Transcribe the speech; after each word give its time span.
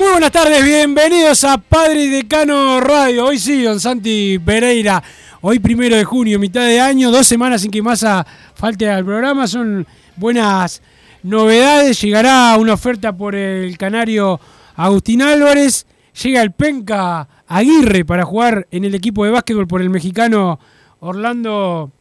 Muy 0.00 0.12
buenas 0.12 0.32
tardes, 0.32 0.64
bienvenidos 0.64 1.44
a 1.44 1.58
Padre 1.58 2.08
Decano 2.08 2.80
Radio. 2.80 3.26
Hoy 3.26 3.38
sí, 3.38 3.64
don 3.64 3.78
Santi 3.78 4.38
Pereira. 4.38 5.02
Hoy 5.42 5.58
primero 5.58 5.94
de 5.94 6.04
junio, 6.04 6.38
mitad 6.38 6.64
de 6.64 6.80
año, 6.80 7.10
dos 7.10 7.26
semanas 7.26 7.60
sin 7.60 7.70
que 7.70 7.82
Massa 7.82 8.26
falte 8.54 8.88
al 8.88 9.04
programa. 9.04 9.46
Son 9.46 9.86
buenas 10.16 10.80
novedades. 11.22 12.00
Llegará 12.00 12.56
una 12.58 12.72
oferta 12.72 13.14
por 13.14 13.34
el 13.34 13.76
canario 13.76 14.40
Agustín 14.74 15.20
Álvarez. 15.20 15.84
Llega 16.22 16.40
el 16.40 16.52
Penca 16.52 17.28
Aguirre 17.46 18.06
para 18.06 18.24
jugar 18.24 18.66
en 18.70 18.86
el 18.86 18.94
equipo 18.94 19.26
de 19.26 19.32
básquetbol 19.32 19.68
por 19.68 19.82
el 19.82 19.90
mexicano 19.90 20.58
Orlando 21.00 21.92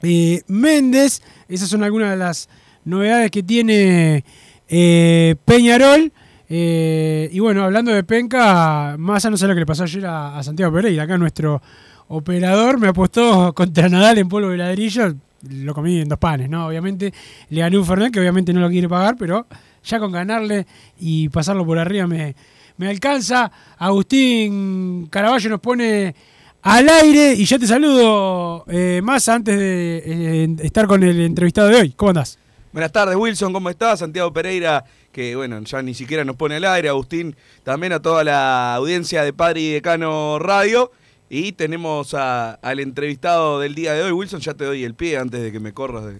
eh, 0.00 0.40
Méndez. 0.46 1.20
Esas 1.50 1.68
son 1.68 1.84
algunas 1.84 2.12
de 2.12 2.16
las 2.16 2.48
novedades 2.86 3.30
que 3.30 3.42
tiene 3.42 4.24
eh, 4.70 5.36
Peñarol. 5.44 6.14
Eh, 6.48 7.28
y 7.32 7.40
bueno, 7.40 7.64
hablando 7.64 7.92
de 7.92 8.04
penca, 8.04 8.96
más 8.98 9.24
a 9.24 9.30
no 9.30 9.36
sé 9.36 9.46
lo 9.46 9.54
que 9.54 9.60
le 9.60 9.66
pasó 9.66 9.82
ayer 9.82 10.06
a, 10.06 10.42
Santiago 10.42 10.72
Pereira, 10.72 11.02
acá 11.02 11.18
nuestro 11.18 11.60
operador 12.08 12.78
me 12.78 12.88
apostó 12.88 13.52
contra 13.52 13.88
Nadal 13.88 14.18
en 14.18 14.28
polvo 14.28 14.50
de 14.50 14.56
ladrillo, 14.56 15.14
lo 15.50 15.74
comí 15.74 16.00
en 16.00 16.08
dos 16.08 16.18
panes, 16.18 16.48
¿no? 16.48 16.66
Obviamente 16.66 17.12
le 17.50 17.60
gané 17.60 17.76
un 17.76 17.84
Fernet 17.84 18.12
que 18.12 18.20
obviamente 18.20 18.52
no 18.52 18.60
lo 18.60 18.70
quiere 18.70 18.88
pagar, 18.88 19.16
pero 19.18 19.46
ya 19.84 19.98
con 19.98 20.12
ganarle 20.12 20.66
y 21.00 21.28
pasarlo 21.28 21.66
por 21.66 21.78
arriba 21.78 22.06
me, 22.06 22.34
me 22.76 22.88
alcanza. 22.88 23.50
Agustín 23.78 25.06
Caraballo 25.10 25.50
nos 25.50 25.60
pone 25.60 26.14
al 26.62 26.88
aire 26.88 27.34
y 27.34 27.44
ya 27.44 27.58
te 27.58 27.66
saludo 27.66 28.64
eh, 28.68 29.00
más 29.02 29.28
antes 29.28 29.56
de 29.56 30.02
eh, 30.04 30.56
estar 30.62 30.86
con 30.86 31.02
el 31.02 31.20
entrevistado 31.20 31.68
de 31.68 31.76
hoy. 31.76 31.92
¿Cómo 31.92 32.10
andás? 32.10 32.38
Buenas 32.72 32.92
tardes, 32.92 33.16
Wilson, 33.16 33.52
¿cómo 33.52 33.70
estás? 33.70 34.00
Santiago 34.00 34.32
Pereira, 34.32 34.84
que 35.16 35.34
bueno, 35.34 35.58
ya 35.62 35.80
ni 35.80 35.94
siquiera 35.94 36.26
nos 36.26 36.36
pone 36.36 36.56
al 36.56 36.64
aire. 36.66 36.90
Agustín, 36.90 37.34
también 37.64 37.94
a 37.94 38.02
toda 38.02 38.22
la 38.22 38.74
audiencia 38.74 39.24
de 39.24 39.32
Padre 39.32 39.60
y 39.62 39.72
Decano 39.72 40.38
Radio. 40.38 40.92
Y 41.30 41.52
tenemos 41.52 42.12
a- 42.12 42.52
al 42.56 42.80
entrevistado 42.80 43.58
del 43.58 43.74
día 43.74 43.94
de 43.94 44.02
hoy. 44.02 44.12
Wilson, 44.12 44.40
ya 44.40 44.52
te 44.52 44.64
doy 44.66 44.84
el 44.84 44.92
pie 44.92 45.16
antes 45.16 45.40
de 45.42 45.50
que 45.50 45.58
me 45.58 45.72
corras 45.72 46.04
de, 46.04 46.18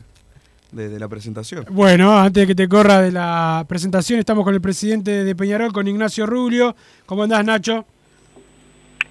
de- 0.73 0.89
de 0.89 0.99
la 0.99 1.09
presentación. 1.09 1.67
Bueno, 1.69 2.19
antes 2.19 2.41
de 2.45 2.47
que 2.47 2.55
te 2.55 2.69
corra 2.69 3.03
de 3.03 3.13
la 3.13 3.67
presentación, 3.69 4.19
estamos 4.19 4.45
con 4.45 4.55
el 4.55 4.63
presidente 4.63 5.25
de 5.25 5.37
Peñarol, 5.37 5.75
con 5.75 5.87
Ignacio 5.87 6.25
Rubio. 6.25 6.75
¿Cómo 7.05 7.23
andás, 7.25 7.45
Nacho? 7.45 7.85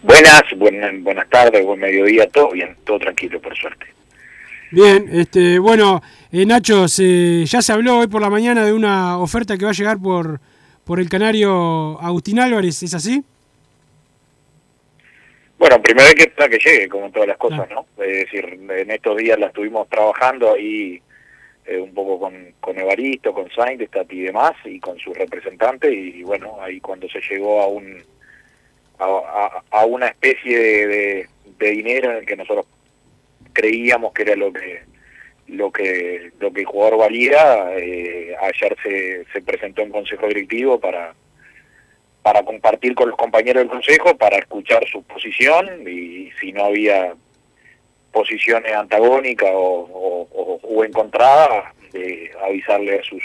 Buenas, 0.01 0.41
buen- 0.57 1.03
buenas 1.03 1.29
tardes, 1.29 1.63
buen 1.63 1.79
mediodía, 1.79 2.28
todo 2.29 2.51
bien, 2.51 2.75
todo 2.85 2.97
tranquilo, 2.97 3.40
por 3.40 3.56
suerte. 3.56 3.85
Bien, 4.72 5.07
este, 5.12 5.59
bueno, 5.59 6.01
eh, 6.41 6.46
Nacho, 6.46 6.88
se- 6.88 7.46
ya 7.46 7.62
se 7.62 7.72
habló 7.73 8.00
hoy 8.00 8.07
por 8.07 8.22
la 8.22 8.29
mañana 8.29 8.66
de 8.66 8.73
una 8.73 9.18
oferta 9.19 9.57
que 9.57 9.66
va 9.66 9.72
a 9.72 9.75
llegar 9.75 9.97
por, 10.00 10.40
por 10.84 11.00
el 11.00 11.09
canario 11.09 12.00
Agustín 12.01 12.40
Álvarez, 12.40 12.84
¿es 12.84 12.94
así? 12.94 13.23
Bueno, 15.57 15.81
primero 15.81 16.07
hay 16.07 16.13
que 16.16 16.24
esperar 16.24 16.50
que 16.50 16.57
llegue, 16.59 16.90
como 16.90 17.09
todas 17.12 17.28
las 17.29 17.38
cosas, 17.38 17.68
¿no? 17.69 17.85
Es 18.03 18.25
decir, 18.25 18.59
en 18.69 18.91
estos 18.91 19.18
días 19.18 19.40
la 19.40 19.47
estuvimos 19.47 19.88
trabajando 19.90 20.53
ahí 20.53 21.01
eh, 21.66 21.78
un 21.79 21.94
poco 21.94 22.19
con, 22.19 22.34
con 22.59 22.78
Evaristo, 22.78 23.34
con 23.34 23.50
Sainz, 23.51 23.81
y 24.09 24.22
demás, 24.22 24.51
y 24.66 24.79
con 24.79 25.00
sus 25.00 25.18
representantes, 25.18 25.91
y 25.91 26.22
bueno, 26.24 26.57
ahí 26.62 26.79
cuando 26.81 27.07
se 27.09 27.22
llegó 27.29 27.62
a 27.62 27.68
un 27.68 28.03
a, 29.00 29.06
a- 29.06 29.63
a 29.81 29.85
una 29.85 30.07
especie 30.07 30.57
de, 30.59 30.88
de- 30.88 31.29
de 31.59 31.69
dinero 31.72 32.12
en 32.12 32.18
el 32.18 32.25
que 32.25 32.35
nosotros 32.35 32.66
creíamos 33.53 34.13
que 34.13 34.22
era 34.24 34.35
lo 34.35 34.51
que 34.53 34.84
lo 35.47 35.72
que 35.72 36.31
lo 36.39 36.51
que 36.51 36.61
el 36.61 36.66
jugador 36.66 36.97
valía 37.00 37.72
eh, 37.78 38.35
ayer 38.41 38.75
se, 38.83 39.25
se 39.31 39.41
presentó 39.41 39.81
en 39.83 39.91
consejo 39.91 40.28
directivo 40.28 40.79
para 40.79 41.13
para 42.23 42.41
compartir 42.44 42.95
con 42.95 43.09
los 43.09 43.17
compañeros 43.17 43.61
del 43.61 43.69
consejo 43.69 44.17
para 44.17 44.38
escuchar 44.38 44.83
su 44.88 45.03
posición 45.03 45.88
y 45.88 46.31
si 46.39 46.51
no 46.51 46.66
había 46.66 47.13
posiciones 48.11 48.72
antagónicas 48.73 49.51
o, 49.53 50.28
o, 50.31 50.59
o- 50.63 50.83
encontradas 50.83 51.73
de 51.91 52.31
avisarle 52.44 53.00
a 53.00 53.03
sus 53.03 53.23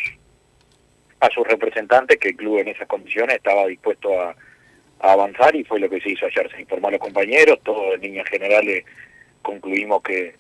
a 1.21 1.31
sus 1.31 1.47
representantes 1.47 2.19
que 2.19 2.29
el 2.31 2.37
club 2.37 2.59
en 2.59 2.69
esas 2.69 2.89
condiciones 2.89 3.37
estaba 3.37 3.67
dispuesto 3.67 4.21
a, 4.21 4.35
a 5.01 5.13
avanzar 5.13 5.55
y 5.55 5.65
fue 5.65 5.79
lo 5.79 5.89
que 5.91 6.01
se 6.01 6.11
hizo 6.11 6.27
ayer. 6.27 6.51
Se 6.51 6.63
informó 6.63 6.89
a 6.89 6.93
los 6.93 7.01
compañeros 7.01 7.61
todos 7.63 7.95
en 7.95 8.01
líneas 8.01 8.27
generales 8.29 8.85
concluimos 9.43 10.03
que 10.03 10.35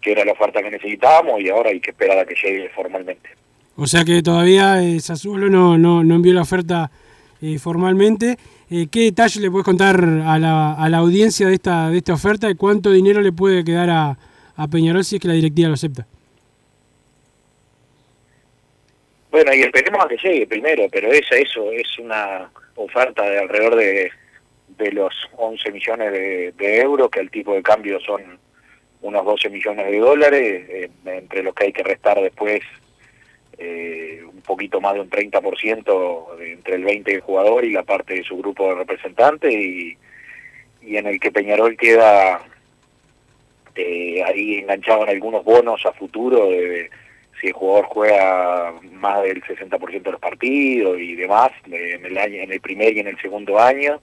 que 0.00 0.12
era 0.12 0.24
la 0.24 0.32
oferta 0.32 0.62
que 0.62 0.70
necesitábamos 0.70 1.40
y 1.40 1.48
ahora 1.48 1.70
hay 1.70 1.80
que 1.80 1.90
esperar 1.90 2.18
a 2.18 2.24
que 2.24 2.34
llegue 2.34 2.68
formalmente. 2.70 3.30
O 3.76 3.86
sea 3.86 4.04
que 4.04 4.22
todavía 4.22 4.82
eh, 4.82 5.00
Sassuolo 5.00 5.48
no, 5.48 5.78
no, 5.78 6.04
no 6.04 6.14
envió 6.14 6.34
la 6.34 6.42
oferta 6.42 6.90
eh, 7.40 7.58
formalmente. 7.58 8.36
Eh, 8.70 8.88
¿Qué 8.90 9.00
detalle 9.00 9.40
le 9.40 9.50
puedes 9.50 9.64
contar 9.64 9.96
a 10.04 10.38
la, 10.38 10.74
a 10.74 10.88
la 10.88 10.98
audiencia 10.98 11.48
de 11.48 11.54
esta, 11.54 11.90
de 11.90 11.98
esta 11.98 12.12
oferta 12.12 12.50
y 12.50 12.54
cuánto 12.54 12.90
dinero 12.90 13.20
le 13.20 13.32
puede 13.32 13.64
quedar 13.64 13.90
a, 13.90 14.18
a 14.56 14.68
Peñarol 14.68 15.04
si 15.04 15.16
es 15.16 15.22
que 15.22 15.28
la 15.28 15.34
directiva 15.34 15.68
lo 15.68 15.74
acepta? 15.74 16.06
Bueno, 19.30 19.54
y 19.54 19.62
esperemos 19.62 20.04
a 20.04 20.08
que 20.08 20.16
llegue 20.16 20.46
primero, 20.46 20.86
pero 20.90 21.10
esa, 21.12 21.36
eso 21.36 21.70
es 21.72 21.98
una 21.98 22.50
oferta 22.74 23.22
de 23.22 23.38
alrededor 23.38 23.76
de, 23.76 24.10
de 24.76 24.92
los 24.92 25.14
11 25.36 25.72
millones 25.72 26.12
de, 26.12 26.52
de 26.58 26.80
euros, 26.80 27.08
que 27.10 27.20
al 27.20 27.30
tipo 27.30 27.54
de 27.54 27.62
cambio 27.62 27.98
son 28.00 28.20
unos 29.02 29.24
12 29.24 29.48
millones 29.50 29.86
de 29.86 29.98
dólares, 29.98 30.66
eh, 30.68 30.90
entre 31.06 31.42
los 31.42 31.54
que 31.54 31.64
hay 31.66 31.72
que 31.72 31.82
restar 31.82 32.20
después 32.20 32.60
eh, 33.58 34.22
un 34.26 34.40
poquito 34.42 34.80
más 34.80 34.94
de 34.94 35.00
un 35.00 35.10
30% 35.10 36.36
de- 36.38 36.52
entre 36.52 36.76
el 36.76 36.84
20 36.84 37.10
del 37.12 37.20
jugador 37.20 37.64
y 37.64 37.72
la 37.72 37.82
parte 37.82 38.14
de 38.14 38.22
su 38.24 38.36
grupo 38.38 38.68
de 38.68 38.74
representantes, 38.76 39.52
y, 39.52 39.96
y 40.82 40.96
en 40.96 41.06
el 41.06 41.20
que 41.20 41.30
Peñarol 41.30 41.76
queda 41.76 42.40
eh, 43.74 44.22
ahí 44.24 44.58
enganchado 44.58 45.02
en 45.04 45.10
algunos 45.10 45.44
bonos 45.44 45.84
a 45.86 45.92
futuro 45.92 46.46
de 46.48 46.88
si 47.40 47.46
el 47.48 47.52
jugador 47.54 47.86
juega 47.86 48.74
más 48.92 49.22
del 49.22 49.42
60% 49.42 50.02
de 50.02 50.12
los 50.12 50.20
partidos 50.20 50.98
y 50.98 51.14
demás 51.14 51.50
en 51.70 52.04
el 52.04 52.18
año 52.18 52.42
en 52.42 52.52
el 52.52 52.60
primer 52.60 52.94
y 52.96 53.00
en 53.00 53.08
el 53.08 53.18
segundo 53.20 53.58
año 53.58 54.00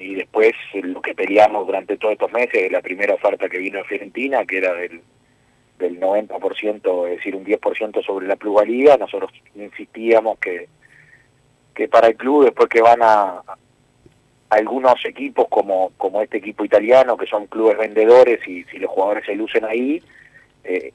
y 0.00 0.14
después 0.14 0.52
lo 0.82 1.00
que 1.00 1.14
peleamos 1.14 1.66
durante 1.66 1.96
todos 1.96 2.12
estos 2.12 2.32
meses 2.32 2.72
la 2.72 2.80
primera 2.80 3.14
oferta 3.14 3.48
que 3.48 3.58
vino 3.58 3.78
de 3.78 3.84
Fiorentina 3.84 4.44
que 4.44 4.58
era 4.58 4.74
del 4.74 5.02
del 5.80 5.98
90%, 5.98 7.08
es 7.08 7.16
decir, 7.16 7.34
un 7.34 7.44
10% 7.44 8.04
sobre 8.04 8.28
la 8.28 8.36
plusvalía, 8.36 8.96
nosotros 8.96 9.32
insistíamos 9.56 10.38
que, 10.38 10.68
que 11.74 11.88
para 11.88 12.08
el 12.08 12.16
club, 12.16 12.44
después 12.44 12.68
que 12.68 12.82
van 12.82 13.00
a, 13.02 13.42
algunos 14.50 15.04
equipos 15.04 15.46
como, 15.48 15.90
como 15.96 16.20
este 16.22 16.38
equipo 16.38 16.64
italiano, 16.64 17.16
que 17.16 17.26
son 17.26 17.46
clubes 17.46 17.78
vendedores 17.78 18.46
y 18.46 18.64
si 18.64 18.78
los 18.78 18.90
jugadores 18.90 19.24
se 19.24 19.34
lucen 19.34 19.64
ahí, 19.64 20.02
eh, 20.64 20.92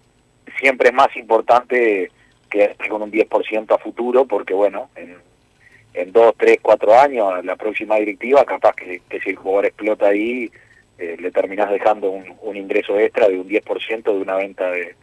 siempre 0.59 0.89
es 0.89 0.93
más 0.93 1.13
importante 1.17 2.11
que 2.49 2.75
con 2.89 3.01
un 3.01 3.11
10% 3.11 3.73
a 3.73 3.77
futuro, 3.77 4.25
porque 4.25 4.53
bueno, 4.53 4.89
en, 4.95 5.17
en 5.95 6.12
dos, 6.12 6.33
tres, 6.38 6.59
cuatro 6.62 6.94
años, 6.94 7.44
la 7.45 7.56
próxima 7.56 7.95
directiva, 7.95 8.44
capaz 8.44 8.75
que, 8.75 9.01
si 9.24 9.30
el 9.30 9.36
jugador 9.38 9.68
explota 9.68 10.07
ahí, 10.07 10.51
eh, 10.97 11.15
le 11.19 11.31
terminás 11.31 11.69
dejando 11.69 12.09
un, 12.12 12.56
ingreso 12.56 13.00
extra 13.00 13.27
de 13.27 13.39
un 13.39 13.47
10% 13.47 14.03
de 14.03 14.12
una 14.12 14.36
venta 14.36 14.69
de, 14.71 14.95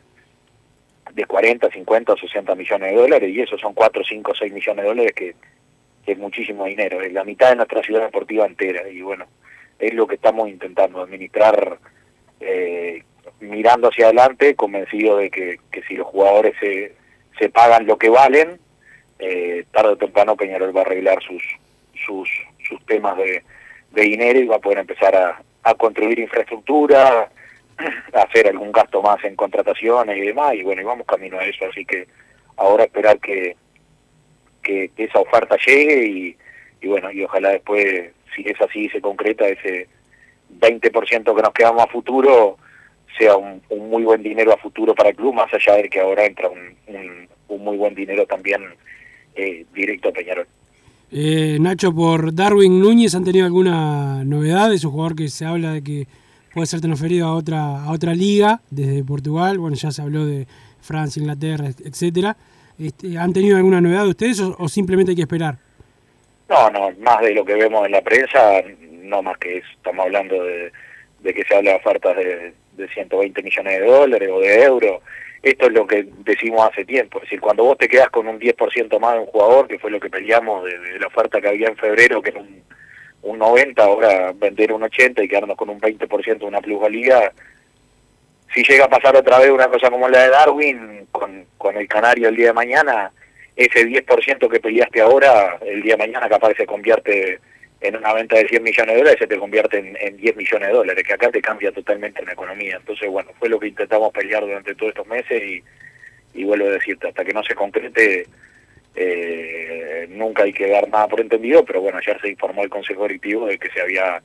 de 1.12 1.24
40, 1.24 1.70
50 1.70 2.12
o 2.12 2.16
60 2.16 2.54
millones 2.54 2.90
de 2.90 2.96
dólares, 2.96 3.30
y 3.30 3.40
eso 3.40 3.56
son 3.58 3.72
4, 3.72 4.02
5, 4.04 4.32
6 4.38 4.52
millones 4.52 4.82
de 4.82 4.88
dólares 4.88 5.12
que, 5.14 5.34
que 6.04 6.12
es 6.12 6.18
muchísimo 6.18 6.66
dinero, 6.66 7.00
es 7.00 7.12
la 7.12 7.24
mitad 7.24 7.50
de 7.50 7.56
nuestra 7.56 7.82
ciudad 7.82 8.02
deportiva 8.02 8.46
entera, 8.46 8.88
y 8.88 9.00
bueno, 9.00 9.26
es 9.78 9.94
lo 9.94 10.06
que 10.06 10.16
estamos 10.16 10.48
intentando 10.48 11.00
administrar 11.00 11.78
eh, 12.40 13.02
mirando 13.40 13.88
hacia 13.88 14.06
adelante, 14.06 14.54
convencido 14.54 15.16
de 15.16 15.30
que, 15.30 15.58
que 15.70 15.82
si 15.84 15.94
los 15.94 16.06
jugadores 16.06 16.54
se, 16.60 16.94
se 17.38 17.48
pagan 17.48 17.86
lo 17.86 17.96
que 17.96 18.10
valen, 18.10 18.60
eh, 19.22 19.64
tarde 19.70 19.90
o 19.90 19.96
temprano 19.96 20.36
Peñarol 20.36 20.76
va 20.76 20.80
a 20.80 20.84
arreglar 20.84 21.22
sus, 21.22 21.42
sus, 22.04 22.28
sus 22.68 22.84
temas 22.86 23.16
de, 23.16 23.42
dinero 23.94 24.40
y 24.40 24.46
va 24.46 24.56
a 24.56 24.60
poder 24.60 24.78
empezar 24.78 25.14
a, 25.14 25.40
a 25.62 25.74
construir 25.74 26.18
infraestructura, 26.18 27.30
a 28.14 28.20
hacer 28.20 28.48
algún 28.48 28.72
gasto 28.72 29.00
más 29.00 29.22
en 29.22 29.36
contrataciones 29.36 30.16
y 30.16 30.22
demás, 30.22 30.54
y 30.54 30.62
bueno, 30.62 30.82
y 30.82 30.84
vamos 30.84 31.06
camino 31.06 31.38
a 31.38 31.44
eso, 31.44 31.66
así 31.66 31.84
que 31.84 32.08
ahora 32.56 32.84
esperar 32.84 33.20
que, 33.20 33.56
que, 34.62 34.90
que 34.96 35.04
esa 35.04 35.20
oferta 35.20 35.56
llegue 35.64 36.06
y, 36.06 36.36
y 36.80 36.88
bueno, 36.88 37.12
y 37.12 37.22
ojalá 37.22 37.50
después, 37.50 38.10
si 38.34 38.42
es 38.48 38.60
así, 38.60 38.88
se 38.88 39.00
concreta 39.00 39.46
ese 39.46 39.86
20% 40.58 41.36
que 41.36 41.42
nos 41.42 41.52
quedamos 41.52 41.84
a 41.84 41.86
futuro, 41.86 42.58
sea 43.16 43.36
un, 43.36 43.62
un, 43.68 43.88
muy 43.88 44.02
buen 44.02 44.22
dinero 44.22 44.52
a 44.52 44.56
futuro 44.56 44.94
para 44.96 45.10
el 45.10 45.16
club, 45.16 45.34
más 45.34 45.52
allá 45.54 45.76
de 45.76 45.88
que 45.88 46.00
ahora 46.00 46.24
entra 46.24 46.48
un, 46.48 46.76
un, 46.88 47.28
un 47.48 47.62
muy 47.62 47.76
buen 47.76 47.94
dinero 47.94 48.26
también 48.26 48.62
eh, 49.34 49.66
directo 49.74 50.08
a 50.08 50.12
Peñarol. 50.12 50.46
Eh, 51.10 51.58
Nacho, 51.60 51.94
por 51.94 52.34
Darwin 52.34 52.80
Núñez, 52.80 53.14
¿han 53.14 53.24
tenido 53.24 53.44
alguna 53.44 54.24
novedad? 54.24 54.72
Es 54.72 54.84
un 54.84 54.92
jugador 54.92 55.14
que 55.14 55.28
se 55.28 55.44
habla 55.44 55.74
de 55.74 55.82
que 55.82 56.06
puede 56.54 56.66
ser 56.66 56.80
transferido 56.80 57.26
a 57.26 57.34
otra, 57.34 57.84
a 57.84 57.92
otra 57.92 58.14
liga 58.14 58.60
desde 58.70 59.04
Portugal. 59.04 59.58
Bueno, 59.58 59.76
ya 59.76 59.90
se 59.90 60.00
habló 60.00 60.24
de 60.24 60.46
Francia, 60.80 61.20
Inglaterra, 61.20 61.68
etcétera. 61.84 62.36
Este, 62.78 63.18
¿Han 63.18 63.32
tenido 63.32 63.58
alguna 63.58 63.80
novedad 63.80 64.04
de 64.04 64.10
ustedes 64.10 64.40
o, 64.40 64.56
o, 64.58 64.68
simplemente 64.68 65.10
hay 65.10 65.16
que 65.16 65.22
esperar? 65.22 65.56
No, 66.48 66.70
no, 66.70 66.90
más 67.00 67.20
de 67.20 67.34
lo 67.34 67.44
que 67.44 67.54
vemos 67.54 67.84
en 67.84 67.92
la 67.92 68.00
prensa, 68.00 68.62
no 68.90 69.22
más 69.22 69.36
que 69.38 69.58
eso. 69.58 69.68
Estamos 69.76 70.06
hablando 70.06 70.42
de, 70.42 70.72
de 71.20 71.34
que 71.34 71.44
se 71.44 71.54
habla 71.54 71.72
de 71.72 71.76
ofertas 71.76 72.16
de, 72.16 72.54
de 72.76 72.88
120 72.88 73.42
millones 73.42 73.80
de 73.80 73.86
dólares 73.86 74.30
o 74.32 74.40
de 74.40 74.62
euros 74.62 75.02
esto 75.42 75.66
es 75.66 75.72
lo 75.72 75.86
que 75.86 76.06
decimos 76.18 76.68
hace 76.70 76.84
tiempo, 76.84 77.18
es 77.18 77.24
decir, 77.24 77.40
cuando 77.40 77.64
vos 77.64 77.76
te 77.76 77.88
quedas 77.88 78.10
con 78.10 78.28
un 78.28 78.38
10% 78.38 78.98
más 79.00 79.14
de 79.14 79.20
un 79.20 79.26
jugador, 79.26 79.66
que 79.66 79.78
fue 79.78 79.90
lo 79.90 79.98
que 79.98 80.08
peleamos 80.08 80.64
de, 80.64 80.78
de, 80.78 80.98
la 81.00 81.08
oferta 81.08 81.40
que 81.40 81.48
había 81.48 81.68
en 81.68 81.76
febrero, 81.76 82.22
que 82.22 82.30
era 82.30 82.40
un, 82.40 82.62
un 83.22 83.38
90, 83.38 83.82
ahora 83.82 84.32
vender 84.34 84.72
un 84.72 84.84
80 84.84 85.22
y 85.22 85.28
quedarnos 85.28 85.56
con 85.56 85.70
un 85.70 85.80
20% 85.80 86.38
de 86.38 86.44
una 86.44 86.60
plusvalía, 86.60 87.32
si 88.54 88.62
llega 88.62 88.84
a 88.84 88.90
pasar 88.90 89.16
otra 89.16 89.38
vez 89.38 89.50
una 89.50 89.68
cosa 89.68 89.90
como 89.90 90.08
la 90.08 90.22
de 90.22 90.30
Darwin, 90.30 91.06
con, 91.10 91.46
con 91.58 91.76
el 91.76 91.88
Canario 91.88 92.28
el 92.28 92.36
día 92.36 92.48
de 92.48 92.52
mañana, 92.52 93.10
ese 93.56 93.86
10% 93.86 94.48
que 94.48 94.60
peleaste 94.60 95.00
ahora, 95.00 95.58
el 95.64 95.82
día 95.82 95.94
de 95.96 96.06
mañana 96.06 96.28
capaz 96.28 96.54
se 96.56 96.66
convierte 96.66 97.40
en 97.82 97.96
una 97.96 98.12
venta 98.14 98.36
de 98.36 98.48
100 98.48 98.62
millones 98.62 98.94
de 98.94 98.98
dólares 98.98 99.18
se 99.18 99.26
te 99.26 99.38
convierte 99.38 99.78
en, 99.78 99.96
en 100.00 100.16
10 100.16 100.36
millones 100.36 100.68
de 100.68 100.74
dólares, 100.74 101.04
que 101.04 101.12
acá 101.12 101.30
te 101.30 101.42
cambia 101.42 101.72
totalmente 101.72 102.24
la 102.24 102.32
economía. 102.32 102.76
Entonces, 102.76 103.08
bueno, 103.10 103.30
fue 103.38 103.48
lo 103.48 103.58
que 103.58 103.68
intentamos 103.68 104.12
pelear 104.12 104.42
durante 104.42 104.74
todos 104.74 104.90
estos 104.90 105.06
meses 105.06 105.42
y, 105.42 105.62
y 106.40 106.44
vuelvo 106.44 106.66
a 106.66 106.70
decirte, 106.70 107.08
hasta 107.08 107.24
que 107.24 107.32
no 107.32 107.42
se 107.42 107.54
concrete, 107.54 108.26
eh, 108.94 110.06
nunca 110.10 110.44
hay 110.44 110.52
que 110.52 110.68
dar 110.68 110.88
nada 110.88 111.08
por 111.08 111.20
entendido, 111.20 111.64
pero 111.64 111.80
bueno, 111.80 111.98
ayer 111.98 112.20
se 112.20 112.30
informó 112.30 112.62
el 112.62 112.70
Consejo 112.70 113.02
Directivo 113.02 113.46
de 113.46 113.58
que 113.58 113.70
se 113.70 113.80
había 113.80 114.22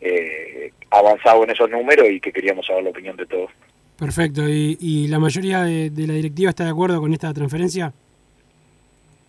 eh, 0.00 0.72
avanzado 0.90 1.44
en 1.44 1.50
esos 1.50 1.70
números 1.70 2.08
y 2.10 2.20
que 2.20 2.32
queríamos 2.32 2.66
saber 2.66 2.84
la 2.84 2.90
opinión 2.90 3.16
de 3.16 3.26
todos. 3.26 3.50
Perfecto, 3.98 4.48
¿y, 4.48 4.76
y 4.80 5.08
la 5.08 5.18
mayoría 5.18 5.62
de, 5.62 5.90
de 5.90 6.06
la 6.06 6.14
directiva 6.14 6.50
está 6.50 6.64
de 6.64 6.70
acuerdo 6.70 7.00
con 7.00 7.12
esta 7.12 7.32
transferencia? 7.32 7.92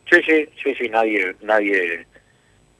Sí, 0.10 0.18
sí, 0.26 0.50
sí, 0.64 0.76
sí, 0.76 0.90
nadie, 0.90 1.36
nadie 1.42 2.06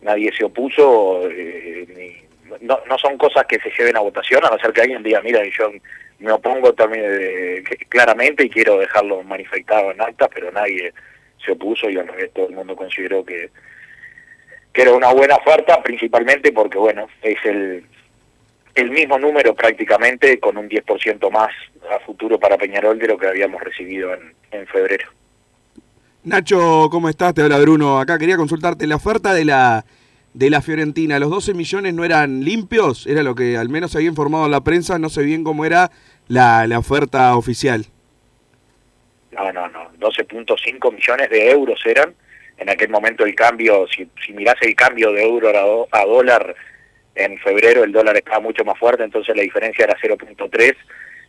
nadie 0.02 0.32
se 0.36 0.46
opuso, 0.46 1.30
eh, 1.30 1.86
ni, 1.96 2.30
no, 2.62 2.80
no 2.88 2.98
son 2.98 3.18
cosas 3.18 3.46
que 3.46 3.60
se 3.60 3.72
lleven 3.78 3.98
a 3.98 4.02
votación, 4.02 4.44
a 4.46 4.50
no 4.50 4.60
ser 4.60 4.74
que 4.74 4.82
alguien 4.82 5.04
diga, 5.04 5.22
mira, 5.22 5.42
yo 5.58 5.72
me 6.20 6.32
opongo 6.32 6.74
también 6.74 7.64
claramente 7.88 8.46
y 8.46 8.50
quiero 8.50 8.78
dejarlo 8.78 9.24
manifestado 9.24 9.92
en 9.92 10.02
acta, 10.02 10.28
pero 10.28 10.52
nadie 10.52 10.94
se 11.44 11.52
opuso 11.52 11.90
y 11.90 11.98
al 11.98 12.08
revés 12.08 12.32
todo 12.34 12.48
el 12.48 12.56
mundo 12.56 12.76
consideró 12.76 13.24
que, 13.24 13.50
que 14.74 14.82
era 14.82 14.94
una 14.94 15.14
buena 15.14 15.36
oferta, 15.36 15.82
principalmente 15.82 16.52
porque, 16.52 16.78
bueno, 16.78 17.08
es 17.22 17.38
el, 17.46 17.86
el 18.76 18.92
mismo 18.92 19.18
número 19.18 19.56
prácticamente 19.56 20.40
con 20.40 20.58
un 20.58 20.70
10% 20.70 21.32
más 21.32 21.50
a 21.90 22.00
futuro 22.00 22.40
para 22.40 22.58
Peñarol 22.58 23.00
de 23.00 23.08
lo 23.08 23.18
que 23.18 23.28
habíamos 23.28 23.62
recibido 23.62 24.14
en, 24.14 24.34
en 24.52 24.68
febrero. 24.68 25.08
Nacho, 26.24 26.90
¿cómo 26.92 27.08
estás? 27.08 27.34
Te 27.34 27.42
habla 27.42 27.60
Bruno. 27.60 28.00
Acá 28.00 28.18
quería 28.20 28.36
consultarte 28.36 28.86
la 28.86 28.98
oferta 28.98 29.34
de 29.34 29.46
la 29.46 29.86
de 30.34 30.50
la 30.50 30.62
Fiorentina. 30.62 31.20
¿Los 31.20 31.30
12 31.30 31.54
millones 31.54 31.94
no 31.94 32.04
eran 32.04 32.44
limpios? 32.44 33.08
Era 33.08 33.24
lo 33.24 33.36
que 33.36 33.58
al 33.58 33.70
menos 33.70 33.96
había 33.96 34.10
informado 34.10 34.48
la 34.48 34.62
prensa. 34.62 35.00
No 35.00 35.10
sé 35.10 35.24
bien 35.24 35.44
cómo 35.44 35.66
era 35.66 35.92
la, 36.28 36.68
la 36.68 36.80
oferta 36.80 37.36
oficial. 37.36 37.86
No, 39.32 39.52
no, 39.52 39.68
no. 39.70 39.92
12.5 40.00 40.94
millones 40.94 41.30
de 41.30 41.52
euros 41.52 41.80
eran. 41.86 42.14
En 42.58 42.70
aquel 42.70 42.90
momento 42.90 43.26
el 43.26 43.36
cambio, 43.36 43.88
si, 43.88 44.10
si 44.26 44.34
mirás 44.34 44.56
el 44.62 44.76
cambio 44.76 45.14
de 45.14 45.24
euro 45.24 45.88
a, 45.92 46.02
a 46.02 46.06
dólar, 46.06 46.56
en 47.16 47.38
febrero 47.40 47.84
el 47.84 47.92
dólar 47.92 48.18
estaba 48.18 48.40
mucho 48.40 48.66
más 48.66 48.78
fuerte, 48.78 49.04
entonces 49.04 49.36
la 49.36 49.44
diferencia 49.44 49.86
era 49.86 49.96
0.3, 49.98 50.76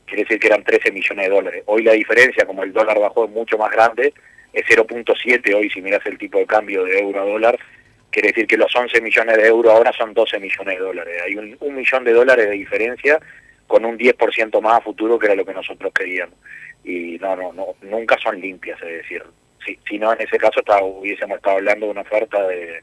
quiere 0.06 0.22
decir 0.22 0.40
que 0.40 0.46
eran 0.48 0.64
13 0.64 0.90
millones 0.90 1.28
de 1.28 1.34
dólares. 1.34 1.62
Hoy 1.66 1.84
la 1.84 1.92
diferencia, 1.92 2.44
como 2.46 2.64
el 2.64 2.72
dólar 2.72 2.98
bajó, 2.98 3.26
es 3.26 3.30
mucho 3.30 3.56
más 3.58 3.70
grande, 3.70 4.12
es 4.52 4.64
0.7 4.66 5.54
hoy 5.54 5.70
si 5.70 5.80
miras 5.80 6.04
el 6.06 6.18
tipo 6.18 6.38
de 6.38 6.46
cambio 6.46 6.84
de 6.84 6.98
euro 6.98 7.20
a 7.20 7.24
dólar, 7.24 7.58
quiere 8.10 8.28
decir 8.28 8.46
que 8.46 8.56
los 8.56 8.74
11 8.74 9.00
millones 9.00 9.36
de 9.36 9.46
euros 9.46 9.72
ahora 9.72 9.92
son 9.92 10.12
12 10.14 10.38
millones 10.38 10.78
de 10.78 10.84
dólares. 10.84 11.22
Hay 11.24 11.36
un, 11.36 11.56
un 11.60 11.74
millón 11.74 12.04
de 12.04 12.12
dólares 12.12 12.48
de 12.48 12.52
diferencia 12.52 13.18
con 13.66 13.84
un 13.84 13.96
10% 13.96 14.60
más 14.60 14.78
a 14.78 14.80
futuro 14.80 15.18
que 15.18 15.26
era 15.26 15.34
lo 15.34 15.44
que 15.44 15.54
nosotros 15.54 15.92
queríamos. 15.94 16.34
Y 16.84 17.18
no, 17.18 17.36
no, 17.36 17.52
no 17.52 17.66
nunca 17.82 18.18
son 18.18 18.40
limpias, 18.40 18.80
es 18.82 19.02
decir, 19.02 19.22
si, 19.64 19.78
si 19.88 19.98
no 19.98 20.12
en 20.12 20.20
ese 20.22 20.38
caso 20.38 20.60
estaba, 20.60 20.82
hubiésemos 20.82 21.36
estado 21.36 21.58
hablando 21.58 21.86
de 21.86 21.92
una 21.92 22.00
oferta 22.00 22.46
de 22.48 22.82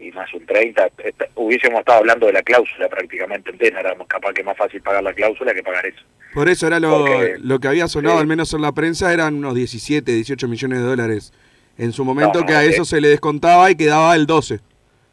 y 0.00 0.10
más 0.12 0.32
un 0.32 0.46
30, 0.46 0.88
hubiésemos 1.34 1.80
estado 1.80 1.98
hablando 1.98 2.26
de 2.26 2.32
la 2.32 2.42
cláusula 2.42 2.88
prácticamente 2.88 3.50
entera, 3.50 3.80
era 3.80 3.94
capaz 4.06 4.32
que 4.32 4.42
más 4.42 4.56
fácil 4.56 4.80
pagar 4.80 5.02
la 5.02 5.12
cláusula 5.12 5.52
que 5.52 5.62
pagar 5.62 5.84
eso. 5.84 6.02
Por 6.32 6.48
eso 6.48 6.66
era 6.66 6.80
lo, 6.80 7.04
Porque, 7.04 7.36
lo 7.38 7.58
que 7.58 7.68
había 7.68 7.86
sonado, 7.86 8.16
eh, 8.16 8.20
al 8.20 8.26
menos 8.26 8.54
en 8.54 8.62
la 8.62 8.72
prensa, 8.72 9.12
eran 9.12 9.34
unos 9.34 9.54
17, 9.54 10.10
18 10.10 10.48
millones 10.48 10.78
de 10.78 10.84
dólares. 10.84 11.34
En 11.80 11.92
su 11.92 12.04
momento 12.04 12.40
no, 12.40 12.46
que 12.46 12.52
a 12.52 12.62
eso 12.62 12.82
eh, 12.82 12.84
se 12.84 13.00
le 13.00 13.08
descontaba 13.08 13.70
y 13.70 13.74
quedaba 13.74 14.14
el 14.14 14.26
12, 14.26 14.60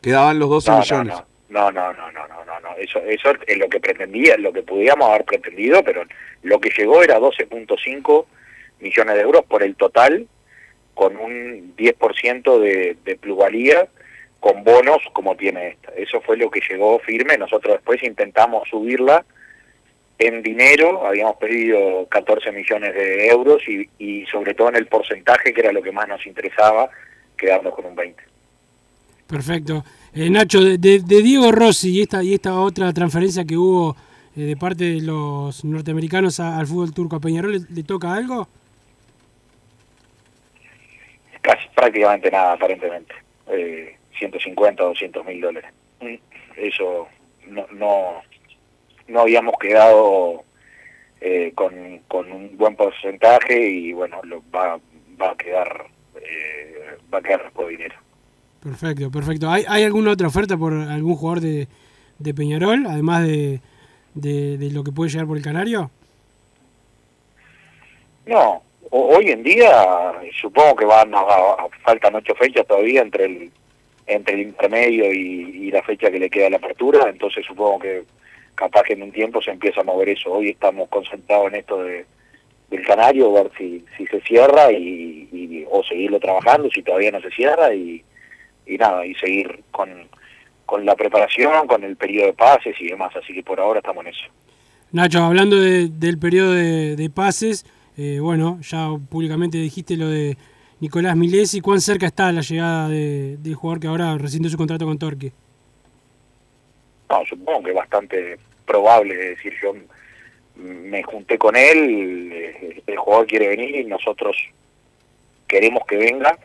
quedaban 0.01 0.37
los 0.37 0.49
12 0.49 0.69
no, 0.71 0.79
millones. 0.79 1.15
No, 1.47 1.71
no, 1.71 1.93
no, 1.93 2.11
no, 2.11 2.27
no, 2.27 2.43
no, 2.43 2.59
no, 2.59 2.75
eso, 2.77 2.99
eso 2.99 3.31
es 3.47 3.57
lo 3.57 3.69
que 3.69 3.79
pretendía, 3.79 4.35
lo 4.35 4.51
que 4.51 4.63
podíamos 4.63 5.09
haber 5.09 5.23
pretendido, 5.23 5.81
pero 5.81 6.03
lo 6.43 6.59
que 6.59 6.69
llegó 6.77 7.01
era 7.01 7.19
12.5 7.19 8.25
millones 8.81 9.15
de 9.15 9.21
euros 9.21 9.45
por 9.45 9.63
el 9.63 9.77
total, 9.77 10.27
con 10.93 11.15
un 11.15 11.73
10% 11.77 12.59
de, 12.59 12.97
de 13.01 13.15
plusvalía 13.15 13.87
con 14.41 14.65
bonos 14.65 14.97
como 15.13 15.37
tiene 15.37 15.69
esta. 15.69 15.93
Eso 15.93 16.19
fue 16.19 16.35
lo 16.35 16.51
que 16.51 16.59
llegó 16.69 16.99
firme. 16.99 17.37
Nosotros 17.37 17.75
después 17.75 18.03
intentamos 18.03 18.67
subirla 18.69 19.25
en 20.19 20.41
dinero, 20.41 21.05
habíamos 21.05 21.37
pedido 21.37 22.07
14 22.09 22.51
millones 22.51 22.93
de 22.95 23.27
euros 23.27 23.61
y, 23.67 23.87
y 23.99 24.25
sobre 24.25 24.53
todo 24.53 24.69
en 24.69 24.77
el 24.77 24.87
porcentaje, 24.87 25.53
que 25.53 25.61
era 25.61 25.71
lo 25.71 25.81
que 25.81 25.91
más 25.91 26.07
nos 26.07 26.25
interesaba, 26.25 26.89
quedarnos 27.37 27.75
con 27.75 27.85
un 27.85 27.95
20. 27.95 28.23
Perfecto. 29.27 29.83
Eh, 30.15 30.29
Nacho, 30.29 30.61
de, 30.63 30.77
de, 30.77 30.99
Diego 30.99 31.51
Rossi 31.51 31.91
y 31.91 32.01
esta, 32.01 32.23
y 32.23 32.33
esta 32.33 32.59
otra 32.59 32.91
transferencia 32.93 33.45
que 33.45 33.57
hubo 33.57 33.95
eh, 34.35 34.41
de 34.41 34.57
parte 34.57 34.85
de 34.85 35.01
los 35.01 35.63
norteamericanos 35.65 36.39
a- 36.39 36.57
al 36.57 36.65
fútbol 36.65 36.93
turco. 36.93 37.17
¿A 37.17 37.19
Peñarol 37.19 37.51
le, 37.53 37.59
le 37.69 37.83
toca 37.83 38.13
algo? 38.13 38.47
Casi, 41.41 41.67
prácticamente 41.75 42.31
nada, 42.31 42.53
aparentemente. 42.53 43.13
Eh, 43.47 43.95
150 44.17 44.83
o 44.83 44.87
200 44.89 45.25
mil 45.25 45.41
dólares. 45.41 45.71
Mm, 46.01 46.15
Eso 46.57 47.07
no, 47.47 47.65
no, 47.73 48.21
no 49.07 49.21
habíamos 49.21 49.55
quedado 49.59 50.43
eh, 51.21 51.51
con, 51.55 51.99
con 52.07 52.31
un 52.31 52.57
buen 52.57 52.75
porcentaje 52.75 53.69
y 53.69 53.93
bueno, 53.93 54.19
lo, 54.23 54.41
va, 54.53 54.79
va 55.21 55.31
a 55.31 55.35
quedar 55.37 55.85
eh, 56.21 56.97
va 57.13 57.19
a 57.19 57.21
quedar 57.21 57.51
por 57.51 57.67
dinero. 57.69 57.95
Perfecto, 58.61 59.09
perfecto. 59.11 59.49
¿Hay, 59.49 59.63
hay 59.67 59.83
alguna 59.83 60.11
otra 60.11 60.27
oferta 60.27 60.57
por 60.57 60.73
algún 60.73 61.15
jugador 61.15 61.41
de, 61.41 61.67
de 62.19 62.33
Peñarol, 62.33 62.85
además 62.87 63.25
de, 63.25 63.61
de, 64.13 64.57
de 64.57 64.71
lo 64.71 64.83
que 64.83 64.91
puede 64.91 65.09
llegar 65.11 65.27
por 65.27 65.37
el 65.37 65.43
Canario? 65.43 65.89
No, 68.25 68.61
ho- 68.89 69.15
hoy 69.17 69.29
en 69.31 69.43
día 69.43 70.13
supongo 70.41 70.75
que 70.75 70.85
van 70.85 71.13
a, 71.15 71.19
a- 71.19 71.67
faltan 71.83 72.15
ocho 72.15 72.35
fechas 72.35 72.65
todavía 72.67 73.01
entre 73.01 73.25
el 73.25 73.51
entre 74.09 74.35
el 74.35 74.41
intermedio 74.41 75.11
y, 75.13 75.67
y 75.67 75.71
la 75.71 75.83
fecha 75.83 76.09
que 76.09 76.17
le 76.19 76.29
queda 76.29 76.47
a 76.47 76.51
la 76.51 76.57
apertura, 76.57 77.09
entonces 77.09 77.45
supongo 77.45 77.79
que 77.79 78.05
capaz 78.57 78.83
que 78.83 78.93
en 78.93 79.03
un 79.03 79.11
tiempo 79.13 79.41
se 79.41 79.51
empieza 79.51 79.79
a 79.81 79.83
mover 79.85 80.09
eso. 80.09 80.33
Hoy 80.33 80.49
estamos 80.49 80.89
concentrados 80.89 81.47
en 81.47 81.55
esto 81.55 81.81
de 81.83 82.05
del 82.69 82.85
canario, 82.85 83.31
ver 83.31 83.49
si, 83.57 83.85
si 83.97 84.05
se 84.07 84.19
cierra 84.23 84.69
y, 84.73 85.29
y- 85.31 85.65
o 85.71 85.81
seguirlo 85.85 86.19
trabajando 86.19 86.69
si 86.69 86.83
todavía 86.83 87.11
no 87.11 87.21
se 87.21 87.29
cierra 87.31 87.73
y, 87.73 88.03
y 88.65 88.77
nada, 88.77 89.05
y 89.05 89.15
seguir 89.15 89.63
con, 89.71 89.89
con 90.65 90.85
la 90.85 90.93
preparación, 90.97 91.65
con 91.67 91.85
el 91.85 91.95
periodo 91.95 92.27
de 92.27 92.33
pases 92.33 92.75
y 92.81 92.87
demás, 92.89 93.15
así 93.15 93.33
que 93.33 93.41
por 93.41 93.61
ahora 93.61 93.79
estamos 93.79 94.05
en 94.05 94.11
eso. 94.11 94.25
Nacho, 94.91 95.23
hablando 95.23 95.55
de- 95.61 95.87
del 95.87 96.17
periodo 96.19 96.51
de, 96.51 96.97
de 96.97 97.09
pases, 97.09 97.65
eh, 97.97 98.19
bueno, 98.19 98.59
ya 98.61 98.89
públicamente 99.09 99.57
dijiste 99.57 99.95
lo 99.95 100.09
de 100.09 100.35
Nicolás 100.81 101.15
Milesi. 101.15 101.61
¿Cuán 101.61 101.79
cerca 101.79 102.05
está 102.05 102.33
la 102.33 102.41
llegada 102.41 102.89
de- 102.89 103.37
del 103.37 103.55
jugador 103.55 103.79
que 103.79 103.87
ahora 103.87 104.17
rescindió 104.17 104.51
su 104.51 104.57
contrato 104.57 104.85
con 104.85 104.99
Torque? 104.99 105.31
No, 107.09 107.25
supongo 107.25 107.63
que 107.63 107.69
es 107.71 107.75
bastante 107.75 108.37
probable, 108.65 109.15
decir, 109.15 109.53
yo 109.61 109.73
me 110.55 111.03
junté 111.03 111.37
con 111.37 111.55
él, 111.55 112.31
eh, 112.33 112.81
el 112.87 112.97
jugador 112.97 113.27
quiere 113.27 113.47
venir 113.47 113.75
y 113.75 113.83
nosotros 113.85 114.35
queremos 115.47 115.85
que 115.87 115.97
venga, 115.97 116.37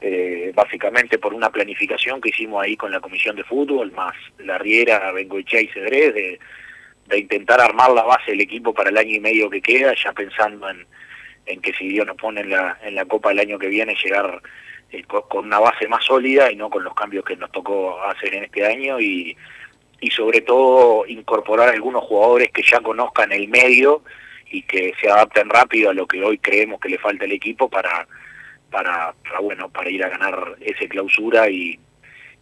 eh, 0.00 0.52
básicamente 0.54 1.18
por 1.18 1.34
una 1.34 1.50
planificación 1.50 2.20
que 2.20 2.30
hicimos 2.30 2.62
ahí 2.62 2.76
con 2.76 2.90
la 2.92 3.00
Comisión 3.00 3.36
de 3.36 3.44
Fútbol, 3.44 3.92
más 3.92 4.14
la 4.38 4.56
Riera, 4.58 5.10
Bengoechea 5.12 5.60
y 5.60 5.68
Cedrés, 5.68 6.14
de, 6.14 6.38
intentar 7.18 7.60
armar 7.60 7.90
la 7.92 8.02
base 8.02 8.30
del 8.32 8.40
equipo 8.40 8.72
para 8.74 8.90
el 8.90 8.96
año 8.96 9.14
y 9.16 9.20
medio 9.20 9.50
que 9.50 9.60
queda, 9.62 9.94
ya 10.02 10.12
pensando 10.12 10.68
en, 10.70 10.86
en 11.46 11.60
que 11.60 11.72
si 11.74 11.88
Dios 11.88 12.06
nos 12.06 12.16
pone 12.16 12.40
en 12.40 12.50
la, 12.50 12.78
en 12.82 12.94
la 12.94 13.04
Copa 13.04 13.30
el 13.32 13.38
año 13.38 13.58
que 13.58 13.68
viene, 13.68 13.94
llegar 14.02 14.40
eh, 14.90 15.02
co- 15.04 15.28
con 15.28 15.44
una 15.46 15.58
base 15.60 15.86
más 15.88 16.04
sólida 16.04 16.50
y 16.50 16.56
no 16.56 16.68
con 16.70 16.82
los 16.84 16.94
cambios 16.94 17.24
que 17.24 17.36
nos 17.36 17.50
tocó 17.52 18.02
hacer 18.04 18.34
en 18.34 18.44
este 18.44 18.64
año 18.66 18.98
y, 19.00 19.36
y 20.00 20.10
sobre 20.10 20.42
todo 20.42 21.06
incorporar 21.06 21.70
algunos 21.70 22.04
jugadores 22.04 22.50
que 22.52 22.62
ya 22.62 22.80
conozcan 22.80 23.32
el 23.32 23.48
medio 23.48 24.02
y 24.50 24.62
que 24.62 24.92
se 25.00 25.10
adapten 25.10 25.48
rápido 25.48 25.90
a 25.90 25.94
lo 25.94 26.06
que 26.06 26.22
hoy 26.22 26.38
creemos 26.38 26.80
que 26.80 26.88
le 26.88 26.98
falta 26.98 27.24
al 27.24 27.32
equipo 27.32 27.68
para 27.68 28.06
para, 28.70 29.14
bueno 29.40 29.68
para 29.70 29.90
ir 29.90 30.04
a 30.04 30.08
ganar 30.08 30.56
ese 30.60 30.88
clausura 30.88 31.48
y, 31.48 31.78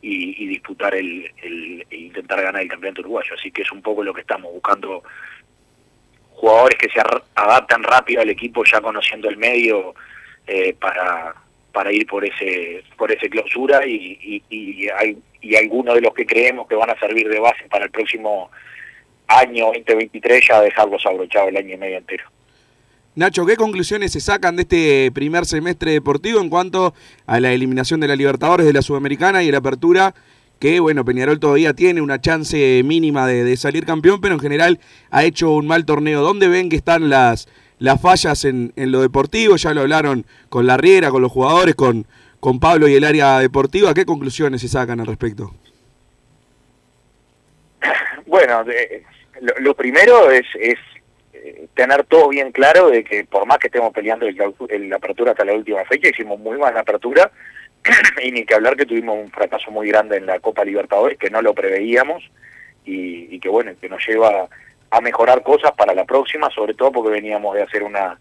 y, 0.02 0.44
y 0.44 0.46
disputar 0.46 0.94
el, 0.94 1.30
el 1.42 1.87
e 1.90 1.96
intentar 1.96 2.42
ganar 2.42 2.62
el 2.62 2.68
campeonato 2.68 3.02
uruguayo. 3.02 3.34
Así 3.38 3.50
que 3.50 3.62
es 3.62 3.73
un 3.73 3.82
poco 3.82 4.02
lo 4.02 4.12
que 4.12 4.23
estamos 4.23 4.52
buscando. 4.52 5.02
Jugadores 6.30 6.76
que 6.78 6.88
se 6.90 7.00
adaptan 7.34 7.82
rápido 7.82 8.20
al 8.20 8.30
equipo 8.30 8.64
ya 8.64 8.80
conociendo 8.80 9.28
el 9.28 9.37
medio 9.37 9.94
eh, 10.46 10.75
para 10.75 11.34
para 11.73 11.92
ir 11.92 12.06
por 12.06 12.25
ese 12.25 12.84
por 12.96 13.11
ese 13.11 13.28
clausura 13.28 13.87
y, 13.87 14.18
y, 14.20 14.42
y, 14.49 14.88
hay, 14.88 15.16
y 15.44 15.56
algunos 15.56 15.94
de 15.94 16.00
los 16.00 16.14
que 16.14 16.24
creemos 16.24 16.66
que 16.66 16.74
van 16.74 16.90
a 16.90 16.98
servir 16.98 17.28
de 17.28 17.38
base 17.38 17.64
para 17.68 17.84
el 17.84 17.90
próximo 17.90 18.50
año 19.26 19.66
2023 19.66 20.48
ya 20.48 20.60
dejarlos 20.60 21.04
abrochados 21.04 21.50
el 21.50 21.56
año 21.58 21.74
y 21.74 21.76
medio 21.76 21.98
entero. 21.98 22.24
Nacho, 23.14 23.46
¿qué 23.46 23.56
conclusiones 23.56 24.12
se 24.12 24.20
sacan 24.20 24.56
de 24.56 24.62
este 24.62 25.12
primer 25.12 25.44
semestre 25.44 25.92
deportivo 25.92 26.40
en 26.40 26.48
cuanto 26.48 26.94
a 27.26 27.38
la 27.40 27.52
eliminación 27.52 28.00
de 28.00 28.08
la 28.08 28.16
Libertadores, 28.16 28.66
de 28.66 28.72
la 28.72 28.82
Sudamericana 28.82 29.42
y 29.42 29.52
la 29.52 29.58
apertura? 29.58 30.14
Que, 30.58 30.80
bueno, 30.80 31.04
Peñarol 31.04 31.38
todavía 31.38 31.74
tiene 31.74 32.00
una 32.00 32.20
chance 32.20 32.82
mínima 32.84 33.26
de, 33.26 33.56
salir 33.56 33.84
campeón, 33.84 34.20
pero 34.20 34.34
en 34.34 34.40
general 34.40 34.80
ha 35.10 35.24
hecho 35.24 35.50
un 35.50 35.66
mal 35.66 35.84
torneo. 35.84 36.22
¿Dónde 36.22 36.48
ven 36.48 36.70
que 36.70 36.76
están 36.76 37.10
las, 37.10 37.48
las 37.78 38.00
fallas 38.00 38.44
en, 38.44 38.72
en 38.76 38.90
lo 38.90 39.02
deportivo? 39.02 39.56
Ya 39.56 39.74
lo 39.74 39.82
hablaron 39.82 40.24
con 40.48 40.66
la 40.66 40.76
Riera, 40.76 41.10
con 41.10 41.22
los 41.22 41.30
jugadores, 41.30 41.74
con, 41.74 42.06
con 42.44 42.60
Pablo 42.60 42.86
y 42.86 42.94
el 42.94 43.04
área 43.04 43.38
deportiva. 43.38 43.94
¿Qué 43.94 44.04
conclusiones 44.04 44.60
se 44.60 44.68
sacan 44.68 45.00
al 45.00 45.06
respecto? 45.06 45.54
Bueno, 48.26 48.64
lo, 49.40 49.54
lo 49.60 49.74
primero 49.74 50.30
es, 50.30 50.44
es 50.58 50.78
eh, 51.32 51.68
tener 51.74 52.04
todo 52.04 52.28
bien 52.28 52.52
claro 52.52 52.90
de 52.90 53.02
que 53.02 53.24
por 53.24 53.46
más 53.46 53.58
que 53.58 53.68
estemos 53.68 53.94
peleando 53.94 54.26
la 54.30 54.96
apertura 54.96 55.30
hasta 55.30 55.44
la 55.44 55.54
última 55.54 55.84
fecha, 55.86 56.08
hicimos 56.10 56.38
muy 56.38 56.58
mala 56.58 56.80
apertura 56.80 57.30
y 58.22 58.30
ni 58.30 58.44
que 58.44 58.54
hablar 58.54 58.76
que 58.76 58.84
tuvimos 58.84 59.16
un 59.16 59.30
fracaso 59.30 59.70
muy 59.70 59.88
grande 59.88 60.18
en 60.18 60.26
la 60.26 60.38
Copa 60.40 60.64
Libertadores 60.64 61.16
que 61.16 61.30
no 61.30 61.40
lo 61.40 61.54
preveíamos 61.54 62.22
y, 62.84 63.34
y 63.34 63.40
que 63.40 63.48
bueno, 63.48 63.72
que 63.80 63.88
nos 63.88 64.06
lleva 64.06 64.48
a 64.90 65.00
mejorar 65.00 65.42
cosas 65.42 65.72
para 65.72 65.94
la 65.94 66.04
próxima, 66.04 66.50
sobre 66.50 66.74
todo 66.74 66.92
porque 66.92 67.10
veníamos 67.10 67.54
de 67.54 67.62
hacer 67.62 67.82
una 67.82 68.18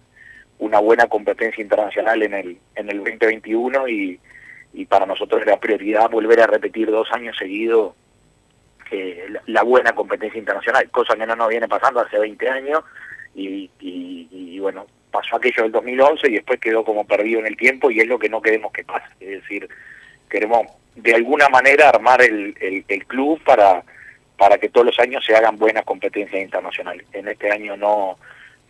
una 0.64 0.80
buena 0.80 1.08
competencia 1.08 1.62
internacional 1.62 2.24
en 2.24 2.34
el 2.34 2.58
en 2.76 2.90
el 2.90 2.98
2021 3.00 3.88
y, 3.90 4.20
y 4.74 4.86
para 4.86 5.06
nosotros 5.06 5.42
era 5.42 5.60
prioridad 5.60 6.10
volver 6.10 6.40
a 6.40 6.48
repetir 6.48 6.90
dos 6.90 7.12
años 7.12 7.36
seguidos 7.38 7.94
eh, 8.92 9.28
la, 9.48 9.64
buena 9.64 9.94
competencia 9.94 10.40
internacional, 10.40 10.90
cosa 10.90 11.16
que 11.16 11.26
no 11.26 11.36
nos 11.36 11.50
viene 11.50 11.68
pasando 11.68 12.00
hace 12.00 12.18
20 12.20 12.50
años 12.50 12.84
y, 13.34 13.70
y, 13.80 14.28
y, 14.30 14.60
bueno, 14.60 14.86
pasó 15.10 15.36
aquello 15.36 15.64
del 15.64 15.72
2011 15.72 16.30
y 16.30 16.34
después 16.36 16.60
quedó 16.60 16.84
como 16.86 17.06
perdido 17.06 17.40
en 17.40 17.48
el 17.48 17.58
tiempo 17.58 17.90
y 17.90 18.00
es 18.00 18.08
lo 18.08 18.20
que 18.20 18.30
no 18.30 18.42
queremos 18.42 18.72
que 18.72 18.84
pase, 18.84 19.08
es 19.20 19.42
decir, 19.42 19.68
queremos 20.30 20.68
de 20.96 21.16
alguna 21.16 21.50
manera 21.50 21.90
armar 21.90 22.22
el, 22.22 22.56
el, 22.62 22.86
el 22.88 23.06
club 23.06 23.42
para 23.44 23.84
para 24.38 24.58
que 24.58 24.70
todos 24.70 24.86
los 24.88 25.00
años 25.00 25.24
se 25.26 25.36
hagan 25.36 25.58
buenas 25.58 25.86
competencias 25.86 26.42
internacionales. 26.42 27.06
En 27.14 27.28
este 27.28 27.52
año 27.52 27.78
no 27.78 28.18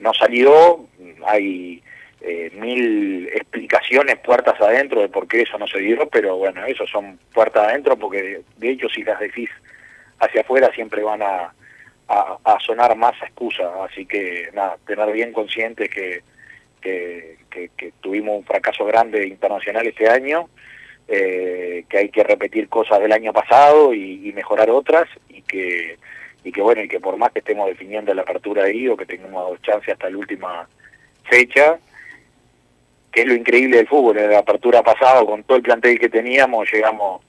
no 0.03 0.13
salió, 0.13 0.85
hay 1.25 1.81
eh, 2.21 2.51
mil 2.55 3.29
explicaciones 3.33 4.19
puertas 4.19 4.59
adentro 4.59 5.01
de 5.01 5.07
por 5.07 5.27
qué 5.27 5.41
eso 5.43 5.57
no 5.57 5.65
se 5.65 5.79
dio, 5.79 6.07
pero 6.09 6.35
bueno, 6.35 6.65
eso 6.65 6.85
son 6.85 7.17
puertas 7.33 7.69
adentro 7.69 7.95
porque 7.97 8.41
de, 8.57 8.69
hecho 8.69 8.89
si 8.89 9.01
las 9.03 9.19
decís 9.19 9.49
hacia 10.19 10.41
afuera 10.41 10.69
siempre 10.75 11.01
van 11.01 11.21
a, 11.21 11.53
sonar 12.59 12.95
más 12.95 13.13
a 13.21 13.25
excusa, 13.25 13.63
así 13.85 14.05
que 14.05 14.49
nada, 14.53 14.77
tener 14.85 15.11
bien 15.11 15.31
consciente 15.33 15.89
que, 15.89 16.21
que, 16.81 17.37
que, 17.49 17.93
tuvimos 18.01 18.37
un 18.37 18.45
fracaso 18.45 18.85
grande 18.85 19.25
internacional 19.25 19.87
este 19.87 20.09
año, 20.09 20.49
eh, 21.07 21.85
que 21.89 21.97
hay 21.97 22.09
que 22.09 22.23
repetir 22.23 22.69
cosas 22.69 22.99
del 22.99 23.11
año 23.11 23.33
pasado 23.33 23.93
y 23.93 24.31
mejorar 24.33 24.69
otras 24.69 25.07
y 25.29 25.41
que 25.41 25.97
y 26.43 26.51
que 26.51 26.61
bueno 26.61 26.81
y 26.83 26.87
que 26.87 26.99
por 26.99 27.17
más 27.17 27.31
que 27.31 27.39
estemos 27.39 27.67
definiendo 27.67 28.13
la 28.13 28.23
apertura 28.23 28.63
ahí 28.63 28.87
o 28.87 28.97
que 28.97 29.05
tengamos 29.05 29.49
dos 29.49 29.61
chances 29.61 29.93
hasta 29.93 30.09
la 30.09 30.17
última 30.17 30.67
fecha 31.29 31.77
que 33.11 33.21
es 33.21 33.27
lo 33.27 33.35
increíble 33.35 33.77
del 33.77 33.87
fútbol 33.87 34.17
en 34.17 34.31
la 34.31 34.39
apertura 34.39 34.81
pasada 34.81 35.25
con 35.25 35.43
todo 35.43 35.57
el 35.57 35.63
plantel 35.63 35.99
que 35.99 36.09
teníamos 36.09 36.71
llegamos 36.71 37.21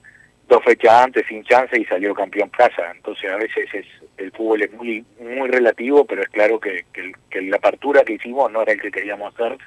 dos 0.47 0.63
fechas 0.63 0.93
antes 1.03 1.25
sin 1.27 1.43
chance 1.43 1.79
y 1.79 1.85
salió 1.85 2.13
campeón 2.13 2.49
casa 2.49 2.91
entonces 2.91 3.31
a 3.31 3.37
veces 3.37 3.73
es 3.73 3.85
el 4.17 4.31
fútbol 4.31 4.61
es 4.61 4.71
muy 4.73 5.05
muy 5.19 5.49
relativo 5.49 6.05
pero 6.05 6.21
es 6.21 6.29
claro 6.29 6.59
que, 6.59 6.85
que, 6.93 7.11
que 7.29 7.41
la 7.41 7.57
apertura 7.57 8.03
que 8.03 8.13
hicimos 8.13 8.51
no 8.51 8.61
era 8.61 8.73
el 8.73 8.81
que 8.81 8.91
queríamos 8.91 9.33
hacer. 9.33 9.57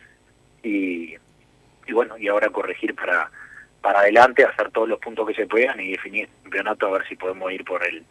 Y, 0.63 1.15
y 1.87 1.93
bueno 1.93 2.19
y 2.19 2.29
ahora 2.29 2.49
corregir 2.51 2.95
para 2.95 3.31
para 3.81 4.01
adelante 4.01 4.45
hacer 4.45 4.71
todos 4.71 4.89
los 4.89 4.99
puntos 4.99 5.27
que 5.29 5.35
se 5.35 5.47
puedan 5.47 5.81
y 5.81 5.93
definir 5.93 6.25
el 6.25 6.43
campeonato 6.43 6.87
a 6.87 6.99
ver 6.99 7.09
si 7.09 7.17
podemos 7.17 7.53
ir 7.53 7.65
por 7.65 7.85
el 7.85 8.05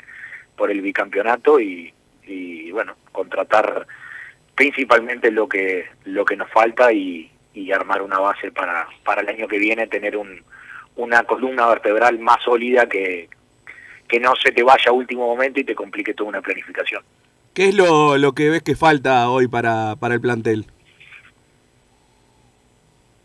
por 0.57 0.71
el 0.71 0.81
bicampeonato 0.81 1.59
y, 1.59 1.93
y 2.25 2.71
bueno 2.71 2.95
contratar 3.11 3.87
principalmente 4.55 5.31
lo 5.31 5.47
que 5.47 5.85
lo 6.05 6.25
que 6.25 6.35
nos 6.35 6.49
falta 6.51 6.91
y, 6.91 7.31
y 7.53 7.71
armar 7.71 8.01
una 8.01 8.19
base 8.19 8.51
para 8.51 8.87
para 9.05 9.21
el 9.21 9.29
año 9.29 9.47
que 9.47 9.59
viene 9.59 9.87
tener 9.87 10.17
un 10.17 10.41
una 10.95 11.23
columna 11.23 11.67
vertebral 11.67 12.19
más 12.19 12.43
sólida 12.43 12.87
que 12.89 13.29
que 14.07 14.19
no 14.19 14.33
se 14.35 14.51
te 14.51 14.63
vaya 14.63 14.89
a 14.89 14.93
último 14.93 15.27
momento 15.27 15.59
y 15.59 15.63
te 15.63 15.75
complique 15.75 16.13
toda 16.13 16.29
una 16.29 16.41
planificación. 16.41 17.03
¿Qué 17.53 17.69
es 17.69 17.75
lo, 17.75 18.17
lo 18.17 18.33
que 18.33 18.49
ves 18.49 18.63
que 18.63 18.75
falta 18.75 19.29
hoy 19.29 19.47
para, 19.47 19.95
para 19.95 20.13
el 20.13 20.21
plantel? 20.21 20.65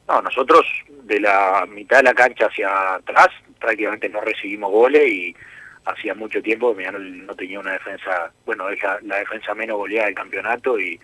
No, 0.09 0.23
nosotros 0.23 0.67
de 1.05 1.21
la 1.21 1.67
mitad 1.69 1.99
de 1.99 2.05
la 2.05 2.15
cancha 2.15 2.47
hacia 2.47 2.95
atrás 2.95 3.29
prácticamente 3.61 4.09
no 4.09 4.21
recibimos 4.21 4.71
goles 4.73 5.07
y 5.07 5.37
hacía 5.85 6.15
mucho 6.15 6.43
tiempo 6.43 6.71
que 6.71 6.79
Peñarol 6.79 7.27
no 7.27 7.35
tenía 7.35 7.61
una 7.61 7.73
defensa, 7.73 8.33
bueno, 8.45 8.69
es 8.69 8.81
la, 9.03 9.19
defensa 9.19 9.55
menos 9.55 9.77
goleada 9.77 10.07
del 10.07 10.15
campeonato 10.15 10.79
y, 10.79 10.99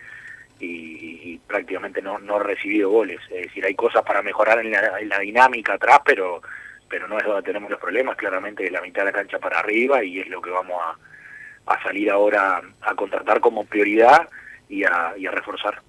y, 0.59 1.37
prácticamente 1.47 2.01
no, 2.01 2.19
no 2.19 2.35
ha 2.35 2.43
recibido 2.43 2.89
goles. 2.89 3.19
Es 3.31 3.47
decir, 3.47 3.65
hay 3.65 3.75
cosas 3.75 4.03
para 4.03 4.21
mejorar 4.21 4.59
en 4.59 4.71
la, 4.71 4.99
en 4.99 5.09
la 5.09 5.19
dinámica 5.19 5.73
atrás, 5.73 5.99
pero 6.05 6.41
pero 6.89 7.07
no 7.07 7.19
es 7.19 7.23
donde 7.23 7.43
tenemos 7.43 7.69
los 7.69 7.79
problemas, 7.79 8.17
claramente 8.17 8.63
de 8.63 8.71
la 8.71 8.81
mitad 8.81 9.01
de 9.01 9.11
la 9.11 9.17
cancha 9.17 9.37
para 9.37 9.59
arriba 9.59 10.03
y 10.03 10.19
es 10.19 10.27
lo 10.27 10.41
que 10.41 10.49
vamos 10.49 10.81
a, 10.81 11.73
a 11.73 11.83
salir 11.83 12.09
ahora 12.09 12.61
a 12.81 12.95
contratar 12.95 13.39
como 13.39 13.63
prioridad 13.63 14.27
y 14.67 14.83
a, 14.83 15.13
y 15.17 15.27
a 15.27 15.31
reforzar. 15.31 15.81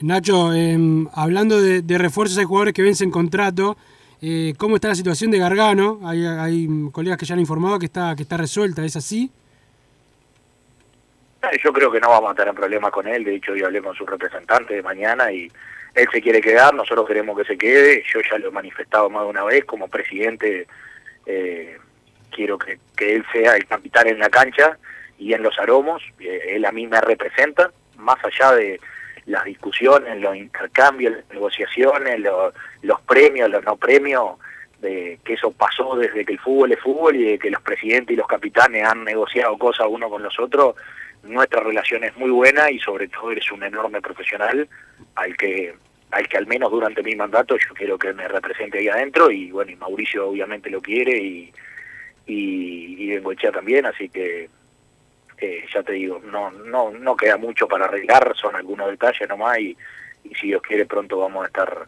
Nacho, 0.00 0.52
eh, 0.54 0.78
hablando 1.14 1.60
de, 1.60 1.82
de, 1.82 1.98
refuerzos, 1.98 2.38
hay 2.38 2.44
jugadores 2.44 2.74
que 2.74 2.82
vencen 2.82 3.10
contrato. 3.10 3.76
Eh, 4.22 4.54
¿Cómo 4.58 4.76
está 4.76 4.88
la 4.88 4.94
situación 4.94 5.30
de 5.30 5.38
Gargano? 5.38 6.00
Hay, 6.04 6.26
hay, 6.26 6.68
colegas 6.92 7.18
que 7.18 7.24
ya 7.24 7.34
han 7.34 7.40
informado 7.40 7.78
que 7.78 7.86
está, 7.86 8.14
que 8.14 8.22
está 8.22 8.36
resuelta, 8.36 8.84
¿es 8.84 8.96
así? 8.96 9.30
Eh, 11.42 11.58
yo 11.64 11.72
creo 11.72 11.90
que 11.90 12.00
no 12.00 12.10
vamos 12.10 12.32
a 12.32 12.34
tener 12.34 12.54
problemas 12.54 12.90
con 12.90 13.08
él. 13.08 13.24
De 13.24 13.36
hecho, 13.36 13.54
yo 13.56 13.66
hablé 13.66 13.80
con 13.80 13.94
su 13.94 14.04
representante 14.04 14.74
de 14.74 14.82
mañana 14.82 15.32
y 15.32 15.50
él 15.94 16.08
se 16.12 16.20
quiere 16.20 16.40
quedar, 16.42 16.74
nosotros 16.74 17.06
queremos 17.06 17.36
que 17.38 17.44
se 17.44 17.56
quede. 17.56 18.04
Yo 18.12 18.20
ya 18.30 18.38
lo 18.38 18.48
he 18.48 18.52
manifestado 18.52 19.08
más 19.08 19.22
de 19.22 19.30
una 19.30 19.44
vez 19.44 19.64
como 19.64 19.88
presidente. 19.88 20.66
Eh, 21.24 21.78
quiero 22.30 22.58
que, 22.58 22.78
que, 22.94 23.16
él 23.16 23.24
sea 23.32 23.56
el 23.56 23.66
capitán 23.66 24.06
en 24.06 24.18
la 24.18 24.28
cancha 24.28 24.76
y 25.18 25.32
en 25.32 25.42
los 25.42 25.58
aromos. 25.58 26.02
Eh, 26.18 26.56
él 26.56 26.66
a 26.66 26.72
mí 26.72 26.86
me 26.86 27.00
representa, 27.00 27.70
más 27.96 28.18
allá 28.22 28.52
de 28.52 28.80
las 29.26 29.44
discusiones, 29.44 30.20
los 30.20 30.36
intercambios, 30.36 31.14
las 31.14 31.28
negociaciones, 31.30 32.20
los, 32.20 32.54
los 32.82 33.00
premios, 33.02 33.50
los 33.50 33.64
no 33.64 33.76
premios, 33.76 34.38
de 34.80 35.18
que 35.24 35.34
eso 35.34 35.50
pasó 35.50 35.96
desde 35.96 36.24
que 36.24 36.32
el 36.32 36.38
fútbol 36.38 36.72
es 36.72 36.80
fútbol 36.80 37.16
y 37.16 37.24
de 37.24 37.38
que 37.38 37.50
los 37.50 37.60
presidentes 37.62 38.14
y 38.14 38.16
los 38.16 38.26
capitanes 38.26 38.86
han 38.86 39.04
negociado 39.04 39.56
cosas 39.58 39.86
uno 39.90 40.08
con 40.08 40.22
los 40.22 40.38
otros, 40.38 40.74
nuestra 41.22 41.60
relación 41.60 42.04
es 42.04 42.16
muy 42.16 42.30
buena 42.30 42.70
y 42.70 42.78
sobre 42.78 43.08
todo 43.08 43.30
eres 43.30 43.50
un 43.52 43.62
enorme 43.62 44.00
profesional 44.00 44.68
al 45.14 45.36
que 45.36 45.74
al 46.12 46.28
que 46.28 46.36
al 46.38 46.46
menos 46.46 46.72
durante 46.72 47.02
mi 47.02 47.14
mandato 47.14 47.56
yo 47.56 47.72
quiero 47.74 47.98
que 47.98 48.12
me 48.12 48.26
represente 48.26 48.78
ahí 48.78 48.88
adentro 48.88 49.30
y 49.30 49.50
bueno 49.50 49.70
y 49.70 49.76
Mauricio 49.76 50.28
obviamente 50.28 50.70
lo 50.70 50.80
quiere 50.80 51.16
y 51.16 51.52
y, 52.26 52.96
y 52.98 53.10
Bengoechea 53.10 53.52
también 53.52 53.86
así 53.86 54.08
que 54.08 54.48
eh, 55.40 55.64
ya 55.72 55.82
te 55.82 55.92
digo 55.92 56.20
no 56.24 56.50
no 56.50 56.90
no 56.90 57.16
queda 57.16 57.36
mucho 57.36 57.66
para 57.66 57.86
arreglar 57.86 58.34
son 58.36 58.54
algunos 58.56 58.90
detalles 58.90 59.28
nomás 59.28 59.58
y, 59.58 59.76
y 60.24 60.34
si 60.34 60.48
Dios 60.48 60.62
quiere 60.62 60.86
pronto 60.86 61.18
vamos 61.18 61.44
a 61.44 61.46
estar 61.46 61.86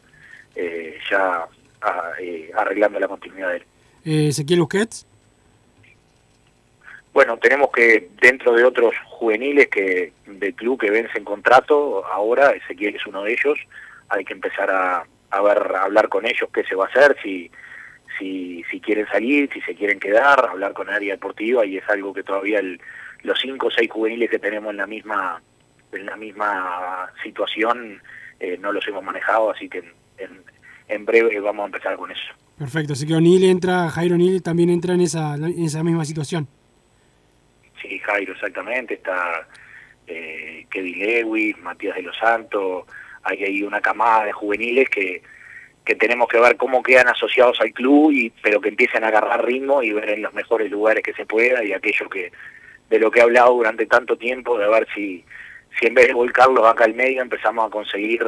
eh, 0.55 0.99
ya 1.11 1.47
a, 1.83 2.13
eh, 2.21 2.51
arreglando 2.55 2.99
la 3.01 3.09
continuidad 3.09 3.51
de 3.51 3.57
él. 3.57 3.65
Eh, 4.05 4.29
Ezequiel 4.29 4.61
Busquets. 4.61 5.07
Bueno, 7.13 7.37
tenemos 7.37 7.71
que, 7.71 8.09
dentro 8.21 8.55
de 8.55 8.65
otros 8.65 8.95
juveniles 9.07 9.69
que 9.69 10.13
del 10.27 10.55
club 10.55 10.81
que 10.81 10.91
vencen 10.91 11.25
contrato, 11.25 12.05
ahora 12.07 12.53
Ezequiel 12.53 12.97
es 12.97 13.07
uno 13.07 13.23
de 13.23 13.33
ellos, 13.33 13.59
hay 14.09 14.25
que 14.25 14.33
empezar 14.33 14.71
a, 14.71 15.05
a 15.31 15.43
ver, 15.43 15.59
a 15.77 15.83
hablar 15.83 16.09
con 16.09 16.27
ellos 16.27 16.49
qué 16.53 16.65
se 16.65 16.75
va 16.75 16.87
a 16.87 16.89
hacer, 16.89 17.17
si, 17.23 17.51
si, 18.19 18.65
si 18.71 18.81
quieren 18.81 19.07
salir, 19.09 19.51
si 19.53 19.61
se 19.61 19.75
quieren 19.75 20.01
quedar, 20.01 20.49
hablar 20.49 20.73
con 20.73 20.89
el 20.89 20.95
área 20.95 21.15
deportiva 21.15 21.67
y 21.67 21.77
es 21.77 21.89
algo 21.89 22.15
que 22.15 22.23
todavía 22.23 22.61
el, 22.61 22.81
los 23.23 23.39
cinco 23.41 23.69
o 23.69 23.71
seis 23.71 23.91
juveniles 23.91 24.31
que 24.31 24.39
tenemos 24.39 24.71
en 24.71 24.79
la 24.79 24.87
misma, 24.87 25.43
en 25.93 26.07
la 26.07 26.17
misma 26.17 27.11
situación 27.23 28.01
eh, 28.41 28.57
no 28.61 28.73
los 28.73 28.87
hemos 28.89 29.05
manejado, 29.05 29.51
así 29.51 29.69
que 29.69 29.79
en, 29.79 29.93
en, 30.19 30.43
en 30.89 31.05
breve 31.05 31.39
vamos 31.41 31.65
a 31.65 31.67
empezar 31.67 31.97
con 31.97 32.11
eso. 32.11 32.33
Perfecto, 32.59 32.93
así 32.93 33.07
que 33.07 33.15
O'Neill 33.15 33.45
entra, 33.45 33.89
Jairo 33.91 34.15
O'Neill 34.15 34.43
también 34.43 34.71
entra 34.71 34.95
en 34.95 35.01
esa, 35.01 35.35
en 35.35 35.65
esa 35.65 35.83
misma 35.83 36.05
situación. 36.05 36.47
Sí, 37.81 37.99
Jairo, 37.99 38.35
exactamente. 38.35 38.95
Está 38.95 39.49
eh, 40.07 40.67
Kevin 40.71 40.99
Lewis, 41.01 41.59
Matías 41.59 41.97
de 41.97 42.03
los 42.03 42.17
Santos. 42.17 42.85
Hay 43.25 43.43
ahí 43.43 43.63
una 43.63 43.81
camada 43.81 44.27
de 44.27 44.33
juveniles 44.33 44.89
que, 44.91 45.23
que 45.85 45.95
tenemos 45.97 46.29
que 46.29 46.39
ver 46.39 46.57
cómo 46.57 46.83
quedan 46.83 47.09
asociados 47.09 47.61
al 47.61 47.73
club, 47.73 48.13
y 48.13 48.31
pero 48.43 48.61
que 48.61 48.69
empiecen 48.69 49.03
a 49.03 49.09
agarrar 49.09 49.45
ritmo 49.45 49.83
y 49.83 49.93
ver 49.93 50.11
en 50.11 50.23
los 50.23 50.33
mejores 50.35 50.71
lugares 50.71 51.03
que 51.03 51.15
se 51.15 51.27
pueda 51.27 51.65
y 51.65 51.73
aquello 51.73 52.09
que 52.09 52.31
de 52.93 52.99
lo 52.99 53.11
que 53.11 53.21
he 53.21 53.23
hablado 53.23 53.55
durante 53.55 53.87
tanto 53.87 54.19
tiempo, 54.19 54.59
de 54.59 54.69
ver 54.69 54.87
si, 54.95 55.25
si 55.81 55.87
en 55.87 55.95
vez 55.95 56.09
de 56.09 56.13
volcarlos 56.13 56.67
acá 56.67 56.85
al 56.85 56.93
medio 56.95 57.23
empezamos 57.23 57.67
a 57.67 57.71
conseguir 57.71 58.23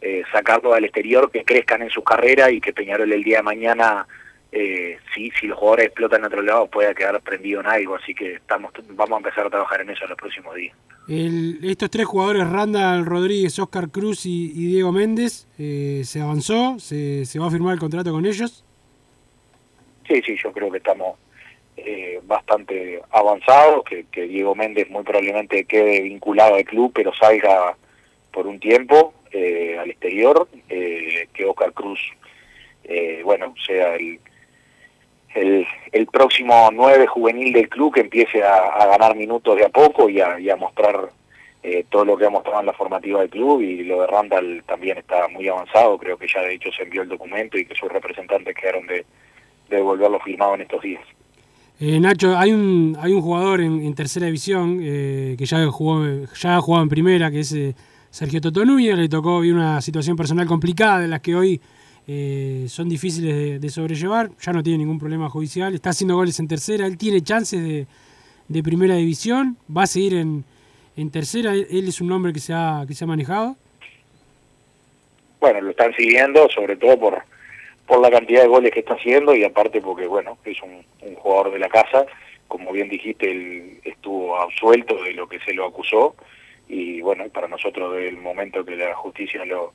eh, 0.00 0.22
sacarlos 0.30 0.74
al 0.74 0.84
exterior, 0.84 1.28
que 1.28 1.44
crezcan 1.44 1.82
en 1.82 1.90
sus 1.90 2.04
carreras 2.04 2.52
y 2.52 2.60
que 2.60 2.72
Peñarol 2.72 3.12
el 3.12 3.24
día 3.24 3.38
de 3.38 3.42
mañana 3.42 4.06
eh, 4.52 4.98
si, 5.12 5.32
si 5.32 5.48
los 5.48 5.58
jugadores 5.58 5.86
explotan 5.86 6.20
en 6.20 6.26
otro 6.26 6.42
lado 6.42 6.68
pueda 6.68 6.94
quedar 6.94 7.20
prendido 7.20 7.60
en 7.60 7.66
algo, 7.66 7.96
así 7.96 8.14
que 8.14 8.34
estamos 8.34 8.70
vamos 8.90 9.16
a 9.16 9.18
empezar 9.18 9.46
a 9.46 9.50
trabajar 9.50 9.80
en 9.80 9.90
eso 9.90 10.04
en 10.04 10.10
los 10.10 10.18
próximos 10.18 10.54
días. 10.54 10.76
El, 11.08 11.58
estos 11.64 11.90
tres 11.90 12.06
jugadores, 12.06 12.48
Randall 12.48 13.04
Rodríguez, 13.04 13.58
Oscar 13.58 13.88
Cruz 13.90 14.24
y, 14.24 14.52
y 14.54 14.66
Diego 14.66 14.92
Méndez, 14.92 15.48
eh, 15.58 16.02
¿se 16.04 16.20
avanzó? 16.20 16.78
¿Se, 16.78 17.24
¿Se 17.24 17.40
va 17.40 17.48
a 17.48 17.50
firmar 17.50 17.74
el 17.74 17.80
contrato 17.80 18.12
con 18.12 18.24
ellos? 18.24 18.64
Sí, 20.06 20.22
sí, 20.24 20.36
yo 20.42 20.52
creo 20.52 20.70
que 20.70 20.78
estamos 20.78 21.18
eh, 21.76 22.20
bastante 22.24 23.02
avanzados, 23.10 23.84
que, 23.84 24.06
que 24.10 24.22
Diego 24.22 24.54
Méndez 24.54 24.88
muy 24.90 25.02
probablemente 25.04 25.64
quede 25.64 26.00
vinculado 26.02 26.54
al 26.54 26.64
club, 26.64 26.92
pero 26.94 27.14
salga 27.14 27.76
por 28.30 28.46
un 28.46 28.60
tiempo 28.60 29.14
eh, 29.32 29.76
al 29.78 29.90
exterior, 29.90 30.48
eh, 30.68 31.28
que 31.32 31.44
Oscar 31.44 31.72
Cruz, 31.72 32.00
eh, 32.84 33.20
bueno, 33.24 33.54
sea 33.64 33.96
el, 33.96 34.18
el, 35.92 36.06
próximo 36.06 36.70
nueve 36.72 37.06
juvenil 37.06 37.52
del 37.52 37.68
club 37.68 37.94
que 37.94 38.00
empiece 38.00 38.42
a, 38.42 38.86
ganar 38.86 39.14
minutos 39.16 39.56
de 39.56 39.64
a 39.64 39.68
poco 39.68 40.08
y 40.08 40.20
a, 40.20 40.40
y 40.40 40.48
a 40.48 40.56
mostrar 40.56 41.10
eh, 41.62 41.84
todo 41.90 42.04
lo 42.04 42.16
que 42.16 42.26
ha 42.26 42.30
mostrado 42.30 42.60
en 42.60 42.66
la 42.66 42.72
formativa 42.72 43.20
del 43.20 43.30
club 43.30 43.60
y 43.60 43.84
lo 43.84 44.00
de 44.00 44.06
Randall 44.06 44.62
también 44.66 44.98
está 44.98 45.28
muy 45.28 45.48
avanzado, 45.48 45.98
creo 45.98 46.16
que 46.16 46.28
ya 46.28 46.40
de 46.40 46.54
hecho 46.54 46.70
se 46.72 46.84
envió 46.84 47.02
el 47.02 47.08
documento 47.08 47.58
y 47.58 47.66
que 47.66 47.74
sus 47.74 47.90
representantes 47.90 48.54
quedaron 48.54 48.86
de, 48.86 49.04
de 49.68 49.76
devolverlo 49.76 50.20
firmado 50.20 50.54
en 50.54 50.62
estos 50.62 50.80
días. 50.82 51.02
Eh, 51.78 52.00
Nacho, 52.00 52.36
hay 52.38 52.52
un 52.52 52.96
hay 52.98 53.12
un 53.12 53.20
jugador 53.20 53.60
en, 53.60 53.94
tercera 53.94 54.26
división 54.26 54.78
eh, 54.80 55.34
que 55.36 55.44
ya 55.44 55.66
jugó 55.66 56.02
ya 56.34 56.56
ha 56.56 56.60
jugado 56.60 56.82
en 56.82 56.88
primera, 56.88 57.30
que 57.30 57.40
es 57.40 57.52
eh, 57.52 57.74
Sergio 58.10 58.40
Toto 58.40 58.64
le 58.64 59.08
tocó 59.10 59.38
una 59.38 59.82
situación 59.82 60.16
personal 60.16 60.46
complicada 60.46 61.00
de 61.00 61.08
las 61.08 61.20
que 61.20 61.34
hoy 61.34 61.60
eh, 62.08 62.64
son 62.68 62.88
difíciles 62.88 63.34
de, 63.34 63.58
de, 63.58 63.68
sobrellevar, 63.68 64.30
ya 64.40 64.52
no 64.54 64.62
tiene 64.62 64.78
ningún 64.78 64.98
problema 64.98 65.28
judicial, 65.28 65.74
está 65.74 65.90
haciendo 65.90 66.14
goles 66.14 66.40
en 66.40 66.48
tercera, 66.48 66.86
él 66.86 66.96
tiene 66.96 67.20
chances 67.20 67.60
de, 67.60 67.86
de 68.48 68.62
primera 68.62 68.94
división, 68.94 69.58
va 69.76 69.82
a 69.82 69.86
seguir 69.86 70.14
en, 70.14 70.44
en 70.96 71.10
tercera, 71.10 71.52
él, 71.52 71.88
es 71.88 72.00
un 72.00 72.08
nombre 72.08 72.32
que 72.32 72.40
se 72.40 72.54
ha, 72.54 72.84
que 72.88 72.94
se 72.94 73.04
ha 73.04 73.06
manejado. 73.06 73.56
Bueno, 75.40 75.60
lo 75.60 75.70
están 75.72 75.92
siguiendo, 75.94 76.48
sobre 76.48 76.76
todo 76.76 76.98
por, 76.98 77.22
por 77.86 78.00
la 78.00 78.10
cantidad 78.10 78.42
de 78.42 78.48
goles 78.48 78.72
que 78.72 78.80
está 78.80 78.94
haciendo 78.94 79.34
y 79.34 79.44
aparte 79.44 79.80
porque, 79.80 80.06
bueno, 80.06 80.38
es 80.44 80.60
un, 80.62 80.84
un 81.02 81.14
jugador 81.14 81.52
de 81.52 81.58
la 81.58 81.68
casa, 81.68 82.06
como 82.48 82.72
bien 82.72 82.88
dijiste, 82.88 83.30
él 83.30 83.80
estuvo 83.84 84.36
absuelto 84.36 85.02
de 85.02 85.12
lo 85.12 85.28
que 85.28 85.38
se 85.40 85.54
lo 85.54 85.66
acusó 85.66 86.14
y 86.68 87.00
bueno, 87.00 87.24
para 87.28 87.48
nosotros 87.48 87.94
desde 87.94 88.08
el 88.08 88.16
momento 88.16 88.64
que 88.64 88.76
la 88.76 88.94
justicia 88.94 89.44
lo, 89.44 89.72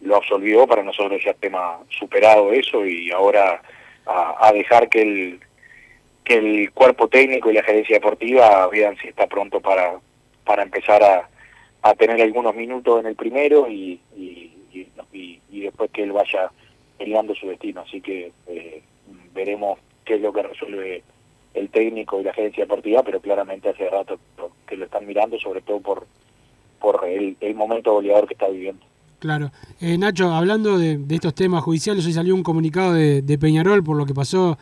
lo 0.00 0.16
absolvió, 0.16 0.66
para 0.66 0.82
nosotros 0.82 1.20
ya 1.24 1.34
tema 1.34 1.80
superado 1.88 2.52
eso 2.52 2.86
y 2.86 3.10
ahora 3.10 3.60
a, 4.06 4.48
a 4.48 4.52
dejar 4.52 4.88
que 4.88 5.02
el, 5.02 5.40
que 6.24 6.34
el 6.34 6.72
cuerpo 6.72 7.08
técnico 7.08 7.50
y 7.50 7.54
la 7.54 7.62
gerencia 7.62 7.96
deportiva 7.96 8.68
vean 8.68 8.96
si 8.98 9.08
está 9.08 9.26
pronto 9.26 9.60
para, 9.60 9.98
para 10.44 10.62
empezar 10.62 11.02
a, 11.02 11.28
a 11.82 11.94
tener 11.94 12.20
algunos 12.20 12.54
minutos 12.54 13.00
en 13.00 13.06
el 13.06 13.16
primero 13.16 13.68
y, 13.68 14.00
y, 14.16 14.52
y, 15.12 15.40
y 15.50 15.60
después 15.60 15.90
que 15.90 16.02
él 16.04 16.12
vaya 16.12 16.50
peleando 17.00 17.34
su 17.34 17.48
destino. 17.48 17.80
Así 17.80 18.02
que 18.02 18.30
eh, 18.46 18.82
veremos 19.34 19.78
qué 20.04 20.16
es 20.16 20.20
lo 20.20 20.32
que 20.34 20.42
resuelve 20.42 21.02
el 21.54 21.70
técnico 21.70 22.20
y 22.20 22.24
la 22.24 22.30
agencia 22.30 22.64
deportiva, 22.64 23.02
pero 23.02 23.20
claramente 23.20 23.70
hace 23.70 23.88
rato 23.88 24.18
que 24.66 24.76
lo 24.76 24.84
están 24.84 25.06
mirando, 25.06 25.38
sobre 25.38 25.62
todo 25.62 25.80
por, 25.80 26.06
por 26.78 27.00
el, 27.08 27.36
momento 27.54 27.94
goleador 27.94 28.28
que 28.28 28.34
está 28.34 28.48
viviendo. 28.48 28.84
Claro. 29.18 29.50
Eh, 29.80 29.96
Nacho, 29.96 30.30
hablando 30.30 30.78
de, 30.78 31.00
estos 31.08 31.34
temas 31.34 31.64
judiciales, 31.64 32.04
hoy 32.04 32.12
salió 32.12 32.34
un 32.34 32.42
comunicado 32.42 32.92
de, 32.92 33.38
Peñarol 33.40 33.82
por 33.82 33.96
lo 33.96 34.04
que 34.04 34.14
pasó 34.14 34.58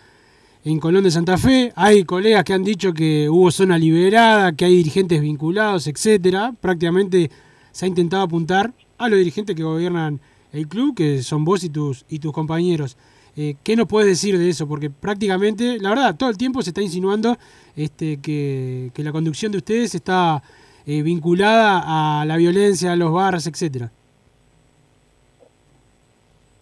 en 0.65 0.79
Colón 0.79 1.03
de 1.03 1.11
Santa 1.11 1.39
Fe. 1.39 1.73
Hay 1.75 2.05
colegas 2.05 2.45
que 2.45 2.53
han 2.53 2.63
dicho 2.63 2.95
que 2.95 3.29
hubo 3.29 3.51
zona 3.51 3.77
liberada, 3.77 4.53
que 4.53 4.65
hay 4.65 4.77
dirigentes 4.77 5.21
vinculados, 5.21 5.89
etcétera. 5.89 6.55
Prácticamente 6.61 7.31
se 7.73 7.85
ha 7.85 7.89
intentado 7.89 8.23
apuntar 8.23 8.73
a 8.97 9.09
los 9.09 9.19
dirigentes 9.19 9.57
que 9.57 9.63
gobiernan 9.65 10.21
el 10.53 10.69
club, 10.69 10.97
que 10.97 11.23
son 11.23 11.45
vos 11.45 11.65
y 11.65 11.71
tus, 11.71 12.05
y 12.09 12.19
tus 12.19 12.33
compañeros. 12.33 12.97
Eh, 13.37 13.55
¿Qué 13.63 13.77
nos 13.77 13.87
puedes 13.87 14.09
decir 14.09 14.37
de 14.37 14.49
eso? 14.49 14.67
Porque 14.67 14.91
prácticamente, 14.91 15.79
la 15.79 15.91
verdad, 15.91 16.17
todo 16.17 16.31
el 16.31 16.37
tiempo 16.37 16.63
se 16.63 16.71
está 16.71 16.83
insinuando 16.83 17.37
este, 17.77 18.21
que, 18.21 18.91
que 18.95 19.05
la 19.05 19.13
conducción 19.13 19.53
de 19.53 19.59
ustedes 19.59 19.95
está 19.95 20.43
eh, 20.87 21.03
vinculada 21.03 22.21
a 22.21 22.25
la 22.25 22.37
violencia, 22.37 22.93
a 22.93 22.97
los 22.97 23.13
barras, 23.13 23.47
etcétera. 23.47 23.93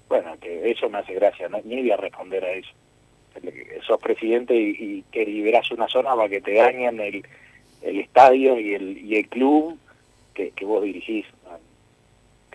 Bueno, 0.08 0.36
que 0.40 0.70
eso 0.70 0.90
me 0.90 0.98
hace 0.98 1.14
gracia, 1.14 1.48
¿no? 1.48 1.58
ni 1.64 1.76
voy 1.76 1.90
a 1.92 1.96
responder 1.96 2.44
a 2.44 2.52
eso. 2.52 2.70
sos 3.86 4.00
presidente 4.00 4.54
y, 4.54 4.70
y 4.78 5.04
que 5.10 5.24
liberás 5.24 5.70
una 5.70 5.88
zona 5.88 6.14
para 6.14 6.28
que 6.28 6.40
te 6.40 6.54
dañen 6.54 7.00
el, 7.00 7.24
el 7.82 8.00
estadio 8.00 8.58
y 8.58 8.74
el, 8.74 8.98
y 8.98 9.16
el 9.16 9.28
club 9.28 9.78
que, 10.34 10.50
que 10.50 10.64
vos 10.64 10.82
dirigís. 10.82 11.24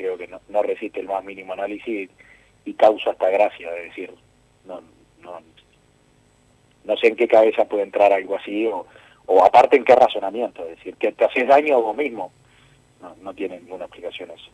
Creo 0.01 0.17
que 0.17 0.27
no, 0.27 0.63
resiste 0.63 0.99
el 0.99 1.07
más 1.07 1.23
mínimo 1.23 1.53
análisis 1.53 2.09
y, 2.65 2.73
causa 2.73 3.11
hasta 3.11 3.29
gracia, 3.29 3.69
es 3.77 3.89
decir, 3.89 4.11
no, 4.65 4.81
no, 5.21 5.39
no 6.85 6.97
sé 6.97 7.07
en 7.07 7.15
qué 7.15 7.27
cabeza 7.27 7.65
puede 7.65 7.83
entrar 7.83 8.11
algo 8.11 8.35
así 8.35 8.65
o, 8.65 8.87
o 9.27 9.43
aparte 9.43 9.77
en 9.77 9.83
qué 9.83 9.95
razonamiento, 9.95 10.63
es 10.63 10.77
decir, 10.77 10.95
que 10.95 11.11
te 11.11 11.25
haces 11.25 11.47
daño 11.47 11.75
a 11.75 11.79
vos 11.81 11.95
mismo. 11.95 12.31
No, 12.99 13.15
no 13.21 13.33
tiene 13.33 13.59
ninguna 13.59 13.85
explicación 13.85 14.31
eso. 14.31 14.49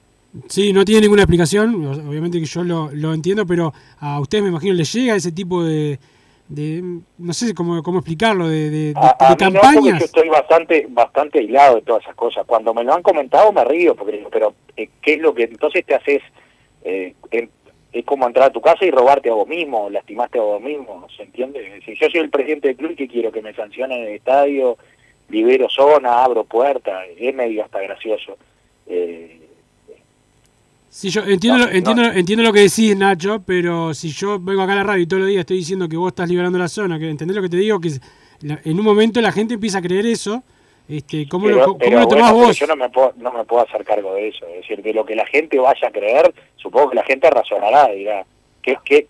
Sí, 0.50 0.74
no 0.74 0.84
tiene 0.84 1.02
ninguna 1.02 1.24
explicación, 1.24 1.86
obviamente 1.86 2.40
que 2.40 2.46
yo 2.46 2.64
lo, 2.64 2.90
lo 2.92 3.14
entiendo, 3.14 3.46
pero 3.46 3.74
a 4.00 4.20
ustedes 4.20 4.44
me 4.44 4.50
imagino 4.50 4.74
les 4.74 4.92
llega 4.94 5.16
ese 5.16 5.32
tipo 5.32 5.64
de, 5.64 6.00
de 6.50 6.82
no 7.18 7.34
sé 7.34 7.54
cómo, 7.54 7.82
cómo 7.84 8.00
explicarlo, 8.00 8.48
de, 8.48 8.70
de- 8.70 8.94
de- 8.94 8.94
A, 8.96 9.16
a 9.20 9.36
de 9.36 9.46
no, 9.46 9.52
porque 9.52 9.62
campañas. 9.62 10.00
yo 10.00 10.06
estoy 10.06 10.30
bastante 10.30 10.86
bastante 10.90 11.40
aislado 11.40 11.76
de 11.76 11.82
todas 11.82 12.04
esas 12.04 12.16
cosas. 12.16 12.46
Cuando 12.46 12.74
me 12.74 12.84
lo 12.84 12.94
han 12.94 13.02
comentado 13.04 13.52
me 13.52 13.64
río, 13.66 13.96
porque 13.96 14.26
pero 14.32 14.54
eh, 14.78 14.90
¿qué 15.02 15.14
es 15.16 15.20
lo 15.22 15.34
que 15.34 15.44
entonces 15.44 15.86
te 15.86 15.96
haces? 15.96 16.22
Eh, 16.84 17.14
em- 17.32 17.50
es 17.94 18.06
como 18.06 18.28
entrar 18.28 18.50
a 18.50 18.52
tu 18.54 18.62
casa 18.62 18.86
y 18.86 18.92
robarte 18.92 19.30
a 19.30 19.34
vos 19.34 19.48
mismo, 19.48 19.90
lastimaste 19.90 20.38
a 20.38 20.42
vos 20.42 20.62
mismo, 20.62 21.08
¿se 21.16 21.24
entiende? 21.24 21.82
Si 21.86 21.96
yo 21.96 22.08
soy 22.10 22.20
el 22.22 22.30
presidente 22.30 22.68
del 22.68 22.78
club, 22.78 22.96
que 22.96 23.08
quiero? 23.08 23.32
Que 23.32 23.42
me 23.42 23.54
sancionen 23.54 24.00
en 24.02 24.08
el 24.10 24.16
estadio, 24.16 24.78
libero 25.30 25.68
zona, 25.70 26.24
abro 26.24 26.44
puerta, 26.44 27.06
es 27.06 27.34
medio 27.34 27.64
hasta 27.64 27.80
gracioso. 27.82 28.38
Eh, 28.86 29.37
Sí, 30.98 31.12
yo 31.12 31.22
entiendo, 31.22 31.60
No, 31.60 31.66
lo, 31.66 31.72
entiendo, 31.72 32.02
no. 32.02 32.12
entiendo 32.12 32.44
lo 32.44 32.52
que 32.52 32.62
decís, 32.62 32.98
Nacho, 32.98 33.44
pero 33.46 33.94
si 33.94 34.10
yo 34.10 34.40
vengo 34.40 34.64
acá 34.64 34.74
a 34.74 34.78
la 34.78 34.84
radio 34.84 35.04
y 35.04 35.06
todos 35.06 35.20
los 35.22 35.30
días 35.30 35.42
estoy 35.42 35.58
diciendo 35.58 35.88
que 35.88 35.96
vos 35.96 36.08
estás 36.08 36.28
liberando 36.28 36.58
la 36.58 36.68
zona, 36.68 36.98
que 36.98 37.08
¿entendés 37.08 37.36
lo 37.36 37.44
que 37.44 37.50
te 37.50 37.58
digo? 37.58 37.80
Que 37.80 37.92
en 38.42 38.80
un 38.80 38.84
momento 38.84 39.22
la 39.22 39.32
gente 39.32 39.54
empieza 39.54 39.78
a 39.78 39.84
creer 39.84 40.08
eso. 40.08 40.42
Este, 40.90 41.30
¿Cómo, 41.30 41.46
pero, 41.46 41.58
lo, 41.58 41.66
cómo 41.66 41.78
pero 41.78 42.00
lo 42.00 42.08
tomás 42.08 42.32
bueno, 42.32 42.48
vos? 42.48 42.58
yo 42.58 42.66
no 42.66 42.76
me, 42.76 42.90
puedo, 42.90 43.14
no 43.18 43.32
me 43.32 43.44
puedo 43.44 43.64
hacer 43.64 43.86
cargo 43.86 44.16
de 44.16 44.30
eso. 44.30 44.48
Es 44.48 44.62
decir, 44.62 44.82
de 44.82 44.92
lo 44.92 45.06
que 45.06 45.14
la 45.14 45.28
gente 45.28 45.60
vaya 45.60 45.88
a 45.88 45.92
creer, 45.92 46.34
supongo 46.56 46.90
que 46.90 46.96
la 46.96 47.04
gente 47.04 47.30
razonará, 47.30 47.90
dirá, 47.90 48.26
¿qué, 48.64 48.80
qué, 48.84 49.08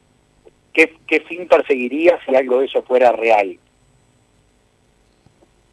qué, 0.73 0.93
qué 1.07 1.21
fin 1.21 1.47
perseguiría 1.47 2.19
si 2.25 2.35
algo 2.35 2.59
de 2.59 2.65
eso 2.65 2.81
fuera 2.83 3.13
real? 3.13 3.57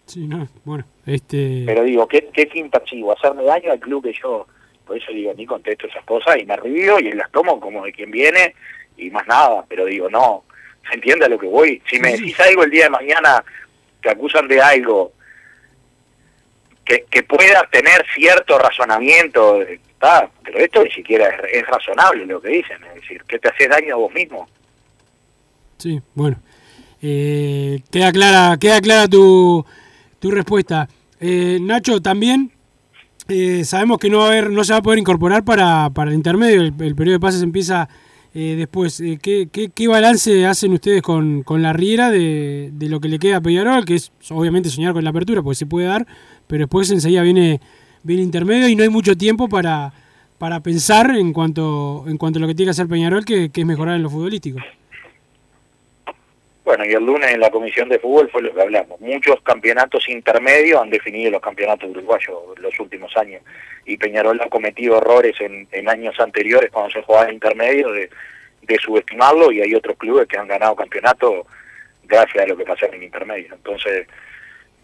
Sí, 0.07 0.29
no, 0.29 0.47
bueno, 0.65 0.85
este... 1.07 1.65
Pero 1.67 1.83
digo, 1.83 2.07
¿qué, 2.07 2.29
qué 2.33 2.47
fin 2.47 2.71
persigo? 2.71 3.11
¿Hacerme 3.11 3.43
daño 3.43 3.73
al 3.73 3.81
club 3.81 4.05
que 4.05 4.13
yo? 4.13 4.47
Por 4.87 4.97
eso 4.97 5.13
digo, 5.13 5.33
ni 5.35 5.47
contesto 5.47 5.87
esas 5.87 6.05
cosas 6.05 6.37
y 6.39 6.45
me 6.45 6.57
río 6.57 6.99
y 6.99 7.13
las 7.13 7.31
tomo 7.31 7.59
como 7.59 7.85
de 7.85 7.93
quien 7.93 8.11
viene 8.11 8.55
y 8.97 9.11
más 9.11 9.27
nada. 9.27 9.65
Pero 9.69 9.87
digo, 9.87 10.09
no, 10.11 10.45
¿se 10.89 10.95
entiende 10.95 11.25
a 11.27 11.29
lo 11.29 11.39
que 11.39 11.47
voy? 11.47 11.83
Si 11.89 11.99
me 11.99 12.13
decís 12.13 12.39
algo 12.41 12.65
el 12.65 12.71
día 12.71 12.85
de 12.85 12.91
mañana, 12.91 13.45
te 14.03 14.11
acusan 14.11 14.47
de 14.49 14.61
algo 14.61 15.13
que, 16.85 17.07
que 17.11 17.23
pueda 17.23 17.67
tener 17.71 18.05
cierto 18.15 18.59
razonamiento, 18.59 19.63
está, 19.63 20.29
pero 20.43 20.59
esto 20.59 20.85
ni 20.85 20.91
siquiera 20.91 21.29
es, 21.29 21.63
es 21.63 21.67
razonable 21.67 22.27
lo 22.27 22.41
que 22.41 22.49
dicen, 22.49 22.79
es 22.85 23.01
decir, 23.01 23.23
que 23.25 23.39
te 23.39 23.49
haces 23.49 23.69
daño 23.69 23.95
a 23.95 23.99
vos 23.99 24.13
mismo. 24.13 24.49
Sí, 25.79 26.01
bueno. 26.15 26.37
Eh, 27.03 27.81
queda 27.91 28.13
clara, 28.13 28.57
queda 28.59 28.81
clara 28.81 29.09
tu, 29.09 29.65
tu 30.19 30.31
respuesta. 30.31 30.89
Eh, 31.21 31.59
Nacho, 31.61 32.01
también 32.01 32.51
eh, 33.29 33.65
sabemos 33.65 33.99
que 33.99 34.11
no 34.11 34.19
va 34.19 34.27
a 34.27 34.29
haber, 34.29 34.51
no 34.51 34.65
se 34.65 34.73
va 34.73 34.81
a 34.81 34.83
poder 34.83 34.99
incorporar 34.99 35.45
para, 35.45 35.91
para 35.91 36.11
el 36.11 36.17
intermedio, 36.17 36.61
el, 36.61 36.75
periodo 36.75 37.15
de 37.15 37.21
pases 37.21 37.43
empieza 37.43 37.89
eh, 38.35 38.55
después. 38.57 39.01
Eh, 39.01 39.19
¿qué, 39.23 39.49
qué, 39.51 39.71
qué 39.71 39.89
balance 39.89 40.47
hacen 40.47 40.73
ustedes 40.73 41.01
con, 41.03 41.43
con 41.43 41.63
la 41.63 41.73
Riera 41.73 42.11
de, 42.11 42.71
de 42.73 42.89
lo 42.89 43.01
que 43.01 43.09
le 43.09 43.19
queda 43.19 43.39
a 43.39 43.41
Peñarol? 43.41 43.85
Que 43.85 43.95
es 43.95 44.13
obviamente 44.31 44.69
soñar 44.69 44.93
con 44.93 45.05
la 45.05 45.11
apertura, 45.11 45.43
porque 45.43 45.57
se 45.57 45.67
puede 45.67 45.87
dar, 45.87 46.07
pero 46.47 46.65
después 46.65 46.91
enseguida 46.91 47.23
viene, 47.23 47.61
viene 48.03 48.23
intermedio 48.23 48.69
y 48.69 48.77
no 48.77 48.83
hay 48.83 48.91
mucho 48.91 49.17
tiempo 49.17 49.49
para, 49.49 49.93
para 50.39 50.61
pensar 50.61 51.17
en 51.17 51.33
cuanto, 51.33 52.05
en 52.07 52.19
cuanto 52.19 52.39
a 52.39 52.41
lo 52.41 52.47
que 52.47 52.55
tiene 52.55 52.67
que 52.67 52.73
hacer 52.73 52.89
Peñarol, 52.89 53.25
que 53.25 53.51
es 53.55 53.67
mejorar 53.67 53.97
en 53.97 54.03
lo 54.03 54.11
futbolístico. 54.11 54.59
Bueno, 56.65 56.87
y 56.87 56.95
el 56.95 57.05
lunes 57.05 57.31
en 57.31 57.41
la 57.41 57.51
comisión 57.51 57.91
de 57.91 57.99
fútbol 57.99 58.31
fue 58.31 58.41
lo 58.41 58.55
que 58.55 58.63
hablamos. 58.63 58.99
Muchos 58.99 59.39
campeonatos 59.43 60.09
intermedios 60.09 60.81
han 60.81 60.89
definido 60.89 61.33
los 61.33 61.43
campeonatos 61.43 61.91
uruguayos 61.91 62.59
los 62.59 62.81
últimos 62.81 63.15
años. 63.19 63.43
Y 63.85 63.99
Peñarol 63.99 64.41
ha 64.41 64.49
cometido 64.49 64.97
errores 64.97 65.39
en, 65.41 65.69
en 65.73 65.89
años 65.91 66.19
anteriores 66.19 66.71
cuando 66.71 66.91
se 66.91 67.03
jugaba 67.03 67.29
en 67.29 67.35
intermedio 67.35 67.93
de, 67.93 68.09
subestimarlo 68.83 69.53
y 69.53 69.61
hay 69.61 69.75
otros 69.75 69.97
clubes 69.99 70.27
que 70.27 70.39
han 70.39 70.49
ganado 70.49 70.75
campeonatos 70.75 71.47
gracias 72.05 72.45
a 72.45 72.47
lo 72.47 72.57
que 72.57 72.65
pasó 72.65 72.87
en 72.87 73.03
intermedio. 73.03 73.55
Entonces, 73.55 74.09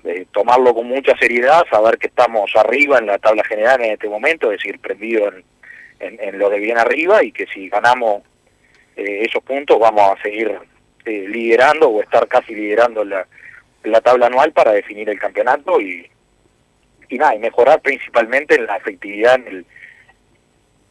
eh, 0.05 0.27
tomarlo 0.33 0.75
con 0.75 0.87
mucha 0.87 1.17
seriedad, 1.17 1.65
saber 1.71 1.97
que 1.97 2.09
estamos 2.09 2.55
arriba 2.57 2.99
en 2.99 3.07
la 3.07 3.19
tabla 3.19 3.43
general 3.43 3.83
en 3.83 3.93
este 3.93 4.09
momento, 4.09 4.53
es 4.53 4.59
decir, 4.59 4.79
prendido 4.81 5.29
en, 5.29 5.45
en, 5.99 6.21
en 6.21 6.39
lo 6.39 6.51
de 6.51 6.59
bien 6.59 6.77
arriba 6.77 7.25
y 7.25 7.33
que 7.33 7.47
si 7.47 7.71
ganamos 7.71 8.23
eh, 8.97 9.23
esos 9.23 9.43
puntos 9.43 9.79
vamos 9.79 10.03
a 10.03 10.23
seguir 10.23 10.59
eh, 11.05 11.27
liderando 11.29 11.89
o 11.89 12.03
estar 12.03 12.27
casi 12.29 12.55
liderando 12.55 13.05
la, 13.05 13.27
la 13.85 14.01
tabla 14.01 14.27
anual 14.27 14.53
para 14.53 14.73
definir 14.73 15.09
el 15.09 15.19
campeonato 15.19 15.81
y, 15.81 16.09
y 17.09 17.19
nada, 17.19 17.35
y 17.35 17.39
mejorar 17.39 17.81
principalmente 17.81 18.55
en 18.55 18.67
la 18.67 18.77
efectividad 18.77 19.35
en 19.37 19.47
el, 19.49 19.67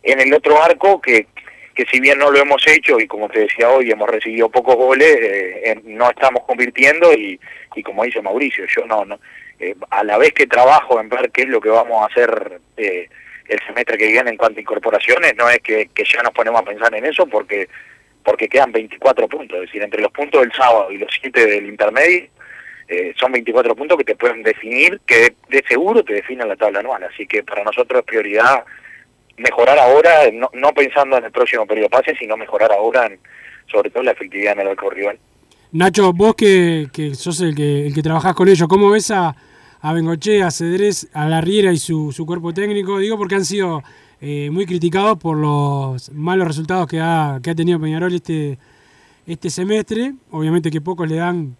en 0.03 0.19
el 0.19 0.33
otro 0.33 0.61
arco 0.61 1.01
que, 1.01 1.27
que 1.75 1.85
si 1.85 1.99
bien 1.99 2.19
no 2.19 2.31
lo 2.31 2.39
hemos 2.39 2.65
hecho 2.67 2.99
y 2.99 3.07
como 3.07 3.29
te 3.29 3.39
decía 3.39 3.69
hoy 3.69 3.91
hemos 3.91 4.09
recibido 4.09 4.49
pocos 4.49 4.75
goles, 4.75 5.17
eh, 5.21 5.79
no 5.85 6.09
estamos 6.09 6.43
convirtiendo 6.45 7.13
y, 7.13 7.39
y 7.75 7.83
como 7.83 8.03
dice 8.03 8.21
Mauricio, 8.21 8.65
yo 8.65 8.85
no, 8.85 9.05
no 9.05 9.19
eh, 9.59 9.75
a 9.89 10.03
la 10.03 10.17
vez 10.17 10.33
que 10.33 10.47
trabajo 10.47 10.99
en 10.99 11.09
ver 11.09 11.31
qué 11.31 11.43
es 11.43 11.49
lo 11.49 11.59
que 11.61 11.69
vamos 11.69 12.01
a 12.01 12.05
hacer 12.05 12.61
eh, 12.77 13.09
el 13.47 13.59
semestre 13.65 13.97
que 13.97 14.07
viene 14.07 14.29
en 14.29 14.37
cuanto 14.37 14.59
a 14.59 14.61
incorporaciones, 14.61 15.35
no 15.35 15.49
es 15.49 15.59
que, 15.59 15.89
que 15.93 16.03
ya 16.05 16.21
nos 16.21 16.33
ponemos 16.33 16.61
a 16.61 16.65
pensar 16.65 16.93
en 16.95 17.05
eso 17.05 17.25
porque 17.27 17.67
porque 18.29 18.47
quedan 18.47 18.71
24 18.71 19.27
puntos, 19.27 19.55
es 19.57 19.61
decir, 19.63 19.81
entre 19.81 20.03
los 20.03 20.11
puntos 20.11 20.41
del 20.41 20.51
sábado 20.51 20.91
y 20.91 20.99
los 20.99 21.09
7 21.19 21.47
del 21.47 21.65
intermedio, 21.65 22.27
eh, 22.87 23.11
son 23.19 23.31
24 23.31 23.75
puntos 23.75 23.97
que 23.97 24.03
te 24.03 24.15
pueden 24.15 24.43
definir, 24.43 25.01
que 25.03 25.33
de, 25.49 25.63
seguro 25.67 26.03
te 26.03 26.13
definen 26.13 26.47
la 26.47 26.55
tabla 26.55 26.81
anual, 26.81 27.03
así 27.05 27.25
que 27.25 27.41
para 27.41 27.63
nosotros 27.63 28.01
es 28.01 28.05
prioridad 28.05 28.63
mejorar 29.37 29.79
ahora, 29.79 30.29
no, 30.31 30.73
pensando 30.73 31.17
en 31.17 31.23
el 31.23 31.31
próximo 31.31 31.65
periodo 31.65 31.87
de 31.87 31.89
pase, 31.89 32.15
sino 32.19 32.37
mejorar 32.37 32.71
ahora 32.71 33.07
en, 33.07 33.19
sobre 33.71 33.89
todo 33.89 34.03
la 34.03 34.11
efectividad 34.11 34.53
en 34.53 34.59
el 34.59 34.67
arco 34.67 34.91
rival. 34.91 35.17
Nacho, 35.71 36.13
vos 36.13 36.35
que, 36.35 36.87
que 36.93 37.15
sos 37.15 37.41
el 37.41 37.55
que, 37.55 37.87
el 37.87 37.95
que 37.95 38.03
trabajás 38.03 38.35
con 38.35 38.47
ellos, 38.47 38.67
¿cómo 38.67 38.91
ves 38.91 39.09
a, 39.09 39.35
a 39.81 39.93
Bengoche, 39.93 40.43
a 40.43 40.51
Cedrés, 40.51 41.09
a 41.13 41.27
La 41.27 41.41
Riera 41.41 41.71
y 41.71 41.77
su, 41.77 42.11
su 42.11 42.27
cuerpo 42.27 42.53
técnico? 42.53 42.99
Digo 42.99 43.17
porque 43.17 43.33
han 43.33 43.45
sido 43.45 43.81
eh, 44.21 44.49
muy 44.51 44.65
criticados 44.65 45.17
por 45.17 45.37
los 45.37 46.11
malos 46.11 46.47
resultados 46.47 46.87
que 46.87 46.99
ha, 46.99 47.39
que 47.41 47.51
ha 47.51 47.55
tenido 47.55 47.79
Peñarol 47.79 48.13
este, 48.13 48.59
este 49.25 49.49
semestre. 49.49 50.13
Obviamente 50.31 50.71
que 50.71 50.81
pocos 50.81 51.07
le 51.07 51.15
dan 51.15 51.55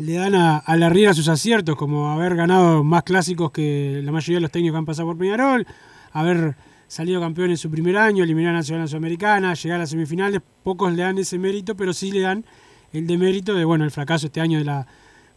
le 0.00 0.14
dan 0.14 0.34
a, 0.34 0.76
La 0.76 0.88
Riera 0.88 1.12
sus 1.12 1.28
aciertos, 1.28 1.76
como 1.76 2.10
haber 2.10 2.34
ganado 2.34 2.82
más 2.82 3.02
clásicos 3.02 3.50
que 3.50 4.00
la 4.02 4.12
mayoría 4.12 4.38
de 4.38 4.40
los 4.40 4.50
técnicos 4.50 4.74
que 4.74 4.78
han 4.78 4.86
pasado 4.86 5.08
por 5.08 5.18
Peñarol, 5.18 5.66
haber 6.12 6.56
salido 6.88 7.20
campeón 7.20 7.50
en 7.50 7.58
su 7.58 7.70
primer 7.70 7.98
año, 7.98 8.24
eliminar 8.24 8.54
a 8.54 8.58
Nacional 8.58 8.88
Sudamericana, 8.88 9.54
llegar 9.54 9.76
a 9.76 9.80
las 9.80 9.90
semifinales. 9.90 10.40
Pocos 10.62 10.92
le 10.94 11.02
dan 11.02 11.18
ese 11.18 11.38
mérito, 11.38 11.76
pero 11.76 11.92
sí 11.92 12.10
le 12.12 12.20
dan 12.20 12.44
el 12.92 13.06
demérito 13.06 13.54
de 13.54 13.64
bueno 13.64 13.84
el 13.84 13.90
fracaso 13.90 14.26
este 14.26 14.40
año 14.40 14.58
de 14.58 14.64
la 14.64 14.86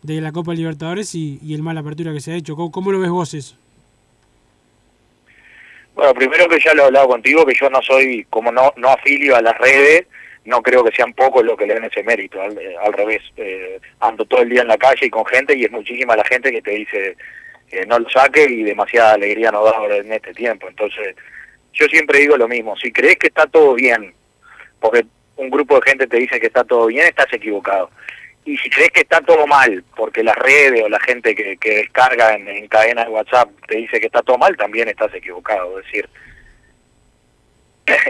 de 0.02 0.20
la 0.20 0.32
Copa 0.34 0.54
Libertadores 0.54 1.16
y, 1.16 1.40
y 1.42 1.54
el 1.54 1.64
mala 1.64 1.80
apertura 1.80 2.12
que 2.14 2.20
se 2.20 2.34
ha 2.34 2.36
hecho. 2.36 2.56
¿Cómo, 2.56 2.72
cómo 2.72 2.92
lo 2.92 3.00
ves 3.00 3.10
vos 3.10 3.34
eso? 3.34 3.56
Bueno, 5.96 6.14
primero 6.14 6.48
que 6.48 6.60
ya 6.60 6.74
lo 6.74 6.84
he 6.84 6.86
hablado 6.88 7.08
contigo, 7.08 7.46
que 7.46 7.54
yo 7.54 7.70
no 7.70 7.82
soy, 7.82 8.26
como 8.30 8.52
no, 8.52 8.74
no 8.78 8.90
afilio 8.90 9.36
a 9.36 9.42
las 9.42 9.58
redes, 9.58 10.06
no 10.46 10.62
creo 10.62 10.84
que 10.84 10.96
sean 10.96 11.14
pocos 11.14 11.44
los 11.44 11.58
que 11.58 11.68
le 11.68 11.76
den 11.76 11.86
ese 11.86 12.04
mérito, 12.04 12.42
al, 12.42 12.58
eh, 12.58 12.76
revés. 12.92 13.22
Eh, 13.38 13.80
ando 14.00 14.26
todo 14.26 14.42
el 14.42 14.50
día 14.50 14.62
en 14.62 14.68
la 14.68 14.78
calle 14.78 15.06
y 15.06 15.10
con 15.10 15.26
gente 15.26 15.56
y 15.56 15.66
es 15.66 15.72
muchísima 15.72 16.16
la 16.16 16.26
gente 16.26 16.52
que 16.52 16.62
te 16.62 16.72
dice 16.72 17.16
eh, 17.72 17.86
no 17.88 17.98
lo 17.98 18.10
saque 18.10 18.44
y 18.44 18.64
demasiada 18.64 19.14
alegría 19.14 19.52
no 19.52 19.64
da 19.64 19.72
ahora 19.72 19.98
en 19.98 20.12
este 20.12 20.34
tiempo. 20.34 20.68
Entonces, 20.68 21.16
yo 21.74 21.86
siempre 21.88 22.20
digo 22.20 22.38
lo 22.38 22.48
mismo, 22.48 22.76
si 22.78 22.92
crees 22.92 23.18
que 23.18 23.28
está 23.28 23.48
todo 23.48 23.74
bien, 23.74 24.14
porque 24.80 25.06
un 25.38 25.50
grupo 25.50 25.76
de 25.76 25.90
gente 25.90 26.08
te 26.08 26.18
dice 26.18 26.40
que 26.40 26.48
está 26.48 26.64
todo 26.64 26.88
bien, 26.88 27.08
estás 27.08 27.32
equivocado. 27.34 27.90
Y 28.46 28.58
si 28.58 28.70
crees 28.70 28.92
que 28.92 29.02
está 29.02 29.22
todo 29.22 29.48
mal, 29.48 29.84
porque 29.96 30.24
las 30.24 30.36
redes 30.36 30.84
o 30.84 30.90
la 30.90 31.00
gente 31.00 31.34
que, 31.34 31.56
que 31.58 31.76
descarga 31.76 32.34
en, 32.36 32.48
en 32.48 32.68
cadena 32.68 33.06
de 33.06 33.12
WhatsApp 33.12 33.50
te 33.68 33.78
dice 33.78 34.00
que 34.00 34.08
está 34.08 34.22
todo 34.22 34.38
mal, 34.38 34.58
también 34.58 34.90
estás 34.90 35.14
equivocado. 35.14 35.80
Es 35.80 35.86
decir, 35.86 36.10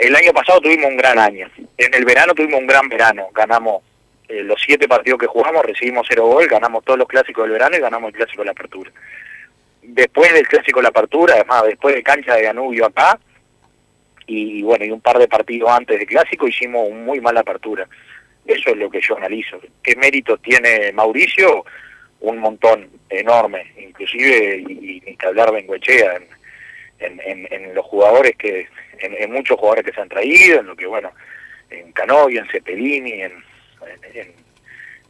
el 0.02 0.16
año 0.16 0.34
pasado 0.34 0.60
tuvimos 0.62 0.88
un 0.88 0.98
gran 0.98 1.20
año. 1.20 1.50
En 1.78 1.94
el 1.94 2.06
verano 2.06 2.34
tuvimos 2.34 2.60
un 2.60 2.68
gran 2.68 2.90
verano. 2.90 3.28
Ganamos 3.34 3.84
eh, 4.28 4.44
los 4.44 4.62
siete 4.62 4.88
partidos 4.88 5.20
que 5.20 5.28
jugamos, 5.28 5.66
recibimos 5.66 6.08
cero 6.10 6.26
gol, 6.26 6.48
ganamos 6.48 6.84
todos 6.84 6.98
los 6.98 7.08
clásicos 7.08 7.44
del 7.44 7.54
verano 7.54 7.78
y 7.78 7.82
ganamos 7.82 8.10
el 8.10 8.16
clásico 8.16 8.42
de 8.42 8.46
la 8.46 8.52
apertura. 8.52 8.92
Después 9.82 10.34
del 10.34 10.48
clásico 10.48 10.80
de 10.80 10.84
la 10.84 10.90
apertura, 10.90 11.34
además, 11.36 11.64
después 11.66 11.94
de 11.94 12.04
cancha 12.04 12.36
de 12.36 12.44
Danubio 12.44 12.86
acá, 12.86 13.20
y 14.26 14.64
bueno, 14.64 14.86
y 14.86 14.92
un 14.92 15.02
par 15.02 15.20
de 15.20 15.28
partidos 15.28 15.70
antes 15.70 16.00
del 16.00 16.08
clásico 16.08 16.48
hicimos 16.48 16.88
un 16.90 17.04
muy 17.04 17.20
mala 17.20 17.42
apertura. 17.42 17.88
Eso 18.46 18.72
es 18.72 18.78
lo 18.78 18.90
que 18.90 19.00
yo 19.02 19.18
analizo. 19.18 19.60
¿Qué 19.82 19.96
mérito 19.96 20.38
tiene 20.38 20.92
Mauricio? 20.94 21.66
Un 22.22 22.40
montón, 22.40 22.90
enorme. 23.10 23.72
Inclusive, 23.78 24.58
y, 24.68 25.02
ni 25.06 25.16
que 25.16 25.28
hablar 25.28 25.52
Bengoechea 25.52 26.16
en, 26.18 26.28
en, 27.00 27.20
en, 27.26 27.48
en 27.52 27.74
los 27.76 27.86
jugadores 27.86 28.36
que, 28.38 28.68
en, 29.00 29.14
en 29.18 29.32
muchos 29.32 29.58
jugadores 29.58 29.86
que 29.86 29.94
se 29.94 30.02
han 30.02 30.10
traído, 30.10 30.60
en 30.60 30.68
lo 30.68 30.76
que, 30.76 30.86
bueno, 30.88 31.12
en 31.70 31.92
Canovio, 31.94 32.42
en 32.42 32.50
Cepelini, 32.50 33.22
en, 33.24 33.34
en, 34.14 34.32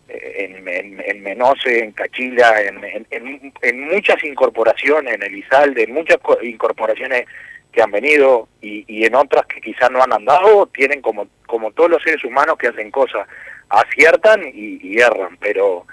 en, 0.09 0.67
en, 0.67 1.03
en 1.05 1.23
Menose, 1.23 1.79
en 1.83 1.91
Cachila, 1.91 2.61
en, 2.61 2.83
en, 2.83 3.53
en, 3.61 3.79
muchas 3.87 4.23
incorporaciones, 4.23 5.13
en 5.15 5.23
Elizalde, 5.23 5.83
en 5.83 5.93
muchas 5.93 6.17
co- 6.17 6.41
incorporaciones 6.41 7.25
que 7.73 7.81
han 7.81 7.91
venido 7.91 8.47
y, 8.61 8.85
y 8.87 9.03
en 9.03 9.15
otras 9.15 9.45
que 9.47 9.59
quizás 9.59 9.91
no 9.91 10.01
han 10.01 10.13
andado, 10.13 10.67
tienen 10.67 11.01
como, 11.01 11.27
como 11.47 11.71
todos 11.71 11.89
los 11.89 12.03
seres 12.03 12.23
humanos 12.23 12.55
que 12.57 12.67
hacen 12.67 12.91
cosas, 12.91 13.27
aciertan 13.67 14.43
y, 14.45 14.79
y 14.81 14.99
erran, 14.99 15.37
pero 15.37 15.85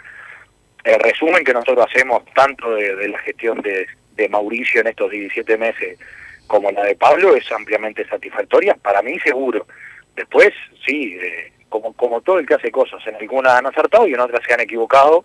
el 0.84 1.00
resumen 1.00 1.42
que 1.44 1.54
nosotros 1.54 1.86
hacemos 1.90 2.24
tanto 2.34 2.74
de, 2.74 3.08
la 3.08 3.18
gestión 3.18 3.60
de, 3.62 3.86
de 4.14 4.28
Mauricio 4.28 4.82
en 4.82 4.88
estos 4.88 5.10
17 5.10 5.56
meses 5.56 5.98
como 6.46 6.70
la 6.70 6.84
de 6.84 6.96
Pablo 6.96 7.34
es 7.36 7.50
ampliamente 7.52 8.06
satisfactoria, 8.08 8.74
para 8.74 9.02
mí 9.02 9.18
seguro. 9.20 9.66
Después, 10.16 10.50
sí, 10.84 11.16
eh, 11.20 11.52
como, 11.68 11.92
como 11.92 12.20
todo 12.20 12.40
el 12.40 12.46
que 12.46 12.54
hace 12.54 12.72
cosas, 12.72 13.00
en 13.06 13.14
algunas 13.14 13.54
han 13.54 13.66
acertado 13.66 14.06
y 14.08 14.14
en 14.14 14.20
otras 14.20 14.42
se 14.44 14.52
han 14.52 14.60
equivocado. 14.60 15.24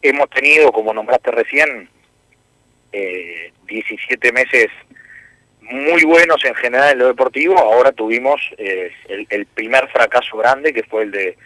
Hemos 0.00 0.30
tenido, 0.30 0.70
como 0.70 0.94
nombraste 0.94 1.32
recién, 1.32 1.90
eh, 2.92 3.52
17 3.66 4.32
meses 4.32 4.68
muy 5.70 6.04
buenos 6.04 6.44
en 6.44 6.54
general 6.54 6.92
en 6.92 6.98
lo 6.98 7.06
deportivo. 7.08 7.58
Ahora 7.58 7.92
tuvimos 7.92 8.40
eh, 8.58 8.90
el, 9.08 9.46
primer 9.46 9.88
fracaso 9.88 10.36
grande, 10.36 10.72
que 10.72 10.82
fue 10.82 11.04
el 11.04 11.10
de 11.10 11.36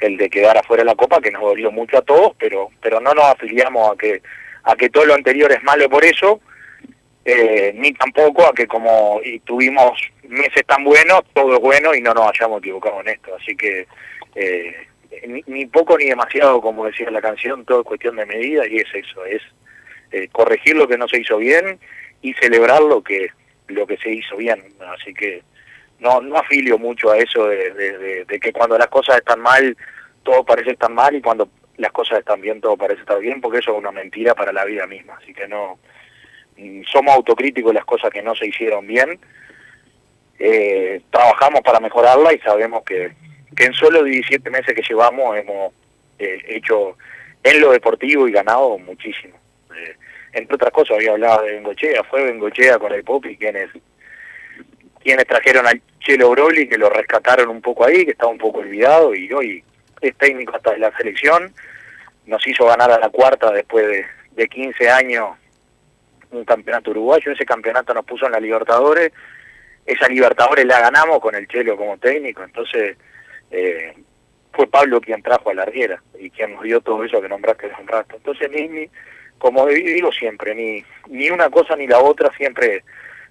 el 0.00 0.16
de 0.16 0.28
quedar 0.28 0.58
afuera 0.58 0.82
de 0.82 0.88
la 0.88 0.96
Copa, 0.96 1.20
que 1.20 1.30
nos 1.30 1.42
dolió 1.42 1.70
mucho 1.70 1.98
a 1.98 2.02
todos, 2.02 2.32
pero 2.38 2.70
pero 2.80 3.00
no 3.00 3.14
nos 3.14 3.24
afiliamos 3.24 3.92
a 3.92 3.96
que 3.96 4.22
a 4.64 4.74
que 4.74 4.90
todo 4.90 5.06
lo 5.06 5.14
anterior 5.14 5.50
es 5.52 5.62
malo 5.62 5.88
por 5.88 6.04
eso, 6.04 6.40
eh, 7.24 7.72
ni 7.76 7.92
tampoco 7.92 8.46
a 8.46 8.52
que 8.52 8.66
como 8.66 9.20
y 9.24 9.38
tuvimos 9.40 10.00
meses 10.24 10.64
tan 10.66 10.84
buenos, 10.84 11.22
todo 11.32 11.54
es 11.54 11.60
bueno 11.60 11.94
y 11.94 12.00
no 12.00 12.14
nos 12.14 12.28
hayamos 12.28 12.58
equivocado 12.58 13.00
en 13.00 13.08
esto. 13.08 13.34
Así 13.36 13.56
que 13.56 13.86
eh, 14.34 14.74
ni, 15.28 15.42
ni 15.46 15.66
poco 15.66 15.96
ni 15.98 16.06
demasiado, 16.06 16.60
como 16.60 16.86
decía 16.86 17.10
la 17.10 17.20
canción, 17.20 17.64
todo 17.64 17.80
es 17.80 17.86
cuestión 17.86 18.16
de 18.16 18.26
medida 18.26 18.66
y 18.66 18.76
es 18.78 18.88
eso, 18.92 19.24
es 19.24 19.42
eh, 20.12 20.28
corregir 20.30 20.76
lo 20.76 20.86
que 20.86 20.98
no 20.98 21.08
se 21.08 21.20
hizo 21.20 21.38
bien 21.38 21.78
y 22.20 22.34
celebrar 22.34 22.82
lo 22.82 23.02
que 23.02 23.30
lo 23.72 23.86
que 23.86 23.96
se 23.96 24.10
hizo 24.10 24.36
bien. 24.36 24.62
Así 24.94 25.12
que 25.14 25.42
no 25.98 26.20
no 26.20 26.36
afilio 26.36 26.78
mucho 26.78 27.10
a 27.10 27.18
eso 27.18 27.46
de, 27.46 28.26
que 28.40 28.52
cuando 28.52 28.76
las 28.76 28.88
cosas 28.88 29.18
están 29.18 29.40
mal, 29.40 29.76
todo 30.22 30.44
parece 30.44 30.72
estar 30.72 30.90
mal 30.90 31.14
y 31.14 31.20
cuando 31.20 31.48
las 31.76 31.92
cosas 31.92 32.18
están 32.18 32.40
bien, 32.40 32.60
todo 32.60 32.76
parece 32.76 33.00
estar 33.00 33.18
bien, 33.18 33.40
porque 33.40 33.58
eso 33.58 33.72
es 33.72 33.78
una 33.78 33.92
mentira 33.92 34.34
para 34.34 34.52
la 34.52 34.64
vida 34.64 34.86
misma. 34.86 35.18
Así 35.20 35.32
que 35.32 35.48
no 35.48 35.78
mm, 36.56 36.82
somos 36.90 37.14
autocríticos 37.14 37.70
de 37.70 37.74
las 37.74 37.84
cosas 37.84 38.10
que 38.10 38.22
no 38.22 38.34
se 38.34 38.46
hicieron 38.46 38.86
bien. 38.86 39.18
Eh, 40.38 41.02
trabajamos 41.10 41.60
para 41.60 41.80
mejorarla 41.80 42.32
y 42.32 42.38
sabemos 42.40 42.82
que, 42.84 43.12
que 43.56 43.64
en 43.64 43.72
solo 43.74 44.02
17 44.02 44.50
meses 44.50 44.74
que 44.74 44.82
llevamos 44.82 45.36
hemos 45.36 45.72
eh, 46.18 46.38
hecho 46.48 46.96
en 47.42 47.60
lo 47.60 47.72
deportivo 47.72 48.28
y 48.28 48.32
ganado 48.32 48.78
muchísimo. 48.78 49.36
Eh, 49.76 49.96
entre 50.32 50.54
otras 50.54 50.72
cosas, 50.72 50.96
había 50.96 51.12
hablado 51.12 51.42
de 51.42 51.52
Bengochea, 51.52 52.02
fue 52.04 52.24
Bengochea 52.24 52.78
con 52.78 52.92
el 52.92 53.04
Popi 53.04 53.36
quienes 53.36 53.70
quienes 55.02 55.26
trajeron 55.26 55.66
al 55.66 55.82
Chelo 55.98 56.30
Broly, 56.30 56.68
que 56.68 56.78
lo 56.78 56.88
rescataron 56.88 57.48
un 57.48 57.60
poco 57.60 57.84
ahí, 57.84 58.04
que 58.04 58.12
estaba 58.12 58.30
un 58.30 58.38
poco 58.38 58.60
olvidado, 58.60 59.14
y 59.14 59.32
hoy 59.32 59.64
es 60.00 60.16
técnico 60.16 60.54
hasta 60.54 60.72
de 60.72 60.78
la 60.78 60.96
selección, 60.96 61.52
nos 62.26 62.46
hizo 62.46 62.66
ganar 62.66 62.90
a 62.92 63.00
la 63.00 63.08
cuarta 63.08 63.50
después 63.50 63.84
de, 63.86 64.06
de 64.32 64.48
15 64.48 64.88
años 64.90 65.30
un 66.30 66.44
campeonato 66.44 66.92
uruguayo, 66.92 67.32
ese 67.32 67.44
campeonato 67.44 67.92
nos 67.92 68.04
puso 68.04 68.26
en 68.26 68.32
la 68.32 68.40
Libertadores, 68.40 69.12
esa 69.84 70.06
Libertadores 70.08 70.64
la 70.64 70.80
ganamos 70.80 71.18
con 71.20 71.34
el 71.34 71.48
Chelo 71.48 71.76
como 71.76 71.98
técnico, 71.98 72.44
entonces 72.44 72.96
eh, 73.50 73.92
fue 74.52 74.68
Pablo 74.68 75.00
quien 75.00 75.20
trajo 75.20 75.50
a 75.50 75.54
la 75.54 75.64
Riera 75.64 76.00
y 76.18 76.30
quien 76.30 76.54
nos 76.54 76.62
dio 76.62 76.80
todo 76.80 77.02
eso 77.04 77.20
que 77.20 77.28
nombraste 77.28 77.66
hace 77.66 77.82
un 77.82 77.88
rato. 77.88 78.16
Entonces, 78.16 78.48
ni, 78.52 78.68
ni- 78.68 78.90
como 79.42 79.66
digo 79.66 80.12
siempre, 80.12 80.54
ni, 80.54 80.84
ni 81.12 81.28
una 81.28 81.50
cosa 81.50 81.74
ni 81.74 81.88
la 81.88 81.98
otra, 81.98 82.30
siempre 82.36 82.84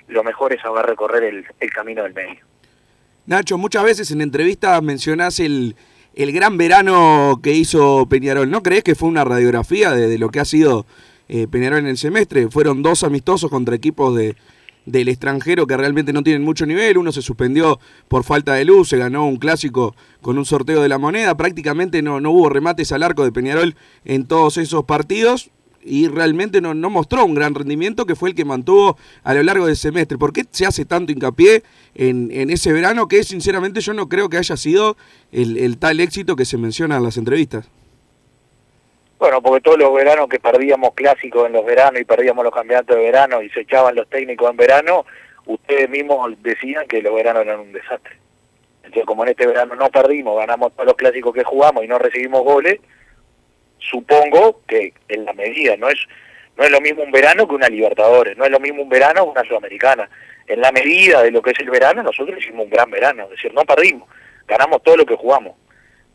lo 0.09 0.25
mejor 0.25 0.51
es 0.51 0.61
saber 0.61 0.85
recorrer 0.85 1.23
el, 1.23 1.71
camino 1.71 2.03
del 2.03 2.13
medio. 2.13 2.41
Nacho, 3.25 3.57
muchas 3.57 3.85
veces 3.85 4.11
en 4.11 4.19
entrevistas 4.19 4.83
mencionás 4.83 5.39
el, 5.39 5.77
el 6.13 6.33
gran 6.33 6.57
verano 6.57 7.39
que 7.41 7.53
hizo 7.53 8.07
Peñarol. 8.09 8.51
¿No 8.51 8.61
crees 8.61 8.83
que 8.83 8.93
fue 8.93 9.07
una 9.07 9.23
radiografía 9.23 9.91
de, 9.91 10.09
de 10.09 10.17
lo 10.17 10.27
que 10.27 10.41
ha 10.41 10.45
sido 10.45 10.85
eh, 11.29 11.47
Peñarol 11.49 11.79
en 11.79 11.87
el 11.87 11.97
semestre? 11.97 12.49
Fueron 12.49 12.83
dos 12.83 13.05
amistosos 13.05 13.49
contra 13.49 13.73
equipos 13.73 14.13
de, 14.13 14.35
del 14.85 15.07
extranjero 15.07 15.65
que 15.65 15.77
realmente 15.77 16.11
no 16.11 16.23
tienen 16.23 16.43
mucho 16.43 16.65
nivel. 16.65 16.97
Uno 16.97 17.13
se 17.13 17.21
suspendió 17.21 17.79
por 18.09 18.25
falta 18.25 18.55
de 18.55 18.65
luz, 18.65 18.89
se 18.89 18.97
ganó 18.97 19.25
un 19.25 19.37
clásico 19.37 19.95
con 20.19 20.37
un 20.37 20.43
sorteo 20.43 20.81
de 20.81 20.89
la 20.89 20.97
moneda. 20.97 21.37
Prácticamente 21.37 22.01
no, 22.01 22.19
no 22.19 22.31
hubo 22.31 22.49
remates 22.49 22.91
al 22.91 23.01
arco 23.01 23.23
de 23.23 23.31
Peñarol 23.31 23.77
en 24.03 24.27
todos 24.27 24.57
esos 24.57 24.83
partidos 24.83 25.51
y 25.83 26.07
realmente 26.07 26.61
no, 26.61 26.73
no 26.73 26.89
mostró 26.89 27.25
un 27.25 27.33
gran 27.33 27.55
rendimiento 27.55 28.05
que 28.05 28.15
fue 28.15 28.29
el 28.29 28.35
que 28.35 28.45
mantuvo 28.45 28.97
a 29.23 29.33
lo 29.33 29.43
largo 29.43 29.65
del 29.65 29.75
semestre. 29.75 30.17
¿Por 30.17 30.33
qué 30.33 30.43
se 30.49 30.65
hace 30.65 30.85
tanto 30.85 31.11
hincapié 31.11 31.63
en, 31.95 32.29
en 32.31 32.49
ese 32.49 32.71
verano 32.73 33.07
que 33.07 33.23
sinceramente 33.23 33.81
yo 33.81 33.93
no 33.93 34.09
creo 34.09 34.29
que 34.29 34.37
haya 34.37 34.57
sido 34.57 34.97
el, 35.31 35.57
el 35.57 35.77
tal 35.77 35.99
éxito 35.99 36.35
que 36.35 36.45
se 36.45 36.57
menciona 36.57 36.97
en 36.97 37.03
las 37.03 37.17
entrevistas? 37.17 37.69
Bueno, 39.19 39.39
porque 39.41 39.61
todos 39.61 39.77
los 39.77 39.93
veranos 39.93 40.27
que 40.29 40.39
perdíamos 40.39 40.95
clásicos 40.95 41.45
en 41.45 41.53
los 41.53 41.63
veranos 41.63 42.01
y 42.01 42.05
perdíamos 42.05 42.43
los 42.43 42.53
campeonatos 42.53 42.95
de 42.95 43.03
verano 43.03 43.43
y 43.43 43.49
se 43.49 43.61
echaban 43.61 43.95
los 43.95 44.09
técnicos 44.09 44.49
en 44.49 44.57
verano, 44.57 45.05
ustedes 45.45 45.87
mismos 45.89 46.31
decían 46.41 46.87
que 46.87 47.03
los 47.03 47.13
veranos 47.13 47.43
eran 47.43 47.59
un 47.59 47.71
desastre. 47.71 48.15
Entonces, 48.77 49.05
como 49.05 49.23
en 49.23 49.29
este 49.29 49.45
verano 49.45 49.75
no 49.75 49.89
perdimos, 49.89 50.37
ganamos 50.37 50.73
todos 50.73 50.87
los 50.87 50.95
clásicos 50.95 51.33
que 51.33 51.43
jugamos 51.43 51.83
y 51.83 51.87
no 51.87 51.99
recibimos 51.99 52.43
goles, 52.43 52.79
supongo 53.81 54.61
que 54.67 54.93
en 55.09 55.25
la 55.25 55.33
medida, 55.33 55.75
no 55.77 55.89
es 55.89 55.99
no 56.57 56.65
es 56.65 56.71
lo 56.71 56.81
mismo 56.81 57.03
un 57.03 57.11
verano 57.11 57.47
que 57.47 57.55
una 57.55 57.69
Libertadores, 57.69 58.37
no 58.37 58.45
es 58.45 58.51
lo 58.51 58.59
mismo 58.59 58.83
un 58.83 58.89
verano 58.89 59.23
que 59.23 59.29
una 59.31 59.43
Sudamericana. 59.47 60.09
En 60.47 60.61
la 60.61 60.71
medida 60.71 61.23
de 61.23 61.31
lo 61.31 61.41
que 61.41 61.51
es 61.51 61.59
el 61.59 61.69
verano, 61.69 62.03
nosotros 62.03 62.37
hicimos 62.37 62.65
un 62.65 62.69
gran 62.69 62.91
verano, 62.91 63.23
es 63.23 63.29
decir, 63.31 63.53
no 63.53 63.63
perdimos, 63.63 64.07
ganamos 64.47 64.83
todo 64.83 64.97
lo 64.97 65.05
que 65.05 65.15
jugamos. 65.15 65.55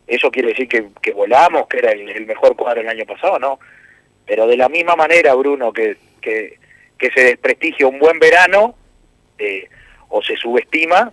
¿Eso 0.07 0.31
quiere 0.31 0.51
decir 0.51 0.69
que, 0.69 1.13
volamos, 1.13 1.67
que 1.67 1.79
era 1.79 1.91
el, 1.91 2.27
mejor 2.27 2.55
cuadro 2.55 2.81
el 2.81 2.89
año 2.89 3.05
pasado? 3.07 3.39
No. 3.39 3.59
Pero 4.25 4.47
de 4.47 4.57
la 4.57 4.69
misma 4.69 4.95
manera, 4.95 5.35
Bruno, 5.35 5.73
que, 5.73 5.97
que, 6.21 6.59
que 6.97 7.11
se 7.11 7.25
desprestigia 7.25 7.89
un 7.89 7.99
buen 7.99 8.21
verano 8.21 8.77
eh, 9.39 9.69
o 10.11 10.23
se 10.23 10.37
subestima, 10.37 11.13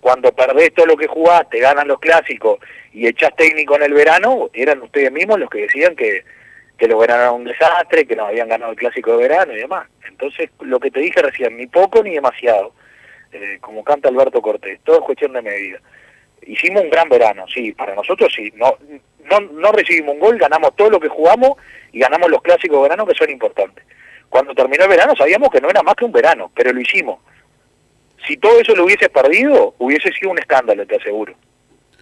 cuando 0.00 0.32
perdés 0.32 0.72
todo 0.72 0.86
lo 0.86 0.96
que 0.96 1.06
jugaste, 1.06 1.58
ganan 1.58 1.86
los 1.86 2.00
clásicos 2.00 2.60
y 2.92 3.06
echás 3.06 3.34
técnico 3.36 3.76
en 3.76 3.82
el 3.82 3.92
verano, 3.92 4.50
eran 4.52 4.82
ustedes 4.82 5.12
mismos 5.12 5.38
los 5.38 5.50
que 5.50 5.62
decían 5.62 5.94
que, 5.94 6.24
que 6.76 6.88
los 6.88 6.98
veranos 6.98 7.22
eran 7.22 7.34
un 7.34 7.44
desastre, 7.44 8.06
que 8.06 8.16
no 8.16 8.26
habían 8.26 8.48
ganado 8.48 8.72
el 8.72 8.78
clásico 8.78 9.12
de 9.12 9.28
verano 9.28 9.52
y 9.52 9.60
demás. 9.60 9.86
Entonces, 10.08 10.50
lo 10.60 10.80
que 10.80 10.90
te 10.90 11.00
dije 11.00 11.22
recién, 11.22 11.56
ni 11.56 11.66
poco 11.66 12.02
ni 12.02 12.14
demasiado, 12.14 12.72
eh, 13.32 13.58
como 13.60 13.84
canta 13.84 14.08
Alberto 14.08 14.42
Cortés, 14.42 14.80
todo 14.84 14.98
es 14.98 15.04
cuestión 15.04 15.32
de 15.32 15.42
medida. 15.42 15.78
Hicimos 16.42 16.82
un 16.82 16.90
gran 16.90 17.08
verano, 17.08 17.44
sí, 17.52 17.72
para 17.72 17.94
nosotros 17.94 18.32
sí, 18.34 18.52
no, 18.56 18.76
no, 19.30 19.40
no 19.40 19.72
recibimos 19.72 20.14
un 20.14 20.20
gol, 20.20 20.38
ganamos 20.38 20.74
todo 20.74 20.90
lo 20.90 21.00
que 21.00 21.08
jugamos 21.08 21.52
y 21.92 22.00
ganamos 22.00 22.30
los 22.30 22.42
clásicos 22.42 22.78
de 22.78 22.82
verano 22.82 23.06
que 23.06 23.14
son 23.14 23.30
importantes. 23.30 23.84
Cuando 24.28 24.54
terminó 24.54 24.84
el 24.84 24.90
verano 24.90 25.14
sabíamos 25.16 25.50
que 25.50 25.60
no 25.60 25.68
era 25.68 25.82
más 25.82 25.94
que 25.94 26.04
un 26.04 26.12
verano, 26.12 26.50
pero 26.54 26.72
lo 26.72 26.80
hicimos. 26.80 27.20
Si 28.26 28.36
todo 28.36 28.60
eso 28.60 28.74
lo 28.74 28.84
hubiese 28.84 29.08
perdido, 29.08 29.74
hubiese 29.78 30.12
sido 30.12 30.30
un 30.30 30.38
escándalo, 30.38 30.86
te 30.86 30.96
aseguro. 30.96 31.34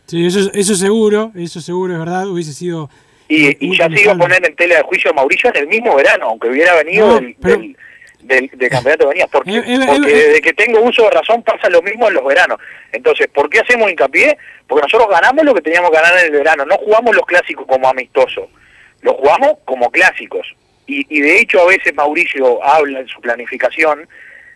Sí, 0.09 0.27
eso, 0.27 0.51
eso 0.55 0.75
seguro, 0.75 1.31
eso 1.37 1.61
seguro 1.61 1.93
es 1.93 1.99
verdad, 2.01 2.27
hubiese 2.27 2.53
sido... 2.53 2.91
Y, 3.29 3.55
y 3.61 3.77
ya 3.77 3.89
se 3.91 4.01
iba 4.03 4.13
a 4.13 4.17
poner 4.17 4.43
en 4.45 4.57
tela 4.57 4.77
de 4.77 4.83
juicio 4.83 5.11
a 5.11 5.15
Mauricio 5.15 5.51
en 5.51 5.57
el 5.59 5.67
mismo 5.69 5.95
verano, 5.95 6.29
aunque 6.31 6.49
hubiera 6.49 6.75
venido 6.77 7.07
No, 7.07 7.15
del, 7.21 7.37
pero- 7.41 7.59
del, 7.59 7.77
del- 8.23 8.51
del 8.55 8.71
campeonato 8.71 9.05
de 9.05 9.09
venía. 9.11 9.27
Porque, 9.27 9.51
Eh, 9.51 9.63
eh, 9.67 9.79
porque 9.87 10.11
eh, 10.11 10.27
desde 10.29 10.41
que 10.41 10.53
tengo 10.55 10.81
uso 10.81 11.03
de 11.03 11.11
razón 11.11 11.43
pasa 11.43 11.69
lo 11.69 11.83
mismo 11.83 12.09
en 12.09 12.15
los 12.15 12.25
veranos. 12.25 12.59
Entonces, 12.91 13.27
¿por 13.29 13.51
qué 13.51 13.61
hacemos 13.61 13.91
hincapié? 13.91 14.39
Porque 14.67 14.83
nosotros 14.83 15.11
ganamos 15.11 15.45
lo 15.45 15.55
que 15.55 15.61
teníamos 15.61 15.91
que 15.91 15.97
ganar 15.99 16.19
en 16.21 16.25
el 16.25 16.31
verano. 16.33 16.65
No 16.65 16.77
jugamos 16.79 17.15
los 17.15 17.27
clásicos 17.27 17.67
como 17.67 17.87
amistosos, 17.87 18.49
los 19.03 19.15
jugamos 19.15 19.59
como 19.67 19.91
clásicos. 19.91 20.47
Y, 20.87 21.05
y 21.15 21.21
de 21.21 21.39
hecho 21.39 21.61
a 21.61 21.67
veces 21.67 21.95
Mauricio 21.95 22.65
habla 22.65 23.01
en 23.01 23.09
su 23.09 23.21
planificación 23.21 24.09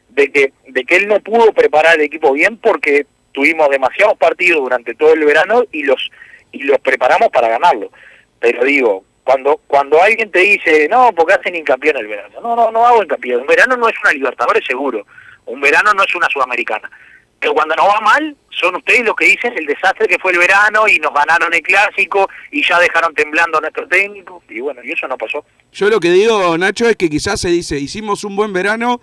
de 0.08 0.32
que, 0.32 0.52
de 0.68 0.84
que 0.84 0.96
él 0.96 1.08
no 1.08 1.20
pudo 1.20 1.52
preparar 1.52 1.96
el 1.96 2.02
equipo 2.06 2.32
bien 2.32 2.56
porque 2.56 3.04
tuvimos 3.32 3.68
demasiados 3.70 4.16
partidos 4.18 4.62
durante 4.62 4.94
todo 4.94 5.14
el 5.14 5.24
verano 5.24 5.64
y 5.72 5.82
los 5.82 6.10
y 6.52 6.64
los 6.64 6.78
preparamos 6.80 7.28
para 7.30 7.48
ganarlo. 7.48 7.90
Pero 8.38 8.64
digo, 8.64 9.04
cuando 9.24 9.60
cuando 9.66 10.00
alguien 10.02 10.30
te 10.30 10.40
dice, 10.40 10.88
no, 10.90 11.12
porque 11.14 11.34
hacen 11.34 11.56
hincapié 11.56 11.90
en 11.90 11.96
el 11.98 12.06
verano. 12.06 12.40
No, 12.40 12.56
no, 12.56 12.70
no 12.70 12.86
hago 12.86 13.02
hincapié. 13.02 13.36
Un 13.36 13.46
verano 13.46 13.76
no 13.76 13.88
es 13.88 13.94
una 14.02 14.12
Libertadores 14.12 14.64
seguro. 14.66 15.06
Un 15.46 15.60
verano 15.60 15.92
no 15.94 16.02
es 16.02 16.14
una 16.14 16.28
Sudamericana. 16.28 16.90
Pero 17.42 17.54
cuando 17.54 17.74
nos 17.74 17.88
va 17.88 18.00
mal, 18.00 18.36
son 18.50 18.76
ustedes 18.76 19.04
los 19.04 19.16
que 19.16 19.24
dicen 19.24 19.52
el 19.56 19.66
desastre 19.66 20.06
que 20.06 20.18
fue 20.20 20.30
el 20.30 20.38
verano 20.38 20.86
y 20.86 21.00
nos 21.00 21.12
ganaron 21.12 21.52
el 21.52 21.60
clásico 21.60 22.28
y 22.52 22.64
ya 22.64 22.78
dejaron 22.78 23.12
temblando 23.14 23.58
a 23.58 23.60
nuestro 23.62 23.88
técnico. 23.88 24.44
Y 24.48 24.60
bueno, 24.60 24.80
y 24.84 24.92
eso 24.92 25.08
no 25.08 25.18
pasó. 25.18 25.44
Yo 25.72 25.90
lo 25.90 25.98
que 25.98 26.10
digo, 26.10 26.56
Nacho, 26.56 26.88
es 26.88 26.96
que 26.96 27.10
quizás 27.10 27.40
se 27.40 27.48
dice, 27.48 27.78
hicimos 27.78 28.22
un 28.22 28.36
buen 28.36 28.52
verano 28.52 29.00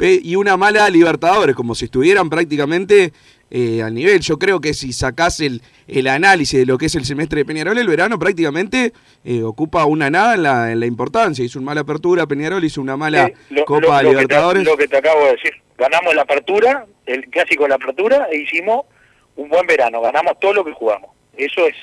y 0.00 0.34
una 0.34 0.56
mala 0.56 0.90
Libertadores, 0.90 1.54
como 1.54 1.74
si 1.74 1.84
estuvieran 1.84 2.30
prácticamente 2.30 3.12
eh, 3.50 3.82
al 3.82 3.94
nivel. 3.94 4.20
Yo 4.20 4.38
creo 4.38 4.60
que 4.60 4.74
si 4.74 4.92
sacás 4.92 5.40
el, 5.40 5.62
el 5.86 6.06
análisis 6.08 6.58
de 6.60 6.66
lo 6.66 6.78
que 6.78 6.86
es 6.86 6.94
el 6.94 7.04
semestre 7.04 7.38
de 7.40 7.44
Peñarol, 7.44 7.78
el 7.78 7.86
verano 7.88 8.18
prácticamente 8.18 8.92
eh, 9.24 9.42
ocupa 9.42 9.84
una 9.86 10.10
nada 10.10 10.34
en 10.34 10.42
la, 10.42 10.72
en 10.72 10.80
la 10.80 10.86
importancia. 10.86 11.44
Hizo 11.44 11.58
una 11.58 11.66
mala 11.66 11.80
apertura, 11.82 12.26
Peñarol 12.26 12.64
hizo 12.64 12.80
una 12.80 12.96
mala 12.96 13.30
lo- 13.50 13.64
Copa 13.64 14.02
lo- 14.02 14.12
lo 14.12 14.18
que 14.18 14.26
te- 14.26 14.32
Libertadores. 14.34 14.64
lo 14.64 14.76
que 14.76 14.88
te 14.88 14.96
acabo 14.98 15.24
de 15.26 15.32
decir. 15.32 15.52
Ganamos 15.76 16.14
la 16.14 16.22
apertura, 16.22 16.86
el 17.06 17.24
clásico 17.30 17.62
de 17.64 17.68
la 17.70 17.74
apertura, 17.76 18.28
e 18.32 18.38
hicimos 18.38 18.86
un 19.36 19.48
buen 19.48 19.66
verano. 19.66 20.00
Ganamos 20.00 20.38
todo 20.40 20.52
lo 20.52 20.64
que 20.64 20.72
jugamos. 20.72 21.10
Eso 21.36 21.66
es 21.66 21.74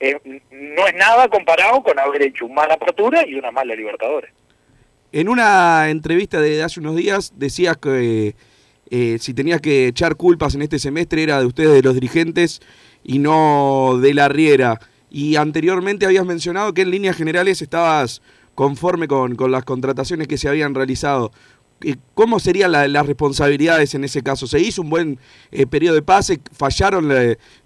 eh, 0.00 0.18
no 0.50 0.86
es 0.88 0.94
nada 0.96 1.28
comparado 1.28 1.80
con 1.84 1.96
haber 1.96 2.22
hecho 2.22 2.44
una 2.46 2.54
mala 2.56 2.74
apertura 2.74 3.24
y 3.24 3.34
una 3.36 3.52
mala 3.52 3.74
Libertadores. 3.76 4.32
En 5.12 5.28
una 5.28 5.90
entrevista 5.90 6.40
de 6.40 6.62
hace 6.62 6.80
unos 6.80 6.96
días 6.96 7.32
decías 7.36 7.76
que 7.76 8.34
eh, 8.94 9.16
si 9.18 9.32
tenías 9.32 9.60
que 9.62 9.88
echar 9.88 10.16
culpas 10.16 10.54
en 10.54 10.60
este 10.60 10.78
semestre 10.78 11.22
era 11.22 11.40
de 11.40 11.46
ustedes, 11.46 11.72
de 11.72 11.82
los 11.82 11.94
dirigentes, 11.94 12.60
y 13.02 13.18
no 13.18 13.98
de 14.00 14.12
la 14.12 14.28
Riera. 14.28 14.78
Y 15.10 15.36
anteriormente 15.36 16.04
habías 16.06 16.26
mencionado 16.26 16.74
que 16.74 16.82
en 16.82 16.90
líneas 16.90 17.16
generales 17.16 17.62
estabas 17.62 18.20
conforme 18.54 19.08
con, 19.08 19.34
con 19.34 19.50
las 19.50 19.64
contrataciones 19.64 20.28
que 20.28 20.36
se 20.36 20.48
habían 20.48 20.74
realizado. 20.74 21.32
Eh, 21.80 21.96
¿Cómo 22.14 22.38
serían 22.38 22.72
la- 22.72 22.86
las 22.86 23.06
responsabilidades 23.06 23.94
en 23.94 24.04
ese 24.04 24.22
caso? 24.22 24.46
¿Se 24.46 24.60
hizo 24.60 24.82
un 24.82 24.90
buen 24.90 25.18
eh, 25.50 25.66
periodo 25.66 25.94
de 25.94 26.02
pase? 26.02 26.38
¿Fallaron 26.52 27.10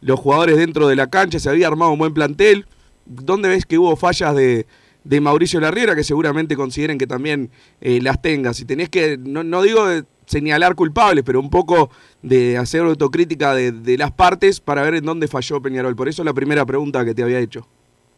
los 0.01 0.21
jugadores 0.21 0.57
dentro 0.57 0.87
de 0.89 0.95
la 0.97 1.09
cancha? 1.09 1.39
¿Se 1.41 1.51
había 1.51 1.67
armado 1.67 1.91
un 1.91 1.99
buen 1.99 2.15
plantel? 2.15 2.67
¿Dónde 3.05 3.49
ves 3.49 3.67
que 3.67 3.79
hubo 3.79 3.97
fallas 3.97 4.35
de, 4.37 4.67
de 5.05 5.21
Mauricio 5.21 5.59
Larriera 5.61 5.95
que 5.97 6.05
seguramente 6.05 6.55
consideren 6.57 6.99
que 6.99 7.07
también 7.07 7.51
las 7.81 8.23
tenga? 8.23 8.55
Si 8.55 8.65
tenés 8.65 8.89
que, 8.89 9.19
no, 9.19 9.43
no 9.45 9.61
digo 9.63 9.85
señalar 10.27 10.75
culpables, 10.75 11.25
pero 11.25 11.41
un 11.41 11.51
poco 11.51 11.91
de 12.23 12.57
hacer 12.59 12.83
autocrítica 12.83 13.55
de, 13.55 13.97
las 13.97 14.13
partes 14.13 14.61
para 14.61 14.83
ver 14.83 14.95
en 14.95 15.05
dónde 15.05 15.29
falló 15.29 15.63
Peñarol. 15.63 15.97
Por 15.97 16.09
eso 16.09 16.23
la 16.23 16.35
primera 16.35 16.67
pregunta 16.67 17.05
que 17.05 17.15
te 17.15 17.23
había 17.23 17.39
hecho. 17.39 17.67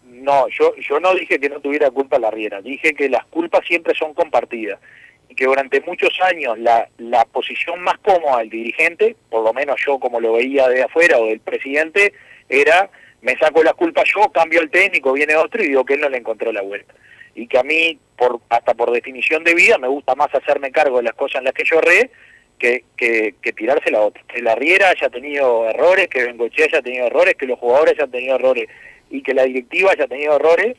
No, 0.05 0.49
yo, 0.49 0.75
yo 0.77 0.99
no 1.01 1.15
dije 1.15 1.39
que 1.39 1.49
no 1.49 1.61
tuviera 1.61 1.91
culpa 1.91 2.19
la 2.19 2.31
Riera, 2.31 2.61
dije 2.61 2.93
que 2.95 3.09
las 3.09 3.25
culpas 3.27 3.67
siempre 3.67 3.95
son 3.95 4.13
compartidas 4.13 4.81
y 5.29 5.35
que 5.35 5.47
durante 5.47 5.81
muchos 5.83 6.11
años 6.23 6.59
la, 6.59 6.89
la 6.99 7.25
posición 7.27 7.81
más 7.83 7.99
cómoda 7.99 8.39
del 8.39 8.51
dirigente, 8.51 9.17
por 9.31 9.45
lo 9.45 9.53
menos 9.53 9.77
yo 9.87 9.99
como 9.99 10.21
lo 10.21 10.35
veía 10.35 10.69
de 10.69 10.83
afuera 10.83 11.19
o 11.19 11.27
del 11.27 11.41
presidente, 11.41 12.13
era 12.49 12.91
me 13.21 13.37
saco 13.37 13.63
las 13.63 13.75
culpas 13.75 14.05
yo, 14.15 14.31
cambio 14.31 14.61
el 14.61 14.71
técnico, 14.71 15.13
viene 15.13 15.37
otro 15.37 15.63
y 15.63 15.69
digo 15.69 15.85
que 15.85 15.95
él 15.95 16.01
no 16.01 16.09
le 16.09 16.19
encontró 16.19 16.53
la 16.53 16.63
vuelta. 16.63 16.95
Y 17.35 17.47
que 17.47 17.59
a 17.59 17.63
mí, 17.63 17.99
por 18.19 18.41
hasta 18.49 18.75
por 18.75 18.91
definición 18.91 19.45
de 19.45 19.55
vida, 19.55 19.79
me 19.79 19.89
gusta 19.89 20.15
más 20.15 20.35
hacerme 20.35 20.73
cargo 20.73 20.99
de 20.99 21.05
las 21.05 21.15
cosas 21.15 21.39
en 21.39 21.45
las 21.45 21.55
que 21.55 21.65
yo 21.65 21.79
erré 21.79 22.11
que, 22.59 22.85
que, 22.97 23.37
que 23.41 23.53
tirársela 23.53 23.99
a 23.99 24.03
otro. 24.03 24.23
Que 24.27 24.43
la 24.43 24.55
Riera 24.55 24.91
haya 24.91 25.09
tenido 25.09 25.69
errores, 25.71 26.09
que 26.09 26.25
Bengochea 26.25 26.67
haya 26.67 26.83
tenido 26.83 27.07
errores, 27.07 27.35
que 27.37 27.47
los 27.47 27.59
jugadores 27.59 27.95
hayan 27.95 28.11
tenido 28.11 28.35
errores 28.35 28.69
y 29.11 29.23
que 29.23 29.33
la 29.33 29.45
directiva 29.45 29.93
haya 29.93 30.07
tenido 30.07 30.37
errores, 30.37 30.77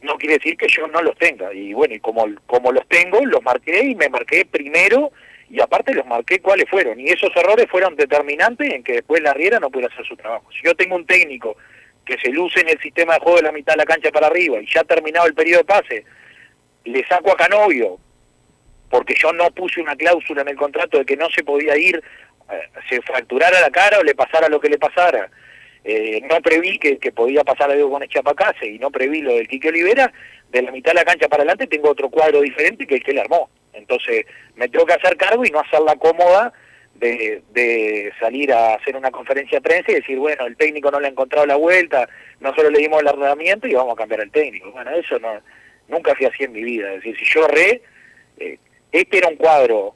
no 0.00 0.16
quiere 0.16 0.34
decir 0.34 0.56
que 0.56 0.68
yo 0.68 0.86
no 0.86 1.02
los 1.02 1.16
tenga. 1.18 1.52
Y 1.52 1.74
bueno, 1.74 1.94
y 1.94 2.00
como, 2.00 2.26
como 2.46 2.72
los 2.72 2.86
tengo, 2.86 3.24
los 3.26 3.42
marqué 3.42 3.82
y 3.82 3.94
me 3.94 4.08
marqué 4.08 4.46
primero 4.46 5.10
y 5.50 5.60
aparte 5.60 5.94
los 5.94 6.06
marqué 6.06 6.38
cuáles 6.38 6.70
fueron. 6.70 7.00
Y 7.00 7.08
esos 7.08 7.34
errores 7.34 7.66
fueron 7.68 7.96
determinantes 7.96 8.72
en 8.72 8.84
que 8.84 8.94
después 8.94 9.20
la 9.22 9.34
Riera 9.34 9.58
no 9.58 9.70
pudiera 9.70 9.92
hacer 9.92 10.06
su 10.06 10.16
trabajo. 10.16 10.48
Si 10.52 10.64
yo 10.64 10.74
tengo 10.74 10.94
un 10.94 11.06
técnico 11.06 11.56
que 12.04 12.16
se 12.18 12.30
luce 12.30 12.60
en 12.60 12.68
el 12.68 12.80
sistema 12.80 13.14
de 13.14 13.20
juego 13.20 13.38
de 13.38 13.44
la 13.44 13.52
mitad 13.52 13.74
de 13.74 13.78
la 13.78 13.84
cancha 13.84 14.10
para 14.10 14.28
arriba 14.28 14.60
y 14.60 14.66
ya 14.72 14.80
ha 14.80 14.84
terminado 14.84 15.26
el 15.26 15.34
periodo 15.34 15.58
de 15.58 15.64
pase, 15.64 16.04
le 16.84 17.06
saco 17.06 17.32
a 17.32 17.36
Canovio 17.36 17.98
porque 18.90 19.14
yo 19.14 19.32
no 19.32 19.50
puse 19.50 19.80
una 19.80 19.96
cláusula 19.96 20.42
en 20.42 20.48
el 20.48 20.56
contrato 20.56 20.98
de 20.98 21.04
que 21.04 21.16
no 21.16 21.28
se 21.30 21.44
podía 21.44 21.76
ir, 21.76 22.02
eh, 22.50 22.68
se 22.88 23.02
fracturara 23.02 23.60
la 23.60 23.70
cara 23.70 23.98
o 23.98 24.02
le 24.02 24.14
pasara 24.14 24.48
lo 24.48 24.60
que 24.60 24.68
le 24.68 24.78
pasara. 24.78 25.30
Eh, 25.84 26.20
no 26.28 26.40
preví 26.40 26.78
que, 26.78 26.98
que 26.98 27.12
podía 27.12 27.44
pasar 27.44 27.70
algo 27.70 27.90
con 27.90 28.02
Echapacase 28.02 28.66
y 28.66 28.78
no 28.78 28.90
preví 28.90 29.20
lo 29.20 29.34
del 29.34 29.48
Quique 29.48 29.68
Olivera, 29.68 30.12
de 30.50 30.62
la 30.62 30.72
mitad 30.72 30.92
de 30.92 30.96
la 30.96 31.04
cancha 31.04 31.28
para 31.28 31.42
adelante 31.42 31.66
tengo 31.66 31.90
otro 31.90 32.08
cuadro 32.10 32.40
diferente 32.40 32.86
que 32.86 32.96
el 32.96 33.02
que 33.02 33.12
él 33.12 33.18
armó. 33.18 33.50
Entonces 33.72 34.26
me 34.56 34.68
tengo 34.68 34.86
que 34.86 34.94
hacer 34.94 35.16
cargo 35.16 35.44
y 35.44 35.50
no 35.50 35.60
hacerla 35.60 35.96
cómoda 35.96 36.52
de, 36.94 37.42
de 37.52 38.12
salir 38.18 38.52
a 38.52 38.74
hacer 38.74 38.96
una 38.96 39.10
conferencia 39.10 39.58
de 39.58 39.62
prensa 39.62 39.92
y 39.92 39.96
decir, 39.96 40.18
bueno, 40.18 40.46
el 40.46 40.56
técnico 40.56 40.90
no 40.90 40.98
le 40.98 41.06
ha 41.06 41.10
encontrado 41.10 41.46
la 41.46 41.56
vuelta, 41.56 42.08
nosotros 42.40 42.72
le 42.72 42.80
dimos 42.80 43.00
el 43.00 43.08
herramienta 43.08 43.68
y 43.68 43.74
vamos 43.74 43.92
a 43.92 43.96
cambiar 43.96 44.22
el 44.22 44.30
técnico. 44.30 44.72
Bueno, 44.72 44.90
eso 44.90 45.18
no 45.18 45.40
nunca 45.88 46.14
fui 46.14 46.26
así 46.26 46.44
en 46.44 46.52
mi 46.52 46.62
vida. 46.62 46.92
Es 46.92 47.02
decir, 47.02 47.18
si 47.18 47.24
yo 47.24 47.46
re, 47.48 47.82
eh, 48.38 48.58
este 48.92 49.18
era 49.18 49.28
un 49.28 49.36
cuadro 49.36 49.94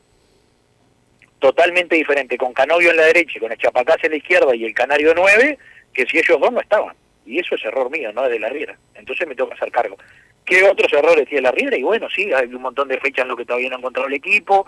totalmente 1.38 1.96
diferente, 1.96 2.38
con 2.38 2.52
Canovio 2.52 2.90
en 2.90 2.96
la 2.96 3.06
derecha 3.06 3.32
y 3.36 3.40
con 3.40 3.52
Echapacase 3.52 4.06
en 4.06 4.12
la 4.12 4.18
izquierda 4.18 4.54
y 4.54 4.64
el 4.64 4.74
Canario 4.74 5.12
9, 5.14 5.58
que 5.92 6.06
si 6.06 6.18
ellos 6.18 6.38
dos 6.40 6.52
no 6.52 6.60
estaban. 6.60 6.94
Y 7.26 7.38
eso 7.38 7.54
es 7.54 7.64
error 7.64 7.90
mío, 7.90 8.12
no 8.12 8.24
es 8.24 8.30
de 8.30 8.38
la 8.38 8.48
Riera. 8.48 8.78
Entonces 8.94 9.26
me 9.26 9.34
tengo 9.34 9.48
que 9.50 9.56
hacer 9.56 9.70
cargo. 9.70 9.96
¿Qué 10.44 10.62
otros 10.64 10.92
errores 10.92 11.28
tiene 11.28 11.42
la 11.42 11.52
Riera? 11.52 11.76
Y 11.76 11.82
bueno, 11.82 12.08
sí, 12.10 12.32
hay 12.32 12.46
un 12.46 12.62
montón 12.62 12.88
de 12.88 12.98
fechas 12.98 13.24
en 13.24 13.28
lo 13.28 13.36
que 13.36 13.44
todavía 13.44 13.68
no 13.68 13.76
ha 13.76 13.78
encontrado 13.78 14.08
el 14.08 14.14
equipo, 14.14 14.66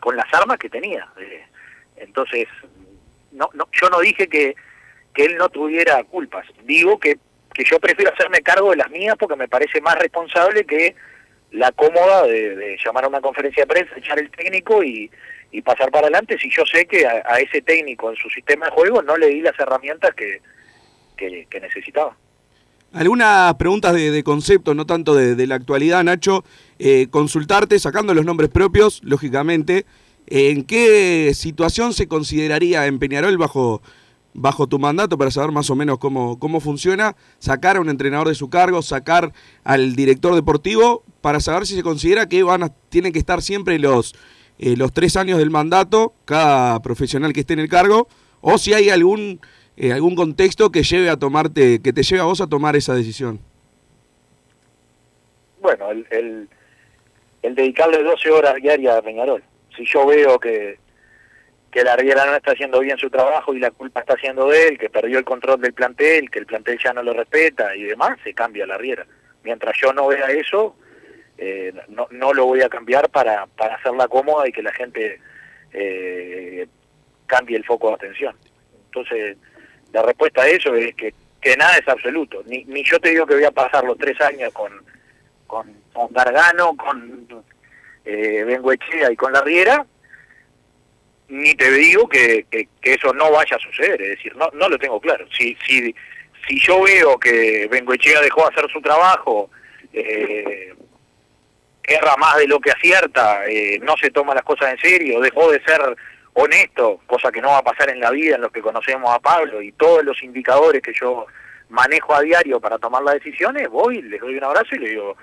con 0.00 0.16
las 0.16 0.26
armas 0.32 0.58
que 0.58 0.70
tenía. 0.70 1.08
Eh, 1.18 1.42
entonces, 1.96 2.48
no, 3.32 3.48
no, 3.54 3.68
yo 3.72 3.88
no 3.88 4.00
dije 4.00 4.28
que, 4.28 4.54
que 5.14 5.24
él 5.24 5.36
no 5.36 5.48
tuviera 5.48 6.02
culpas. 6.04 6.46
Digo 6.64 6.98
que, 6.98 7.18
que 7.60 7.70
yo 7.70 7.78
prefiero 7.78 8.10
hacerme 8.12 8.40
cargo 8.40 8.70
de 8.70 8.76
las 8.76 8.90
mías 8.90 9.16
porque 9.18 9.36
me 9.36 9.46
parece 9.46 9.82
más 9.82 9.94
responsable 9.96 10.64
que 10.64 10.94
la 11.52 11.70
cómoda 11.72 12.22
de, 12.22 12.78
llamar 12.82 13.04
a 13.04 13.08
una 13.08 13.20
conferencia 13.20 13.64
de 13.64 13.66
prensa, 13.66 13.98
echar 13.98 14.18
el 14.18 14.30
técnico 14.30 14.82
y, 14.82 15.10
pasar 15.64 15.90
para 15.90 16.06
adelante 16.06 16.38
si 16.38 16.48
yo 16.48 16.64
sé 16.64 16.86
que 16.86 17.06
a, 17.06 17.38
ese 17.38 17.60
técnico 17.60 18.08
en 18.08 18.16
su 18.16 18.30
sistema 18.30 18.66
de 18.66 18.72
juego 18.72 19.02
no 19.02 19.16
le 19.16 19.26
di 19.26 19.42
las 19.42 19.58
herramientas 19.58 20.12
que, 20.14 20.40
que, 21.16 21.60
necesitaba. 21.60 22.16
Algunas 22.94 23.54
preguntas 23.56 23.92
de, 23.92 24.22
concepto, 24.24 24.74
no 24.74 24.86
tanto 24.86 25.14
de, 25.14 25.34
de 25.34 25.46
la 25.46 25.56
actualidad, 25.56 26.02
Nacho. 26.02 26.44
Eh, 26.78 27.08
consultarte, 27.10 27.78
sacando 27.78 28.14
los 28.14 28.24
nombres 28.24 28.48
propios, 28.48 29.02
lógicamente, 29.04 29.84
¿en 30.28 30.64
qué 30.64 31.32
situación 31.34 31.92
se 31.92 32.08
consideraría 32.08 32.86
en 32.86 32.98
Peñarol 32.98 33.36
bajo, 33.36 33.82
bajo 34.34 34.66
tu 34.66 34.78
mandato 34.78 35.18
para 35.18 35.30
saber 35.30 35.52
más 35.52 35.70
o 35.70 35.76
menos 35.76 35.98
cómo, 35.98 36.38
cómo 36.38 36.60
funciona? 36.60 37.16
Sacar 37.38 37.76
a 37.76 37.80
un 37.80 37.88
entrenador 37.88 38.28
de 38.28 38.34
su 38.34 38.48
cargo, 38.48 38.82
sacar 38.82 39.32
al 39.64 39.94
director 39.96 40.34
deportivo, 40.34 41.02
para 41.20 41.40
saber 41.40 41.66
si 41.66 41.74
se 41.74 41.82
considera 41.82 42.28
que 42.28 42.42
van 42.42 42.62
a, 42.62 42.68
tienen 42.88 43.12
que 43.12 43.18
estar 43.18 43.42
siempre 43.42 43.78
los, 43.78 44.14
eh, 44.58 44.76
los 44.76 44.92
tres 44.92 45.16
años 45.16 45.38
del 45.38 45.50
mandato, 45.50 46.14
cada 46.24 46.80
profesional 46.80 47.32
que 47.32 47.40
esté 47.40 47.54
en 47.54 47.60
el 47.60 47.68
cargo, 47.68 48.08
o 48.40 48.58
si 48.58 48.72
hay 48.72 48.88
algún 48.88 49.40
eh, 49.82 49.94
algún 49.94 50.14
contexto 50.14 50.70
que 50.70 50.82
lleve 50.82 51.08
a 51.08 51.16
tomarte, 51.16 51.80
que 51.80 51.94
te 51.94 52.02
lleve 52.02 52.20
a 52.20 52.24
vos 52.24 52.42
a 52.42 52.46
tomar 52.46 52.76
esa 52.76 52.94
decisión. 52.94 53.40
Bueno, 55.62 55.90
el, 55.90 56.06
el, 56.10 56.48
el 57.40 57.54
dedicarle 57.54 58.02
12 58.02 58.30
horas 58.30 58.56
diarias 58.56 58.96
a 58.96 59.00
Peñarol. 59.00 59.42
Si 59.74 59.86
yo 59.86 60.06
veo 60.06 60.38
que, 60.38 60.78
que 61.70 61.84
la 61.84 61.96
Riera 61.96 62.26
no 62.26 62.34
está 62.34 62.52
haciendo 62.52 62.80
bien 62.80 62.98
su 62.98 63.10
trabajo 63.10 63.54
y 63.54 63.60
la 63.60 63.70
culpa 63.70 64.00
está 64.00 64.16
siendo 64.16 64.48
de 64.48 64.68
él, 64.68 64.78
que 64.78 64.90
perdió 64.90 65.18
el 65.18 65.24
control 65.24 65.60
del 65.60 65.72
plantel, 65.72 66.30
que 66.30 66.40
el 66.40 66.46
plantel 66.46 66.78
ya 66.82 66.92
no 66.92 67.02
lo 67.02 67.12
respeta 67.12 67.76
y 67.76 67.84
demás, 67.84 68.18
se 68.24 68.34
cambia 68.34 68.66
la 68.66 68.76
Riera. 68.76 69.06
Mientras 69.44 69.76
yo 69.80 69.92
no 69.92 70.08
vea 70.08 70.26
eso, 70.30 70.76
eh, 71.38 71.72
no, 71.88 72.08
no 72.10 72.34
lo 72.34 72.46
voy 72.46 72.62
a 72.62 72.68
cambiar 72.68 73.08
para, 73.08 73.46
para 73.46 73.76
hacerla 73.76 74.08
cómoda 74.08 74.48
y 74.48 74.52
que 74.52 74.62
la 74.62 74.72
gente 74.72 75.20
eh, 75.72 76.66
cambie 77.26 77.56
el 77.56 77.64
foco 77.64 77.88
de 77.88 77.94
atención. 77.94 78.36
Entonces, 78.86 79.36
la 79.92 80.02
respuesta 80.02 80.42
a 80.42 80.48
eso 80.48 80.74
es 80.74 80.94
que, 80.96 81.14
que 81.40 81.56
nada 81.56 81.76
es 81.76 81.88
absoluto. 81.88 82.42
Ni, 82.46 82.64
ni 82.64 82.82
yo 82.84 82.98
te 82.98 83.10
digo 83.10 83.26
que 83.26 83.34
voy 83.34 83.44
a 83.44 83.52
pasar 83.52 83.84
los 83.84 83.96
tres 83.96 84.20
años 84.20 84.52
con, 84.52 84.72
con, 85.46 85.72
con 85.92 86.12
Gargano, 86.12 86.76
con 86.76 87.44
eh, 88.04 88.42
Bengoechea 88.44 89.12
y 89.12 89.16
con 89.16 89.32
la 89.32 89.40
Riera, 89.42 89.86
ni 91.30 91.54
te 91.54 91.70
digo 91.70 92.08
que, 92.08 92.44
que, 92.50 92.68
eso 92.82 93.14
no 93.14 93.30
vaya 93.30 93.56
a 93.56 93.60
suceder. 93.60 94.02
Es 94.02 94.08
decir, 94.10 94.36
no, 94.36 94.50
no 94.52 94.68
lo 94.68 94.78
tengo 94.78 95.00
claro. 95.00 95.26
Si, 95.36 95.56
si, 95.66 95.94
si 96.46 96.60
yo 96.60 96.82
veo 96.82 97.18
que 97.18 97.68
Bengoechea 97.70 98.20
dejó 98.20 98.42
de 98.42 98.48
hacer 98.48 98.70
su 98.70 98.80
trabajo, 98.82 99.48
eh, 99.92 100.74
erra 101.84 102.16
más 102.16 102.36
de 102.36 102.48
lo 102.48 102.60
que 102.60 102.72
acierta, 102.72 103.46
eh, 103.46 103.78
no 103.82 103.96
se 103.96 104.10
toma 104.10 104.34
las 104.34 104.44
cosas 104.44 104.72
en 104.72 104.78
serio, 104.78 105.20
dejó 105.20 105.50
de 105.50 105.62
ser 105.62 105.80
honesto, 106.34 107.00
cosa 107.06 107.30
que 107.30 107.40
no 107.40 107.48
va 107.48 107.58
a 107.58 107.64
pasar 107.64 107.90
en 107.90 108.00
la 108.00 108.10
vida 108.10 108.34
en 108.34 108.42
los 108.42 108.52
que 108.52 108.60
conocemos 108.60 109.14
a 109.14 109.18
Pablo 109.20 109.62
y 109.62 109.72
todos 109.72 110.04
los 110.04 110.22
indicadores 110.22 110.82
que 110.82 110.92
yo 110.92 111.26
manejo 111.68 112.14
a 112.14 112.22
diario 112.22 112.60
para 112.60 112.78
tomar 112.78 113.02
las 113.02 113.14
decisiones, 113.14 113.68
voy, 113.68 114.02
les 114.02 114.20
doy 114.20 114.36
un 114.36 114.44
abrazo 114.44 114.74
y 114.74 114.78
le 114.78 114.88
digo, 114.90 115.16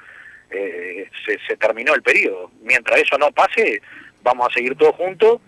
eh, 0.49 1.10
se, 1.26 1.38
se 1.45 1.58
terminó 1.58 1.93
el 1.93 2.01
periodo. 2.01 2.51
Mientras 2.62 3.01
eso 3.01 3.18
no 3.18 3.32
pase, 3.32 3.82
vamos 4.22 4.47
a 4.49 4.53
seguir 4.53 4.76
todos 4.76 4.95
juntos, 4.95 5.41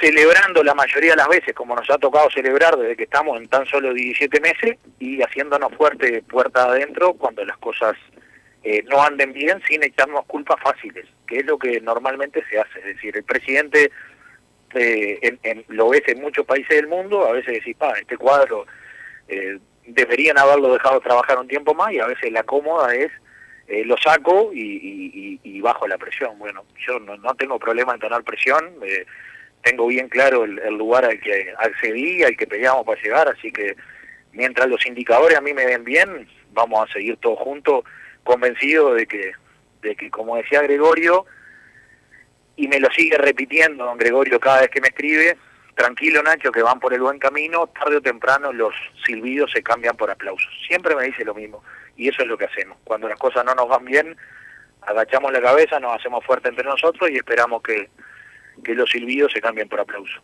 celebrando 0.00 0.62
la 0.62 0.74
mayoría 0.74 1.10
de 1.12 1.16
las 1.16 1.28
veces, 1.28 1.54
como 1.54 1.74
nos 1.76 1.88
ha 1.90 1.98
tocado 1.98 2.30
celebrar 2.30 2.76
desde 2.76 2.96
que 2.96 3.04
estamos 3.04 3.36
en 3.40 3.48
tan 3.48 3.66
solo 3.66 3.92
17 3.92 4.40
meses, 4.40 4.78
y 4.98 5.22
haciéndonos 5.22 5.74
fuerte 5.74 6.22
puerta 6.22 6.64
adentro 6.64 7.14
cuando 7.14 7.44
las 7.44 7.56
cosas 7.58 7.94
eh, 8.64 8.82
no 8.88 9.02
anden 9.02 9.32
bien 9.32 9.60
sin 9.68 9.82
echarnos 9.82 10.24
culpas 10.26 10.60
fáciles, 10.62 11.06
que 11.26 11.38
es 11.38 11.46
lo 11.46 11.58
que 11.58 11.80
normalmente 11.80 12.42
se 12.50 12.58
hace. 12.60 12.78
Es 12.80 12.84
decir, 12.86 13.16
el 13.16 13.24
presidente 13.24 13.90
eh, 14.74 15.18
en, 15.22 15.38
en- 15.42 15.64
lo 15.68 15.88
ves 15.90 16.02
en 16.06 16.20
muchos 16.20 16.46
países 16.46 16.76
del 16.76 16.86
mundo, 16.88 17.26
a 17.26 17.32
veces 17.32 17.54
decís, 17.54 17.76
pa, 17.76 17.92
este 17.98 18.16
cuadro 18.16 18.66
eh, 19.28 19.58
deberían 19.86 20.38
haberlo 20.38 20.72
dejado 20.72 21.00
trabajar 21.00 21.38
un 21.38 21.48
tiempo 21.48 21.74
más 21.74 21.92
y 21.92 21.98
a 22.00 22.06
veces 22.06 22.30
la 22.32 22.42
cómoda 22.44 22.94
es 22.94 23.10
eh, 23.68 23.84
lo 23.84 23.96
saco 23.98 24.50
y, 24.52 24.60
y- 24.60 25.40
y- 25.42 25.60
bajo 25.60 25.86
la 25.86 25.96
presión. 25.98 26.38
Bueno, 26.38 26.64
yo 26.86 26.98
no, 26.98 27.16
no 27.16 27.34
tengo 27.34 27.58
problema 27.58 27.94
en 27.94 28.00
tener 28.00 28.22
presión, 28.24 28.64
eh, 28.84 29.06
tengo 29.62 29.86
bien 29.86 30.08
claro 30.08 30.44
el, 30.44 30.58
el 30.58 30.76
lugar 30.76 31.04
al 31.04 31.20
que 31.20 31.54
accedí, 31.58 32.22
al 32.22 32.36
que 32.36 32.46
peleamos 32.46 32.84
para 32.84 33.00
llegar, 33.00 33.28
así 33.28 33.52
que 33.52 33.76
mientras 34.32 34.68
los 34.68 34.84
indicadores 34.86 35.38
a 35.38 35.40
mí 35.40 35.52
me 35.54 35.66
den 35.66 35.84
bien, 35.84 36.28
vamos 36.52 36.88
a 36.88 36.92
seguir 36.92 37.16
todos 37.18 37.38
juntos 37.38 37.84
convencidos 38.24 38.96
de 38.96 39.06
que, 39.06 39.32
de 39.82 39.96
que 39.96 40.10
como 40.10 40.36
decía 40.36 40.62
Gregorio, 40.62 41.26
y 42.56 42.68
me 42.68 42.80
lo 42.80 42.90
sigue 42.90 43.16
repitiendo 43.16 43.84
don 43.84 43.98
Gregorio 43.98 44.38
cada 44.38 44.60
vez 44.60 44.70
que 44.70 44.80
me 44.80 44.88
escribe, 44.88 45.36
tranquilo 45.74 46.22
Nacho, 46.22 46.52
que 46.52 46.62
van 46.62 46.80
por 46.80 46.92
el 46.92 47.00
buen 47.00 47.18
camino, 47.18 47.66
tarde 47.68 47.96
o 47.96 48.02
temprano 48.02 48.52
los 48.52 48.74
silbidos 49.04 49.50
se 49.52 49.62
cambian 49.62 49.96
por 49.96 50.10
aplausos. 50.10 50.50
Siempre 50.66 50.94
me 50.94 51.04
dice 51.04 51.24
lo 51.24 51.34
mismo, 51.34 51.62
y 51.96 52.08
eso 52.08 52.22
es 52.22 52.28
lo 52.28 52.36
que 52.36 52.44
hacemos. 52.44 52.78
Cuando 52.84 53.08
las 53.08 53.18
cosas 53.18 53.44
no 53.44 53.54
nos 53.54 53.68
van 53.68 53.84
bien, 53.84 54.16
agachamos 54.82 55.32
la 55.32 55.40
cabeza, 55.40 55.80
nos 55.80 55.98
hacemos 55.98 56.24
fuerte 56.24 56.48
entre 56.48 56.64
nosotros 56.64 57.10
y 57.10 57.16
esperamos 57.16 57.62
que, 57.62 57.88
que 58.62 58.74
los 58.74 58.90
silbidos 58.90 59.32
se 59.32 59.40
cambien 59.40 59.68
por 59.68 59.80
aplausos. 59.80 60.20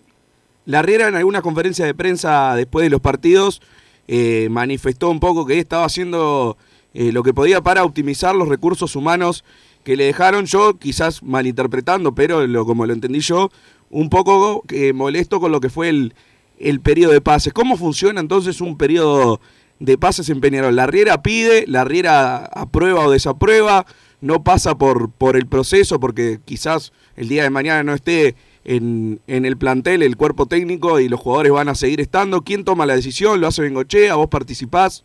La 0.65 0.83
Riera 0.83 1.09
en 1.09 1.15
alguna 1.15 1.41
conferencia 1.41 1.87
de 1.87 1.95
prensa 1.95 2.55
después 2.55 2.85
de 2.85 2.91
los 2.91 3.01
partidos 3.01 3.63
eh, 4.07 4.49
manifestó 4.51 5.11
un 5.11 5.21
poco 5.21 5.47
que 5.47 5.59
estaba 5.59 5.85
haciendo 5.85 6.59
eh, 6.95 7.13
lo 7.13 7.23
que 7.23 7.35
podía 7.35 7.63
para 7.63 7.85
optimizar 7.85 8.35
los 8.35 8.49
recursos 8.49 8.97
humanos 8.97 9.45
que 9.85 9.97
le 9.97 10.05
dejaron. 10.05 10.47
Yo, 10.47 10.79
quizás 10.79 11.23
malinterpretando, 11.23 12.15
pero 12.15 12.47
lo, 12.47 12.67
como 12.67 12.87
lo 12.87 12.93
entendí 12.93 13.21
yo, 13.21 13.51
un 13.91 14.11
poco 14.11 14.65
eh, 14.71 14.93
molesto 14.93 15.41
con 15.41 15.53
lo 15.53 15.61
que 15.61 15.71
fue 15.71 15.89
el, 15.89 16.15
el 16.59 16.81
periodo 16.81 17.13
de 17.13 17.21
pases. 17.21 17.53
¿Cómo 17.53 17.77
funciona 17.77 18.21
entonces 18.21 18.61
un 18.61 18.77
periodo 18.77 19.41
de 19.79 19.97
pases 19.97 20.29
en 20.29 20.41
Peñarol? 20.41 20.77
La 20.77 20.87
Riera 20.87 21.23
pide, 21.23 21.65
la 21.67 21.85
Riera 21.85 22.45
aprueba 22.45 23.07
o 23.07 23.11
desaprueba, 23.11 23.87
no 24.21 24.43
pasa 24.43 24.77
por, 24.77 25.11
por 25.13 25.37
el 25.37 25.47
proceso 25.47 26.01
porque 26.01 26.39
quizás 26.45 26.93
el 27.17 27.29
día 27.29 27.45
de 27.45 27.51
mañana 27.51 27.83
no 27.83 27.95
esté 27.95 28.35
en, 28.65 29.21
en 29.27 29.45
el 29.45 29.57
plantel 29.57 30.03
el 30.03 30.17
cuerpo 30.17 30.47
técnico 30.47 31.01
y 31.01 31.09
los 31.09 31.21
jugadores 31.21 31.53
van 31.53 31.69
a 31.69 31.75
seguir 31.75 32.01
estando. 32.01 32.43
¿Quién 32.43 32.65
toma 32.65 32.87
la 32.87 32.97
decisión? 32.97 33.41
¿Lo 33.41 33.47
hace 33.47 33.63
Bengochea? 33.63 34.17
¿Vos 34.17 34.29
participás? 34.29 35.05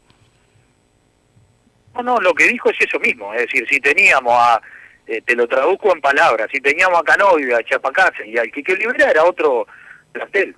No, 1.96 2.02
no, 2.02 2.18
lo 2.20 2.34
que 2.34 2.48
dijo 2.48 2.72
es 2.72 2.78
eso 2.80 3.00
mismo, 3.00 3.32
es 3.36 3.42
decir, 3.42 3.68
si 3.70 3.80
teníamos 3.80 4.34
a, 4.34 4.60
eh, 5.06 5.22
te 5.22 5.36
lo 5.36 5.48
traduzco 5.48 5.94
en 5.94 6.02
palabras, 6.02 6.48
si 6.52 6.60
teníamos 6.60 7.00
a 7.00 7.04
Canovio, 7.04 7.56
a 7.56 7.64
Chapacase 7.64 8.28
y 8.28 8.36
al 8.36 8.52
Quique 8.52 8.74
Olivera 8.74 9.12
era 9.12 9.24
otro 9.24 9.68
plantel. 10.12 10.56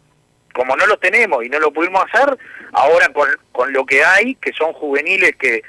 Como 0.54 0.78
no 0.78 0.88
los 0.88 0.98
tenemos 1.02 1.44
y 1.44 1.50
no 1.50 1.60
lo 1.60 1.74
pudimos 1.74 2.02
hacer, 2.06 2.38
ahora 2.72 3.10
con, 3.10 3.28
con 3.52 3.74
lo 3.74 3.86
que 3.86 4.02
hay, 4.06 4.36
que 4.36 4.54
son 4.54 4.72
juveniles 4.72 5.36
que, 5.38 5.62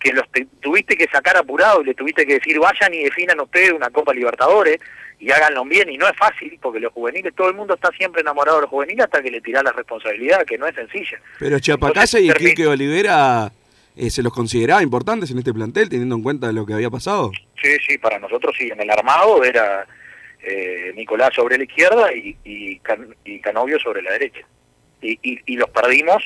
que 0.00 0.12
los 0.12 0.28
te- 0.32 0.46
tuviste 0.60 0.96
que 0.96 1.06
sacar 1.12 1.36
apurado 1.36 1.82
y 1.82 1.84
le 1.84 1.94
tuviste 1.94 2.26
que 2.26 2.34
decir 2.34 2.58
vayan 2.58 2.92
y 2.94 3.04
definan 3.04 3.38
ustedes 3.40 3.72
una 3.72 3.90
Copa 3.90 4.12
Libertadores 4.14 4.78
y 5.18 5.30
háganlo 5.30 5.64
bien, 5.66 5.90
y 5.90 5.98
no 5.98 6.08
es 6.08 6.16
fácil, 6.16 6.58
porque 6.62 6.80
los 6.80 6.92
juveniles, 6.94 7.34
todo 7.34 7.50
el 7.50 7.54
mundo 7.54 7.74
está 7.74 7.90
siempre 7.90 8.22
enamorado 8.22 8.56
de 8.56 8.62
los 8.62 8.70
juveniles 8.70 9.04
hasta 9.04 9.20
que 9.22 9.30
le 9.30 9.42
tirás 9.42 9.62
la 9.62 9.72
responsabilidad, 9.72 10.46
que 10.46 10.56
no 10.56 10.66
es 10.66 10.74
sencilla. 10.74 11.20
Pero 11.38 11.58
Chiapacase 11.58 12.22
y 12.22 12.30
Quique 12.30 12.66
Olivera 12.66 13.52
eh, 13.96 14.08
se 14.08 14.22
los 14.22 14.32
consideraba 14.32 14.82
importantes 14.82 15.30
en 15.30 15.36
este 15.38 15.52
plantel, 15.52 15.90
teniendo 15.90 16.14
en 16.16 16.22
cuenta 16.22 16.50
lo 16.52 16.64
que 16.64 16.72
había 16.72 16.88
pasado. 16.88 17.32
Sí, 17.62 17.76
sí, 17.86 17.98
para 17.98 18.18
nosotros 18.18 18.56
sí. 18.58 18.70
En 18.72 18.80
el 18.80 18.88
armado 18.90 19.44
era 19.44 19.86
eh, 20.42 20.92
Nicolás 20.96 21.32
sobre 21.34 21.58
la 21.58 21.64
izquierda 21.64 22.10
y, 22.14 22.34
y, 22.44 22.78
Can- 22.78 23.14
y 23.22 23.40
Canovio 23.40 23.78
sobre 23.78 24.00
la 24.00 24.12
derecha. 24.12 24.40
Y, 25.02 25.18
y, 25.22 25.38
y 25.44 25.56
los 25.56 25.68
perdimos 25.68 26.24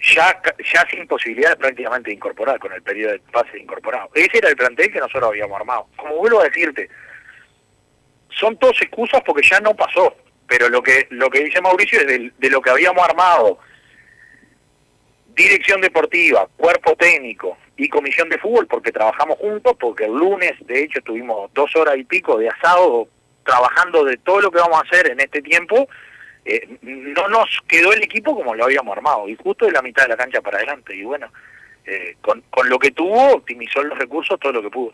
ya 0.00 0.40
ya 0.72 0.86
sin 0.90 1.06
posibilidad 1.06 1.50
de 1.50 1.56
prácticamente 1.56 2.10
de 2.10 2.14
incorporar, 2.14 2.58
con 2.58 2.72
el 2.72 2.82
periodo 2.82 3.12
de 3.12 3.18
pase 3.32 3.58
incorporado. 3.58 4.10
Ese 4.14 4.38
era 4.38 4.48
el 4.48 4.56
plantel 4.56 4.92
que 4.92 5.00
nosotros 5.00 5.30
habíamos 5.30 5.58
armado. 5.58 5.88
Como 5.96 6.16
vuelvo 6.16 6.40
a 6.40 6.44
decirte, 6.44 6.88
son 8.30 8.56
todas 8.58 8.80
excusas 8.80 9.22
porque 9.26 9.46
ya 9.48 9.60
no 9.60 9.74
pasó. 9.74 10.14
Pero 10.46 10.68
lo 10.68 10.82
que 10.82 11.06
lo 11.10 11.28
que 11.28 11.44
dice 11.44 11.60
Mauricio 11.60 12.00
es 12.00 12.06
del- 12.06 12.32
de 12.38 12.50
lo 12.50 12.62
que 12.62 12.70
habíamos 12.70 13.02
armado 13.06 13.58
dirección 15.34 15.80
deportiva, 15.80 16.48
cuerpo 16.56 16.96
técnico 16.96 17.58
y 17.76 17.88
comisión 17.88 18.28
de 18.28 18.38
fútbol, 18.38 18.66
porque 18.66 18.90
trabajamos 18.90 19.38
juntos, 19.38 19.76
porque 19.78 20.04
el 20.06 20.12
lunes, 20.12 20.52
de 20.66 20.82
hecho, 20.82 20.98
estuvimos 20.98 21.52
dos 21.54 21.74
horas 21.76 21.96
y 21.96 22.04
pico 22.04 22.36
de 22.38 22.48
asado 22.48 23.08
trabajando 23.44 24.04
de 24.04 24.16
todo 24.16 24.40
lo 24.40 24.50
que 24.50 24.58
vamos 24.58 24.78
a 24.78 24.86
hacer 24.86 25.10
en 25.10 25.20
este 25.20 25.40
tiempo, 25.42 25.88
eh, 26.48 26.78
no 26.82 27.28
nos 27.28 27.48
quedó 27.66 27.92
el 27.92 28.02
equipo 28.02 28.34
como 28.34 28.54
lo 28.54 28.64
habíamos 28.64 28.96
armado, 28.96 29.28
y 29.28 29.36
justo 29.36 29.66
de 29.66 29.72
la 29.72 29.82
mitad 29.82 30.02
de 30.04 30.08
la 30.08 30.16
cancha 30.16 30.40
para 30.40 30.56
adelante, 30.58 30.96
y 30.96 31.02
bueno, 31.04 31.26
eh, 31.84 32.16
con, 32.20 32.42
con 32.50 32.68
lo 32.68 32.78
que 32.78 32.90
tuvo, 32.90 33.34
optimizó 33.34 33.82
los 33.82 33.98
recursos 33.98 34.38
todo 34.40 34.52
lo 34.52 34.62
que 34.62 34.70
pudo. 34.70 34.92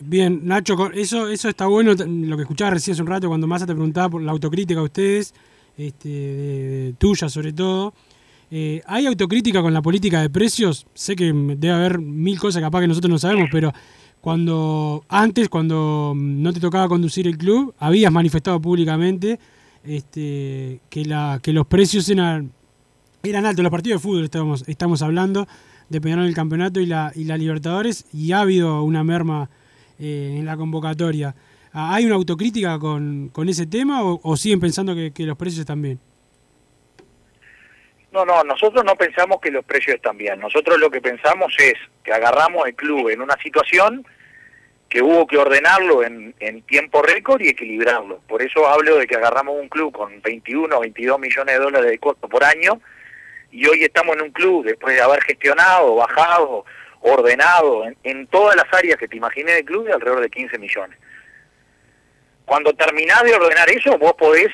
Bien, 0.00 0.40
Nacho, 0.44 0.92
eso, 0.92 1.28
eso 1.28 1.48
está 1.48 1.66
bueno, 1.66 1.92
lo 1.92 2.36
que 2.36 2.42
escuchaba 2.42 2.70
recién 2.70 2.92
hace 2.92 3.02
un 3.02 3.08
rato 3.08 3.26
cuando 3.28 3.48
Massa 3.48 3.66
te 3.66 3.72
preguntaba 3.74 4.08
por 4.08 4.22
la 4.22 4.30
autocrítica 4.30 4.78
de 4.80 4.84
ustedes, 4.86 5.34
este, 5.76 6.08
de- 6.08 6.94
tuya 6.98 7.28
sobre 7.28 7.52
todo. 7.52 7.92
Eh, 8.50 8.80
¿Hay 8.86 9.06
autocrítica 9.06 9.60
con 9.60 9.74
la 9.74 9.82
política 9.82 10.22
de 10.22 10.30
precios? 10.30 10.86
Sé 10.94 11.16
que 11.16 11.32
debe 11.34 11.74
haber 11.74 11.98
mil 11.98 12.38
cosas 12.38 12.62
capaz 12.62 12.80
que 12.80 12.86
nosotros 12.88 13.10
no 13.10 13.18
sabemos, 13.18 13.48
pero 13.52 13.72
cuando 14.20 15.04
antes, 15.08 15.48
cuando 15.48 16.12
mm, 16.14 16.42
no 16.42 16.52
te 16.52 16.60
tocaba 16.60 16.88
conducir 16.88 17.26
el 17.26 17.36
club, 17.36 17.74
habías 17.78 18.12
manifestado 18.12 18.60
públicamente 18.60 19.38
este, 19.84 20.80
que, 20.90 21.04
la, 21.04 21.40
que 21.42 21.52
los 21.52 21.66
precios 21.66 22.08
eran, 22.08 22.52
eran 23.22 23.46
altos. 23.46 23.62
Los 23.62 23.70
partidos 23.70 24.02
de 24.02 24.08
fútbol 24.08 24.24
estamos, 24.24 24.68
estamos 24.68 25.02
hablando, 25.02 25.46
de 25.88 26.00
Peñarol 26.00 26.26
el 26.26 26.34
campeonato 26.34 26.80
y 26.80 26.86
la, 26.86 27.12
y 27.14 27.24
la 27.24 27.36
Libertadores, 27.36 28.06
y 28.12 28.32
ha 28.32 28.40
habido 28.40 28.82
una 28.82 29.04
merma 29.04 29.50
eh, 29.98 30.36
en 30.38 30.44
la 30.44 30.56
convocatoria. 30.56 31.34
Ah, 31.72 31.94
¿Hay 31.94 32.06
una 32.06 32.14
autocrítica 32.14 32.78
con, 32.78 33.30
ese 33.46 33.66
tema 33.66 34.02
o, 34.02 34.20
o 34.22 34.36
siguen 34.36 34.60
pensando 34.60 34.94
que, 34.94 35.12
que 35.12 35.24
los 35.24 35.36
precios 35.36 35.60
están 35.60 35.82
bien? 35.82 36.00
No, 38.10 38.24
no, 38.24 38.42
nosotros 38.42 38.84
no 38.84 38.96
pensamos 38.96 39.38
que 39.40 39.50
los 39.50 39.64
precios 39.64 39.96
están 39.96 40.16
bien. 40.16 40.40
Nosotros 40.40 40.78
lo 40.78 40.90
que 40.90 41.00
pensamos 41.00 41.52
es 41.58 41.74
que 42.02 42.12
agarramos 42.12 42.66
el 42.66 42.74
club 42.74 43.10
en 43.10 43.20
una 43.20 43.36
situación 43.42 44.06
que 44.88 45.02
hubo 45.02 45.26
que 45.26 45.36
ordenarlo 45.36 46.02
en, 46.02 46.34
en 46.40 46.62
tiempo 46.62 47.02
récord 47.02 47.40
y 47.42 47.48
equilibrarlo. 47.48 48.20
Por 48.26 48.42
eso 48.42 48.66
hablo 48.66 48.96
de 48.96 49.06
que 49.06 49.16
agarramos 49.16 49.56
un 49.60 49.68
club 49.68 49.92
con 49.92 50.20
21 50.22 50.76
o 50.76 50.80
22 50.80 51.18
millones 51.18 51.54
de 51.54 51.60
dólares 51.60 51.90
de 51.90 51.98
costo 51.98 52.28
por 52.28 52.42
año 52.42 52.80
y 53.50 53.66
hoy 53.66 53.84
estamos 53.84 54.16
en 54.16 54.22
un 54.22 54.30
club 54.30 54.64
después 54.64 54.94
de 54.94 55.02
haber 55.02 55.22
gestionado, 55.22 55.96
bajado, 55.96 56.64
ordenado 57.00 57.86
en, 57.86 57.96
en 58.02 58.26
todas 58.28 58.56
las 58.56 58.66
áreas 58.72 58.96
que 58.96 59.08
te 59.08 59.16
imaginé 59.16 59.52
del 59.52 59.64
club 59.64 59.86
de 59.86 59.92
alrededor 59.92 60.20
de 60.20 60.30
15 60.30 60.58
millones. 60.58 60.98
Cuando 62.46 62.72
terminás 62.72 63.22
de 63.24 63.34
ordenar 63.34 63.68
eso, 63.68 63.98
vos 63.98 64.14
podés 64.14 64.48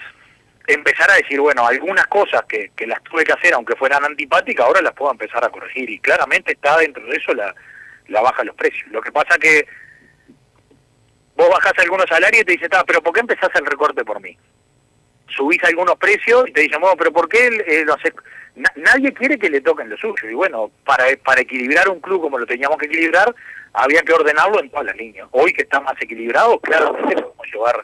empezar 0.67 1.11
a 1.11 1.15
decir, 1.15 1.41
bueno, 1.41 1.67
algunas 1.67 2.07
cosas 2.09 2.43
que, 2.49 2.73
que 2.75 2.87
las 2.87 3.03
tuve 3.05 3.23
que 3.23 3.33
hacer, 3.33 3.55
aunque 3.55 3.77
fueran 3.77 4.05
antipáticas, 4.05 4.67
ahora 4.67 4.83
las 4.83 4.95
puedo 4.95 5.13
empezar 5.13 5.45
a 5.45 5.51
corregir. 5.51 5.89
Y 5.89 6.01
claramente 6.01 6.53
está 6.53 6.79
dentro 6.79 7.07
de 7.07 7.17
eso 7.17 7.33
la, 7.35 7.55
la 8.09 8.21
baja 8.21 8.39
de 8.39 8.47
los 8.47 8.57
precios. 8.57 8.91
Lo 8.91 9.01
que 9.01 9.13
pasa 9.13 9.39
que 9.39 9.67
vos 11.37 11.49
bajás 11.51 11.73
algunos 11.79 12.07
salarios 12.09 12.43
y 12.43 12.45
te 12.45 12.53
dicen, 12.53 12.69
"Ah, 12.73 12.85
pero 12.87 13.03
¿por 13.03 13.13
qué 13.13 13.21
empezás 13.21 13.51
el 13.55 13.67
recorte 13.67 14.05
por 14.05 14.21
mí? 14.21 14.37
Subís 15.29 15.63
algunos 15.65 15.97
precios 15.97 16.49
y 16.49 16.53
te 16.53 16.61
dicen, 16.63 16.81
bueno, 16.81 16.97
pero 16.97 17.13
¿por 17.13 17.29
qué 17.29 17.49
eh, 17.67 17.85
nadie 18.77 19.13
quiere 19.13 19.39
que 19.39 19.51
le 19.51 19.61
toquen 19.61 19.89
lo 19.91 19.97
suyo. 19.97 20.31
Y 20.31 20.35
bueno, 20.35 20.71
para, 20.85 21.05
para 21.25 21.41
equilibrar 21.41 21.89
un 21.89 22.01
club 22.01 22.21
como 22.21 22.39
lo 22.39 22.47
teníamos 22.47 22.79
que 22.79 22.87
equilibrar, 22.87 23.35
había 23.73 24.03
que 24.03 24.13
ordenarlo 24.13 24.61
en 24.61 24.71
todas 24.71 24.87
las 24.87 24.97
líneas. 24.97 25.27
Hoy 25.33 25.53
que 25.53 25.63
está 25.63 25.81
más 25.81 25.95
equilibrado, 26.01 26.61
claramente 26.61 27.15
podemos 27.21 27.47
llevar 27.53 27.83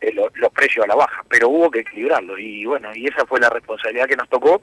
eh, 0.00 0.12
lo- 0.12 0.30
los 0.34 0.52
precios 0.52 0.84
a 0.84 0.88
la 0.88 0.94
baja, 0.94 1.24
pero 1.28 1.48
hubo 1.48 1.70
que 1.70 1.80
equilibrarlo. 1.80 2.38
Y 2.38 2.66
bueno, 2.66 2.94
y 2.94 3.08
esa 3.08 3.26
fue 3.26 3.40
la 3.40 3.48
responsabilidad 3.50 4.06
que 4.06 4.16
nos 4.16 4.28
tocó 4.28 4.60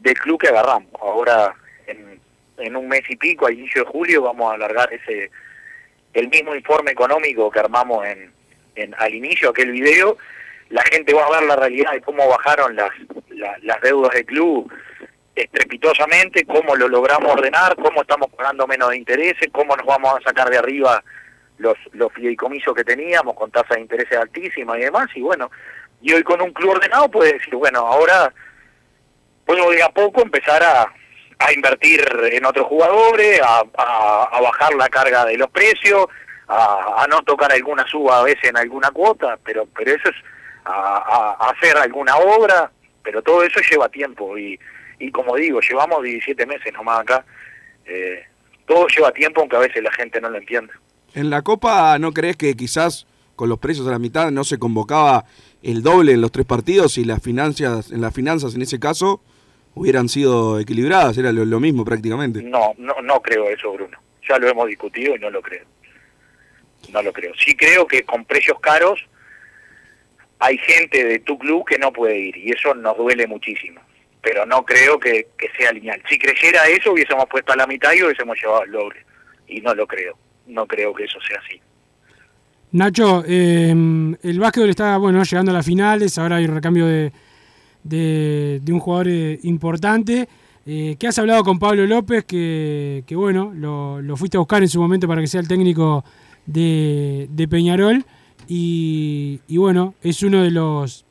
del 0.00 0.14
club 0.18 0.40
que 0.40 0.48
agarramos. 0.48 0.88
Ahora, 1.00 1.54
en, 1.86 2.18
en 2.58 2.74
un 2.76 2.88
mes 2.88 3.02
y 3.08 3.16
pico, 3.16 3.46
a 3.46 3.52
inicio 3.52 3.84
de 3.84 3.90
julio, 3.90 4.22
vamos 4.22 4.50
a 4.50 4.54
alargar 4.54 4.92
ese 4.92 5.30
el 6.14 6.28
mismo 6.28 6.54
informe 6.54 6.92
económico 6.92 7.50
que 7.50 7.60
armamos 7.60 8.06
en, 8.06 8.32
en 8.76 8.94
al 8.98 9.14
inicio 9.14 9.50
aquel 9.50 9.70
video. 9.72 10.16
La 10.70 10.82
gente 10.84 11.12
va 11.12 11.26
a 11.26 11.30
ver 11.38 11.42
la 11.48 11.56
realidad 11.56 11.92
de 11.92 12.00
cómo 12.00 12.26
bajaron 12.28 12.74
las, 12.74 12.90
la- 13.28 13.56
las 13.62 13.80
deudas 13.82 14.12
del 14.14 14.24
club 14.24 14.72
estrepitosamente, 15.36 16.44
cómo 16.46 16.76
lo 16.76 16.88
logramos 16.88 17.32
ordenar, 17.32 17.74
cómo 17.76 18.02
estamos 18.02 18.30
pagando 18.30 18.66
menos 18.66 18.90
de 18.90 18.96
intereses, 18.96 19.48
cómo 19.52 19.76
nos 19.76 19.86
vamos 19.86 20.14
a 20.18 20.22
sacar 20.22 20.48
de 20.48 20.58
arriba 20.58 21.02
los, 21.58 21.76
los 21.92 22.12
fideicomisos 22.12 22.74
que 22.74 22.84
teníamos 22.84 23.34
con 23.34 23.50
tasas 23.50 23.76
de 23.76 23.80
intereses 23.82 24.16
altísimas 24.16 24.78
y 24.78 24.82
demás, 24.82 25.08
y 25.14 25.20
bueno, 25.20 25.50
y 26.00 26.12
hoy 26.12 26.22
con 26.22 26.40
un 26.40 26.52
club 26.52 26.70
ordenado 26.70 27.10
puede 27.10 27.32
decir, 27.34 27.54
bueno, 27.56 27.80
ahora 27.80 28.32
puedo 29.44 29.70
de 29.70 29.82
a 29.82 29.88
poco 29.88 30.22
empezar 30.22 30.62
a, 30.62 30.92
a 31.44 31.52
invertir 31.52 32.00
en 32.32 32.44
otros 32.46 32.66
jugadores, 32.66 33.40
a, 33.42 33.62
a, 33.76 34.40
bajar 34.40 34.74
la 34.74 34.88
carga 34.88 35.26
de 35.26 35.36
los 35.36 35.50
precios, 35.50 36.06
a, 36.48 37.06
no 37.10 37.22
tocar 37.22 37.52
alguna 37.52 37.86
suba 37.86 38.20
a 38.20 38.22
veces 38.22 38.44
en 38.44 38.56
alguna 38.56 38.90
cuota, 38.90 39.38
pero 39.44 39.66
pero 39.76 39.94
eso 39.94 40.08
es 40.08 40.16
a, 40.64 41.36
a 41.38 41.50
hacer 41.50 41.76
alguna 41.76 42.16
obra, 42.16 42.70
pero 43.02 43.22
todo 43.22 43.42
eso 43.42 43.60
lleva 43.70 43.88
tiempo 43.90 44.38
y, 44.38 44.58
y 44.98 45.10
como 45.10 45.36
digo, 45.36 45.60
llevamos 45.60 46.02
17 46.02 46.46
meses 46.46 46.72
nomás 46.72 47.00
acá, 47.00 47.24
eh, 47.84 48.24
todo 48.66 48.86
lleva 48.88 49.12
tiempo 49.12 49.40
aunque 49.40 49.56
a 49.56 49.60
veces 49.60 49.82
la 49.82 49.92
gente 49.92 50.20
no 50.20 50.30
lo 50.30 50.38
entiende. 50.38 50.72
En 51.14 51.28
la 51.28 51.42
Copa, 51.42 51.98
¿no 51.98 52.12
crees 52.12 52.36
que 52.36 52.54
quizás 52.54 53.06
con 53.36 53.50
los 53.50 53.58
precios 53.58 53.86
a 53.86 53.90
la 53.90 53.98
mitad 53.98 54.30
no 54.30 54.44
se 54.44 54.58
convocaba 54.58 55.24
el 55.62 55.82
doble 55.82 56.12
en 56.12 56.22
los 56.22 56.32
tres 56.32 56.46
partidos 56.46 56.96
y 56.96 57.04
las 57.04 57.22
finanzas, 57.22 57.90
en 57.90 58.00
las 58.00 58.14
finanzas 58.14 58.54
en 58.54 58.62
ese 58.62 58.80
caso 58.80 59.20
hubieran 59.74 60.08
sido 60.08 60.58
equilibradas? 60.60 61.16
Era 61.18 61.32
lo, 61.32 61.44
lo 61.44 61.60
mismo 61.60 61.84
prácticamente. 61.84 62.42
No, 62.42 62.74
no, 62.78 62.94
no 63.02 63.20
creo 63.20 63.48
eso, 63.48 63.72
Bruno. 63.72 63.98
Ya 64.28 64.38
lo 64.38 64.48
hemos 64.48 64.66
discutido 64.66 65.14
y 65.14 65.18
no 65.18 65.30
lo 65.30 65.42
creo. 65.42 65.64
No 66.92 67.02
lo 67.02 67.12
creo. 67.12 67.32
Sí 67.36 67.56
creo 67.56 67.86
que 67.86 68.04
con 68.04 68.24
precios 68.24 68.58
caros 68.60 69.00
hay 70.38 70.58
gente 70.58 71.04
de 71.04 71.18
tu 71.20 71.38
club 71.38 71.64
que 71.66 71.78
no 71.78 71.92
puede 71.92 72.18
ir 72.18 72.36
y 72.36 72.50
eso 72.50 72.74
nos 72.74 72.96
duele 72.96 73.26
muchísimo. 73.26 73.80
Pero 74.22 74.46
no 74.46 74.64
creo 74.64 74.98
que, 74.98 75.28
que 75.36 75.48
sea 75.56 75.72
lineal. 75.72 76.02
Si 76.08 76.18
creyera 76.18 76.66
eso, 76.68 76.92
hubiésemos 76.92 77.26
puesto 77.26 77.52
a 77.52 77.56
la 77.56 77.66
mitad 77.66 77.92
y 77.92 78.02
hubiésemos 78.02 78.38
llevado 78.40 78.64
el 78.64 78.72
doble. 78.72 79.04
Y 79.46 79.60
no 79.60 79.74
lo 79.74 79.86
creo. 79.86 80.16
No 80.46 80.66
creo 80.66 80.94
que 80.94 81.04
eso 81.04 81.18
sea 81.26 81.38
así. 81.44 81.60
Nacho, 82.72 83.22
eh, 83.24 83.70
el 83.70 84.38
básquetbol 84.40 84.70
está 84.70 84.96
bueno 84.96 85.22
llegando 85.22 85.52
a 85.52 85.54
las 85.54 85.64
finales, 85.64 86.18
ahora 86.18 86.36
hay 86.36 86.48
recambio 86.48 86.86
de, 86.86 87.12
de, 87.84 88.60
un 88.68 88.80
jugador 88.80 89.08
eh, 89.08 89.38
importante. 89.44 90.28
Eh, 90.66 90.96
¿Qué 90.98 91.06
has 91.06 91.18
hablado 91.18 91.44
con 91.44 91.58
Pablo 91.58 91.86
López? 91.86 92.24
Que, 92.24 93.04
que 93.06 93.14
bueno, 93.14 93.52
lo, 93.54 94.16
fuiste 94.16 94.36
a 94.36 94.40
buscar 94.40 94.62
en 94.62 94.68
su 94.68 94.80
momento 94.80 95.06
para 95.06 95.20
que 95.20 95.26
sea 95.26 95.40
el 95.40 95.48
técnico 95.48 96.04
de, 96.46 97.28
de 97.30 97.46
Peñarol. 97.48 98.04
Y, 98.48 99.40
y, 99.46 99.56
bueno, 99.58 99.94
es 100.02 100.22
uno 100.22 100.42
de 100.42 100.50
los 100.50 101.04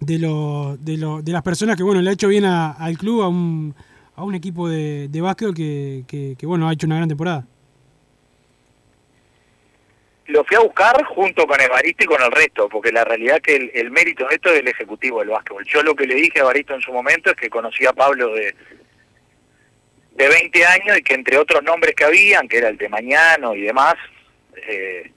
de, 0.00 0.18
los, 0.18 0.82
de, 0.84 0.96
los, 0.98 1.24
de 1.24 1.32
las 1.32 1.42
personas 1.42 1.76
que 1.76 1.82
bueno 1.82 2.02
le 2.02 2.10
ha 2.10 2.12
hecho 2.12 2.28
bien 2.28 2.44
al 2.44 2.98
club, 2.98 3.22
a 3.22 3.28
un, 3.28 3.74
a 4.14 4.24
un 4.24 4.34
equipo 4.34 4.68
de, 4.68 5.08
de 5.08 5.20
básquetbol 5.20 5.54
que, 5.54 6.04
que, 6.06 6.36
que 6.38 6.46
bueno 6.46 6.68
ha 6.68 6.72
hecho 6.72 6.86
una 6.86 6.96
gran 6.96 7.08
temporada 7.08 7.46
lo 10.28 10.44
fui 10.44 10.56
a 10.56 10.60
buscar 10.60 11.04
junto 11.04 11.46
con 11.46 11.60
Evaristo 11.60 12.04
y 12.04 12.06
con 12.06 12.22
el 12.22 12.30
resto, 12.32 12.68
porque 12.68 12.90
la 12.90 13.04
realidad 13.04 13.40
que 13.40 13.70
el, 13.74 13.90
mérito 13.90 14.26
de 14.26 14.34
esto 14.34 14.50
es 14.50 14.60
el 14.60 14.68
ejecutivo 14.68 15.20
del 15.20 15.28
básquetbol. 15.28 15.64
Yo 15.64 15.82
lo 15.82 15.94
que 15.94 16.06
le 16.06 16.16
dije 16.16 16.38
a 16.38 16.42
Evaristo 16.42 16.74
en 16.74 16.80
su 16.80 16.92
momento 16.92 17.30
es 17.30 17.36
que 17.36 17.48
conocía 17.48 17.90
a 17.90 17.92
Pablo 17.94 18.34
de, 18.34 18.54
de 20.12 20.28
20 20.28 20.66
años 20.66 20.98
y 20.98 21.02
que 21.02 21.14
entre 21.14 21.38
otros 21.38 21.62
nombres 21.62 21.94
que 21.94 22.04
habían, 22.04 22.48
que 22.48 22.58
era 22.58 22.68
el 22.68 22.76
de 22.76 22.88
Mañano 22.88 23.54
y 23.54 23.62
demás, 23.62 23.94
eh, 24.66 25.12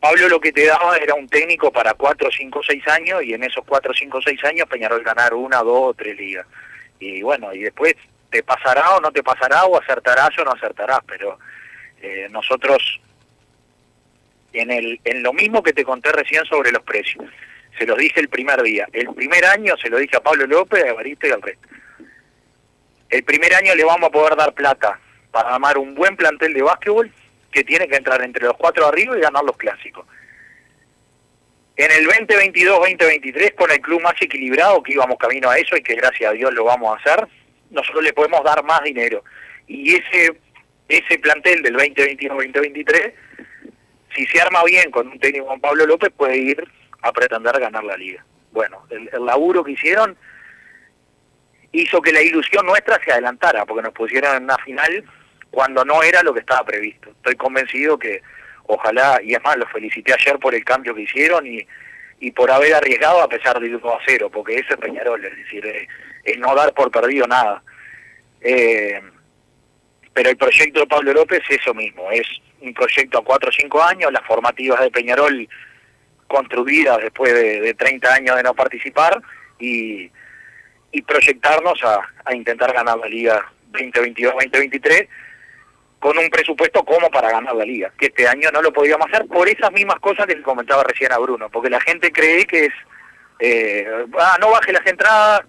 Pablo 0.00 0.28
lo 0.28 0.40
que 0.40 0.52
te 0.52 0.66
daba 0.66 0.96
era 0.96 1.14
un 1.14 1.28
técnico 1.28 1.70
para 1.70 1.94
4, 1.94 2.30
5, 2.30 2.60
6 2.66 2.88
años 2.88 3.24
y 3.24 3.34
en 3.34 3.42
esos 3.42 3.64
4, 3.66 3.92
5, 3.92 4.20
6 4.22 4.44
años 4.44 4.68
Peñarol 4.68 5.02
ganar 5.02 5.34
una, 5.34 5.58
dos 5.58 5.90
o 5.90 5.94
tres 5.94 6.16
ligas. 6.16 6.46
Y 6.98 7.22
bueno, 7.22 7.52
y 7.52 7.60
después 7.60 7.94
te 8.30 8.42
pasará 8.42 8.96
o 8.96 9.00
no 9.00 9.10
te 9.10 9.22
pasará, 9.22 9.64
o 9.64 9.78
acertarás 9.78 10.30
o 10.38 10.44
no 10.44 10.52
acertarás, 10.52 11.00
pero 11.06 11.38
eh, 12.00 12.28
nosotros 12.30 13.00
en, 14.52 14.70
el, 14.70 15.00
en 15.04 15.22
lo 15.22 15.32
mismo 15.32 15.62
que 15.62 15.72
te 15.72 15.84
conté 15.84 16.12
recién 16.12 16.44
sobre 16.46 16.72
los 16.72 16.82
precios. 16.82 17.24
Se 17.78 17.86
los 17.86 17.98
dije 17.98 18.20
el 18.20 18.28
primer 18.28 18.62
día. 18.62 18.88
El 18.92 19.14
primer 19.14 19.44
año 19.44 19.76
se 19.76 19.90
lo 19.90 19.98
dije 19.98 20.16
a 20.16 20.22
Pablo 20.22 20.46
López, 20.46 20.82
a 20.82 20.88
Evaristo 20.88 21.26
y 21.26 21.30
al 21.30 21.42
resto. 21.42 21.68
El 23.10 23.22
primer 23.24 23.54
año 23.54 23.74
le 23.74 23.84
vamos 23.84 24.08
a 24.08 24.12
poder 24.12 24.36
dar 24.36 24.52
plata 24.54 24.98
para 25.30 25.54
armar 25.54 25.78
un 25.78 25.94
buen 25.94 26.16
plantel 26.16 26.52
de 26.54 26.62
básquetbol 26.62 27.12
que 27.52 27.64
tiene 27.64 27.86
que 27.88 27.96
entrar 27.96 28.22
entre 28.22 28.44
los 28.44 28.56
cuatro 28.56 28.86
arriba 28.86 29.16
y 29.16 29.20
ganar 29.20 29.44
los 29.44 29.56
clásicos. 29.56 30.06
En 31.76 31.90
el 31.92 32.08
2022-2023, 32.08 33.54
con 33.54 33.70
el 33.70 33.80
club 33.80 34.00
más 34.00 34.14
equilibrado, 34.20 34.82
que 34.82 34.94
íbamos 34.94 35.18
camino 35.18 35.50
a 35.50 35.58
eso 35.58 35.76
y 35.76 35.82
que 35.82 35.94
gracias 35.94 36.30
a 36.30 36.34
Dios 36.34 36.52
lo 36.54 36.64
vamos 36.64 36.96
a 36.96 37.00
hacer, 37.00 37.28
nosotros 37.70 38.02
le 38.02 38.14
podemos 38.14 38.42
dar 38.42 38.64
más 38.64 38.82
dinero. 38.82 39.22
Y 39.66 39.94
ese 39.94 40.38
ese 40.88 41.18
plantel 41.18 41.62
del 41.62 41.76
2021-2023 41.76 43.12
si 44.16 44.26
se 44.26 44.40
arma 44.40 44.64
bien 44.64 44.90
con 44.90 45.06
un 45.06 45.18
técnico 45.18 45.46
Juan 45.46 45.60
Pablo 45.60 45.86
López, 45.86 46.10
puede 46.16 46.38
ir 46.38 46.68
a 47.02 47.12
pretender 47.12 47.60
ganar 47.60 47.84
la 47.84 47.96
liga. 47.96 48.24
Bueno, 48.50 48.82
el, 48.90 49.10
laburo 49.24 49.62
que 49.62 49.72
hicieron 49.72 50.16
hizo 51.72 52.00
que 52.00 52.12
la 52.12 52.22
ilusión 52.22 52.64
nuestra 52.64 52.98
se 53.04 53.12
adelantara, 53.12 53.66
porque 53.66 53.82
nos 53.82 53.92
pusieron 53.92 54.36
en 54.36 54.44
una 54.44 54.56
final 54.58 55.04
cuando 55.50 55.84
no 55.84 56.02
era 56.02 56.22
lo 56.22 56.32
que 56.32 56.40
estaba 56.40 56.64
previsto. 56.64 57.10
Estoy 57.10 57.36
convencido 57.36 57.98
que 57.98 58.22
ojalá, 58.64 59.20
y 59.22 59.34
es 59.34 59.42
más, 59.44 59.56
los 59.58 59.70
felicité 59.70 60.14
ayer 60.14 60.38
por 60.38 60.54
el 60.54 60.64
cambio 60.64 60.94
que 60.94 61.02
hicieron 61.02 61.46
y, 61.46 61.66
y 62.18 62.30
por 62.30 62.50
haber 62.50 62.74
arriesgado 62.74 63.20
a 63.20 63.28
pesar 63.28 63.60
de 63.60 63.76
1 63.76 63.88
a 63.90 63.98
0, 64.06 64.30
porque 64.32 64.54
eso 64.54 64.70
es 64.70 64.76
Peñarol, 64.76 65.22
es 65.22 65.36
decir, 65.36 65.66
es, 65.66 65.88
es 66.24 66.38
no 66.38 66.54
dar 66.54 66.72
por 66.72 66.90
perdido 66.90 67.26
nada. 67.26 67.62
Eh, 68.40 69.00
pero 70.14 70.30
el 70.30 70.36
proyecto 70.36 70.80
de 70.80 70.86
Pablo 70.86 71.12
López 71.12 71.42
es 71.48 71.60
eso 71.60 71.74
mismo, 71.74 72.10
es 72.10 72.26
un 72.66 72.74
proyecto 72.74 73.18
a 73.18 73.24
4 73.24 73.48
o 73.48 73.52
5 73.52 73.82
años, 73.82 74.12
las 74.12 74.26
formativas 74.26 74.80
de 74.80 74.90
Peñarol 74.90 75.48
construidas 76.26 76.98
después 76.98 77.32
de, 77.32 77.60
de 77.60 77.74
30 77.74 78.14
años 78.14 78.36
de 78.36 78.42
no 78.42 78.54
participar 78.54 79.22
y, 79.58 80.10
y 80.96 81.02
proyectarnos 81.02 81.78
a, 81.84 82.34
intentar 82.34 82.72
ganar 82.72 82.98
la 82.98 83.06
liga 83.06 83.52
2022-2023 83.72 85.08
con 85.98 86.16
un 86.16 86.28
presupuesto 86.30 86.84
como 86.84 87.10
para 87.10 87.30
ganar 87.30 87.54
la 87.54 87.64
liga, 87.64 87.92
que 87.98 88.06
este 88.06 88.26
año 88.26 88.50
no 88.50 88.62
lo 88.62 88.72
podíamos 88.72 89.06
hacer 89.12 89.26
por 89.26 89.46
esas 89.46 89.72
mismas 89.72 89.98
cosas 90.00 90.26
que 90.26 90.40
comentaba 90.42 90.84
recién 90.84 91.12
a 91.12 91.18
Bruno, 91.18 91.50
porque 91.50 91.68
la 91.68 91.80
gente 91.80 92.10
cree 92.12 92.46
que 92.46 92.66
es, 92.66 92.72
eh, 93.40 93.86
ah, 94.18 94.38
no 94.40 94.50
baje 94.50 94.72
las 94.72 94.86
entradas, 94.86 95.42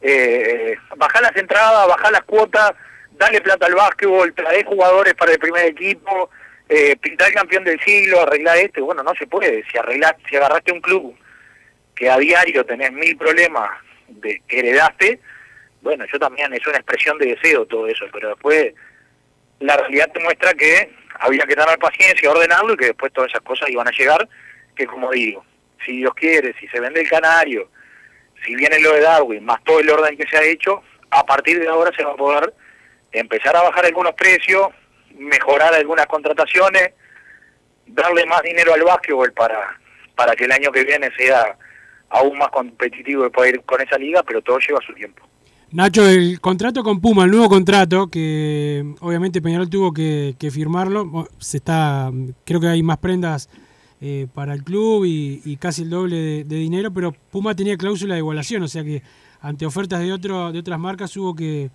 eh, 0.00 0.76
baja 0.96 1.20
las 1.20 1.36
entradas, 1.36 1.86
baja 1.86 2.10
las 2.10 2.22
cuotas, 2.22 2.72
dale 3.12 3.42
plata 3.42 3.66
al 3.66 3.74
básquetbol, 3.74 4.32
trae 4.34 4.64
jugadores 4.64 5.14
para 5.14 5.32
el 5.32 5.38
primer 5.38 5.66
equipo, 5.66 6.30
eh, 6.68 6.96
pintar 6.96 7.32
campeón 7.32 7.64
del 7.64 7.80
siglo, 7.80 8.22
arreglar 8.22 8.58
este, 8.58 8.80
bueno, 8.80 9.02
no 9.02 9.14
se 9.14 9.26
puede. 9.26 9.64
Si 9.70 9.78
arreglas, 9.78 10.14
si 10.28 10.36
agarraste 10.36 10.72
un 10.72 10.80
club 10.80 11.14
que 11.94 12.10
a 12.10 12.18
diario 12.18 12.64
tenés 12.64 12.92
mil 12.92 13.16
problemas 13.16 13.70
de 14.08 14.42
que 14.48 14.58
heredaste, 14.60 15.20
bueno, 15.82 16.04
yo 16.10 16.18
también 16.18 16.52
es 16.54 16.66
una 16.66 16.78
expresión 16.78 17.18
de 17.18 17.26
deseo 17.26 17.66
todo 17.66 17.86
eso, 17.86 18.06
pero 18.12 18.30
después 18.30 18.72
la 19.60 19.76
realidad 19.76 20.10
te 20.12 20.20
muestra 20.20 20.54
que 20.54 20.90
había 21.20 21.44
que 21.46 21.54
tener 21.54 21.78
paciencia, 21.78 22.30
ordenarlo 22.30 22.74
y 22.74 22.76
que 22.76 22.86
después 22.86 23.12
todas 23.12 23.30
esas 23.30 23.42
cosas 23.42 23.68
iban 23.68 23.86
a 23.86 23.92
llegar, 23.92 24.28
que 24.74 24.86
como 24.86 25.10
digo, 25.10 25.44
si 25.84 25.98
Dios 25.98 26.14
quiere, 26.14 26.54
si 26.58 26.66
se 26.68 26.80
vende 26.80 27.02
el 27.02 27.08
canario, 27.08 27.68
si 28.44 28.54
viene 28.56 28.80
lo 28.80 28.92
de 28.92 29.00
Darwin, 29.00 29.44
más 29.44 29.62
todo 29.64 29.80
el 29.80 29.90
orden 29.90 30.16
que 30.16 30.26
se 30.26 30.36
ha 30.36 30.42
hecho, 30.42 30.82
a 31.10 31.24
partir 31.24 31.60
de 31.60 31.68
ahora 31.68 31.90
se 31.96 32.02
va 32.02 32.12
a 32.12 32.16
poder 32.16 32.52
empezar 33.12 33.56
a 33.56 33.62
bajar 33.62 33.86
algunos 33.86 34.14
precios, 34.14 34.68
mejorar 35.18 35.74
algunas 35.74 36.06
contrataciones, 36.06 36.92
darle 37.86 38.26
más 38.26 38.42
dinero 38.42 38.74
al 38.74 38.82
básquetbol 38.82 39.32
para, 39.32 39.78
para 40.14 40.34
que 40.34 40.44
el 40.44 40.52
año 40.52 40.70
que 40.72 40.84
viene 40.84 41.10
sea 41.16 41.56
aún 42.10 42.38
más 42.38 42.50
competitivo 42.50 43.24
de 43.24 43.30
poder 43.30 43.56
ir 43.56 43.62
con 43.62 43.80
esa 43.80 43.98
liga, 43.98 44.22
pero 44.22 44.42
todo 44.42 44.58
lleva 44.58 44.80
su 44.86 44.92
tiempo. 44.94 45.22
Nacho, 45.72 46.08
el 46.08 46.40
contrato 46.40 46.84
con 46.84 47.00
Puma, 47.00 47.24
el 47.24 47.32
nuevo 47.32 47.48
contrato, 47.48 48.06
que 48.06 48.94
obviamente 49.00 49.42
Peñarol 49.42 49.68
tuvo 49.68 49.92
que, 49.92 50.36
firmarlo, 50.52 51.28
se 51.38 51.56
está, 51.56 52.12
creo 52.44 52.60
que 52.60 52.68
hay 52.68 52.82
más 52.82 52.98
prendas 52.98 53.48
eh, 54.00 54.28
para 54.32 54.54
el 54.54 54.62
club 54.62 55.04
y, 55.04 55.42
y 55.44 55.56
casi 55.56 55.82
el 55.82 55.90
doble 55.90 56.16
de, 56.16 56.44
de, 56.44 56.56
dinero, 56.56 56.92
pero 56.92 57.12
Puma 57.12 57.56
tenía 57.56 57.76
cláusula 57.76 58.14
de 58.14 58.20
igualación, 58.20 58.62
o 58.62 58.68
sea 58.68 58.84
que 58.84 59.02
ante 59.40 59.66
ofertas 59.66 60.00
de 60.00 60.12
otro, 60.12 60.52
de 60.52 60.60
otras 60.60 60.78
marcas 60.78 61.16
hubo 61.16 61.34
que, 61.34 61.70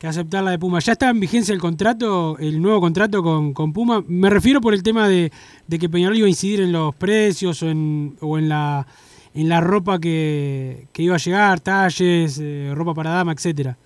que 0.00 0.06
aceptar 0.06 0.42
la 0.42 0.52
de 0.52 0.58
Puma. 0.58 0.78
¿Ya 0.80 0.92
está 0.92 1.10
en 1.10 1.20
vigencia 1.20 1.52
el 1.52 1.60
contrato, 1.60 2.38
el 2.38 2.62
nuevo 2.62 2.80
contrato 2.80 3.22
con, 3.22 3.52
con 3.52 3.74
Puma? 3.74 4.02
Me 4.08 4.30
refiero 4.30 4.62
por 4.62 4.72
el 4.72 4.82
tema 4.82 5.06
de, 5.06 5.30
de, 5.66 5.78
que 5.78 5.90
Peñarol 5.90 6.16
iba 6.16 6.26
a 6.26 6.30
incidir 6.30 6.62
en 6.62 6.72
los 6.72 6.94
precios 6.94 7.62
o 7.62 7.68
en, 7.68 8.16
o 8.20 8.38
en 8.38 8.48
la 8.48 8.86
en 9.32 9.48
la 9.48 9.60
ropa 9.60 10.00
que, 10.00 10.86
que 10.92 11.02
iba 11.02 11.14
a 11.14 11.18
llegar, 11.18 11.60
talles, 11.60 12.40
eh, 12.42 12.72
ropa 12.74 12.94
para 12.94 13.10
dama, 13.10 13.32
etcétera. 13.32 13.76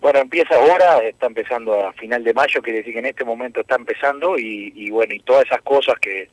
Bueno, 0.00 0.20
empieza 0.20 0.54
ahora, 0.54 0.98
está 1.00 1.26
empezando 1.26 1.86
a 1.86 1.92
final 1.92 2.22
de 2.22 2.32
mayo, 2.32 2.62
quiere 2.62 2.78
decir 2.78 2.94
que 2.94 3.00
en 3.00 3.06
este 3.06 3.24
momento 3.24 3.60
está 3.60 3.74
empezando 3.74 4.38
y, 4.38 4.72
y 4.74 4.88
bueno, 4.90 5.14
y 5.14 5.20
todas 5.20 5.44
esas 5.44 5.60
cosas 5.62 5.96
que 6.00 6.30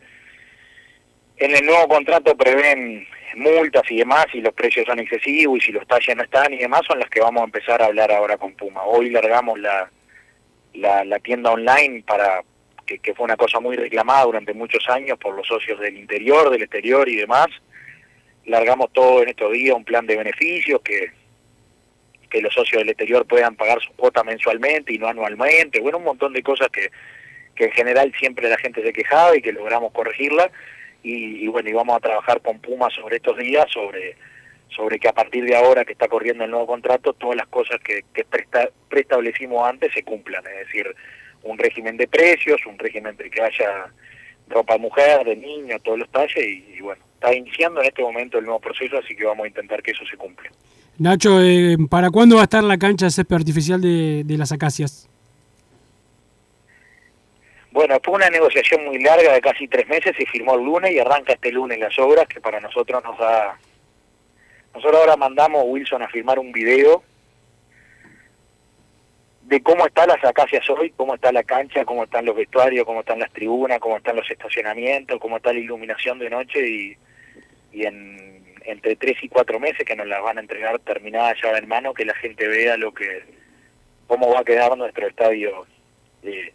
en 1.37 1.55
el 1.55 1.65
nuevo 1.65 1.87
contrato 1.87 2.35
prevén 2.35 3.07
multas 3.35 3.83
y 3.89 3.97
demás, 3.97 4.25
y 4.33 4.41
los 4.41 4.53
precios 4.53 4.85
son 4.85 4.99
excesivos 4.99 5.57
y 5.57 5.61
si 5.61 5.71
los 5.71 5.87
talles 5.87 6.15
no 6.15 6.23
están 6.23 6.53
y 6.53 6.57
demás, 6.57 6.81
son 6.87 6.99
las 6.99 7.09
que 7.09 7.19
vamos 7.19 7.41
a 7.41 7.45
empezar 7.45 7.81
a 7.81 7.85
hablar 7.85 8.11
ahora 8.11 8.37
con 8.37 8.53
Puma. 8.53 8.83
Hoy 8.83 9.09
largamos 9.09 9.59
la, 9.59 9.89
la, 10.73 11.19
tienda 11.19 11.51
online 11.51 12.03
para 12.05 12.41
que, 12.85 12.99
que 12.99 13.13
fue 13.13 13.25
una 13.25 13.37
cosa 13.37 13.59
muy 13.59 13.75
reclamada 13.75 14.25
durante 14.25 14.53
muchos 14.53 14.87
años 14.89 15.17
por 15.17 15.35
los 15.35 15.47
socios 15.47 15.79
del 15.79 15.97
interior, 15.97 16.49
del 16.49 16.63
exterior 16.63 17.07
y 17.09 17.15
demás. 17.15 17.47
Largamos 18.45 18.91
todo 18.91 19.23
en 19.23 19.29
estos 19.29 19.51
días 19.51 19.75
un 19.75 19.85
plan 19.85 20.05
de 20.05 20.17
beneficios 20.17 20.81
que, 20.81 21.11
que 22.29 22.41
los 22.41 22.53
socios 22.53 22.81
del 22.81 22.89
exterior 22.89 23.25
puedan 23.25 23.55
pagar 23.55 23.79
su 23.81 23.93
cuota 23.93 24.23
mensualmente 24.23 24.93
y 24.93 24.97
no 24.97 25.07
anualmente. 25.07 25.79
Bueno, 25.79 25.99
un 25.99 26.03
montón 26.03 26.33
de 26.33 26.43
cosas 26.43 26.67
que, 26.69 26.91
que 27.55 27.65
en 27.65 27.71
general 27.71 28.13
siempre 28.19 28.49
la 28.49 28.57
gente 28.57 28.83
se 28.83 28.91
quejaba 28.91 29.37
y 29.37 29.41
que 29.41 29.53
logramos 29.53 29.91
corregirla. 29.93 30.51
Y, 31.03 31.43
y 31.43 31.47
bueno, 31.47 31.69
y 31.69 31.73
vamos 31.73 31.97
a 31.97 31.99
trabajar 31.99 32.41
con 32.41 32.59
Puma 32.59 32.89
sobre 32.89 33.17
estos 33.17 33.37
días, 33.37 33.65
sobre 33.71 34.15
sobre 34.75 34.99
que 34.99 35.07
a 35.07 35.13
partir 35.13 35.45
de 35.45 35.55
ahora 35.55 35.85
que 35.85 35.93
está 35.93 36.07
corriendo 36.07 36.43
el 36.43 36.51
nuevo 36.51 36.65
contrato, 36.65 37.13
todas 37.13 37.35
las 37.37 37.47
cosas 37.47 37.79
que, 37.83 38.03
que 38.13 38.25
preestablecimos 38.89 39.67
antes 39.67 39.93
se 39.93 40.03
cumplan, 40.03 40.43
es 40.47 40.65
decir, 40.67 40.87
un 41.43 41.57
régimen 41.57 41.95
de 41.97 42.07
precios, 42.07 42.65
un 42.65 42.77
régimen 42.79 43.15
de 43.15 43.29
que 43.29 43.41
haya 43.41 43.91
ropa 44.47 44.77
mujer, 44.77 45.25
de 45.25 45.35
niño, 45.35 45.77
todos 45.83 45.99
los 45.99 46.09
talles, 46.09 46.37
y, 46.37 46.75
y 46.77 46.81
bueno, 46.81 47.03
está 47.13 47.33
iniciando 47.33 47.81
en 47.81 47.87
este 47.87 48.01
momento 48.01 48.39
el 48.39 48.45
nuevo 48.45 48.59
proceso, 48.59 48.97
así 48.97 49.15
que 49.15 49.25
vamos 49.25 49.45
a 49.45 49.47
intentar 49.47 49.81
que 49.81 49.91
eso 49.91 50.05
se 50.09 50.17
cumpla. 50.17 50.49
Nacho, 50.97 51.41
eh, 51.41 51.77
¿para 51.89 52.09
cuándo 52.09 52.35
va 52.35 52.41
a 52.41 52.45
estar 52.45 52.63
la 52.63 52.77
cancha 52.77 53.05
de 53.05 53.11
césped 53.11 53.35
artificial 53.35 53.81
de, 53.81 54.23
de 54.25 54.37
las 54.37 54.51
acacias? 54.51 55.09
Bueno, 57.73 57.99
fue 58.03 58.13
una 58.13 58.29
negociación 58.29 58.85
muy 58.85 58.99
larga 58.99 59.33
de 59.33 59.41
casi 59.41 59.67
tres 59.67 59.87
meses, 59.87 60.15
se 60.15 60.27
firmó 60.27 60.53
el 60.53 60.63
lunes 60.63 60.91
y 60.91 60.99
arranca 60.99 61.33
este 61.33 61.51
lunes 61.51 61.79
las 61.79 61.97
obras, 61.97 62.27
que 62.27 62.39
para 62.39 62.59
nosotros 62.59 63.03
nos 63.03 63.17
da 63.17 63.57
nosotros 64.75 65.01
ahora 65.01 65.17
mandamos 65.17 65.63
Wilson 65.65 66.03
a 66.03 66.07
filmar 66.07 66.37
un 66.37 66.51
video 66.51 67.01
de 69.41 69.63
cómo 69.63 69.87
están 69.87 70.09
las 70.09 70.23
acacias 70.23 70.69
hoy, 70.69 70.91
cómo 70.91 71.15
está 71.15 71.31
la 71.31 71.41
cancha, 71.41 71.83
cómo 71.83 72.03
están 72.03 72.25
los 72.25 72.35
vestuarios, 72.35 72.85
cómo 72.85 72.99
están 72.99 73.17
las 73.17 73.31
tribunas, 73.31 73.79
cómo 73.79 73.97
están 73.97 74.17
los 74.17 74.29
estacionamientos, 74.29 75.19
cómo 75.19 75.37
está 75.37 75.51
la 75.51 75.59
iluminación 75.59 76.19
de 76.19 76.29
noche 76.29 76.67
y, 76.67 76.97
y 77.71 77.85
en 77.87 78.43
entre 78.65 78.95
tres 78.97 79.17
y 79.23 79.29
cuatro 79.29 79.59
meses 79.59 79.83
que 79.83 79.95
nos 79.95 80.05
las 80.05 80.21
van 80.21 80.37
a 80.37 80.41
entregar 80.41 80.77
terminada 80.79 81.33
ya 81.41 81.57
en 81.57 81.67
mano, 81.67 81.95
que 81.95 82.05
la 82.05 82.13
gente 82.13 82.47
vea 82.47 82.77
lo 82.77 82.93
que 82.93 83.23
cómo 84.05 84.31
va 84.31 84.41
a 84.41 84.45
quedar 84.45 84.77
nuestro 84.77 85.07
estadio 85.07 85.65
de, 86.21 86.53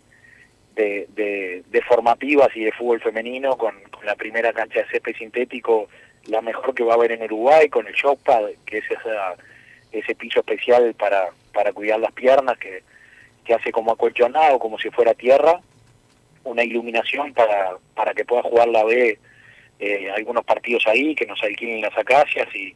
de, 0.78 1.08
de, 1.16 1.64
de 1.68 1.82
formativas 1.82 2.48
y 2.54 2.64
de 2.64 2.72
fútbol 2.72 3.00
femenino 3.00 3.58
con, 3.58 3.74
la 4.04 4.14
primera 4.14 4.52
cancha 4.52 4.78
de 4.78 4.88
césped 4.88 5.16
sintético 5.16 5.88
la 6.26 6.40
mejor 6.40 6.72
que 6.72 6.84
va 6.84 6.92
a 6.92 6.96
haber 6.96 7.10
en 7.10 7.24
Uruguay 7.24 7.68
con 7.68 7.86
el 7.86 7.94
showpad, 7.94 8.50
que 8.64 8.78
es 8.78 8.84
esa, 8.90 9.34
ese 9.90 10.14
piso 10.14 10.40
especial 10.40 10.94
para, 10.94 11.30
para 11.52 11.72
cuidar 11.72 11.98
las 11.98 12.12
piernas 12.12 12.56
que, 12.58 12.82
que 13.44 13.54
hace 13.54 13.72
como 13.72 13.92
acolchonado, 13.92 14.58
como 14.58 14.78
si 14.78 14.90
fuera 14.90 15.14
tierra, 15.14 15.60
una 16.44 16.62
iluminación 16.62 17.34
para, 17.34 17.76
para 17.94 18.14
que 18.14 18.24
pueda 18.24 18.42
jugar 18.42 18.68
la 18.68 18.84
B 18.84 19.18
eh, 19.80 20.10
algunos 20.10 20.44
partidos 20.44 20.86
ahí, 20.86 21.14
que 21.14 21.26
nos 21.26 21.42
alquilen 21.42 21.80
las 21.80 21.96
acacias 21.96 22.46
y, 22.54 22.74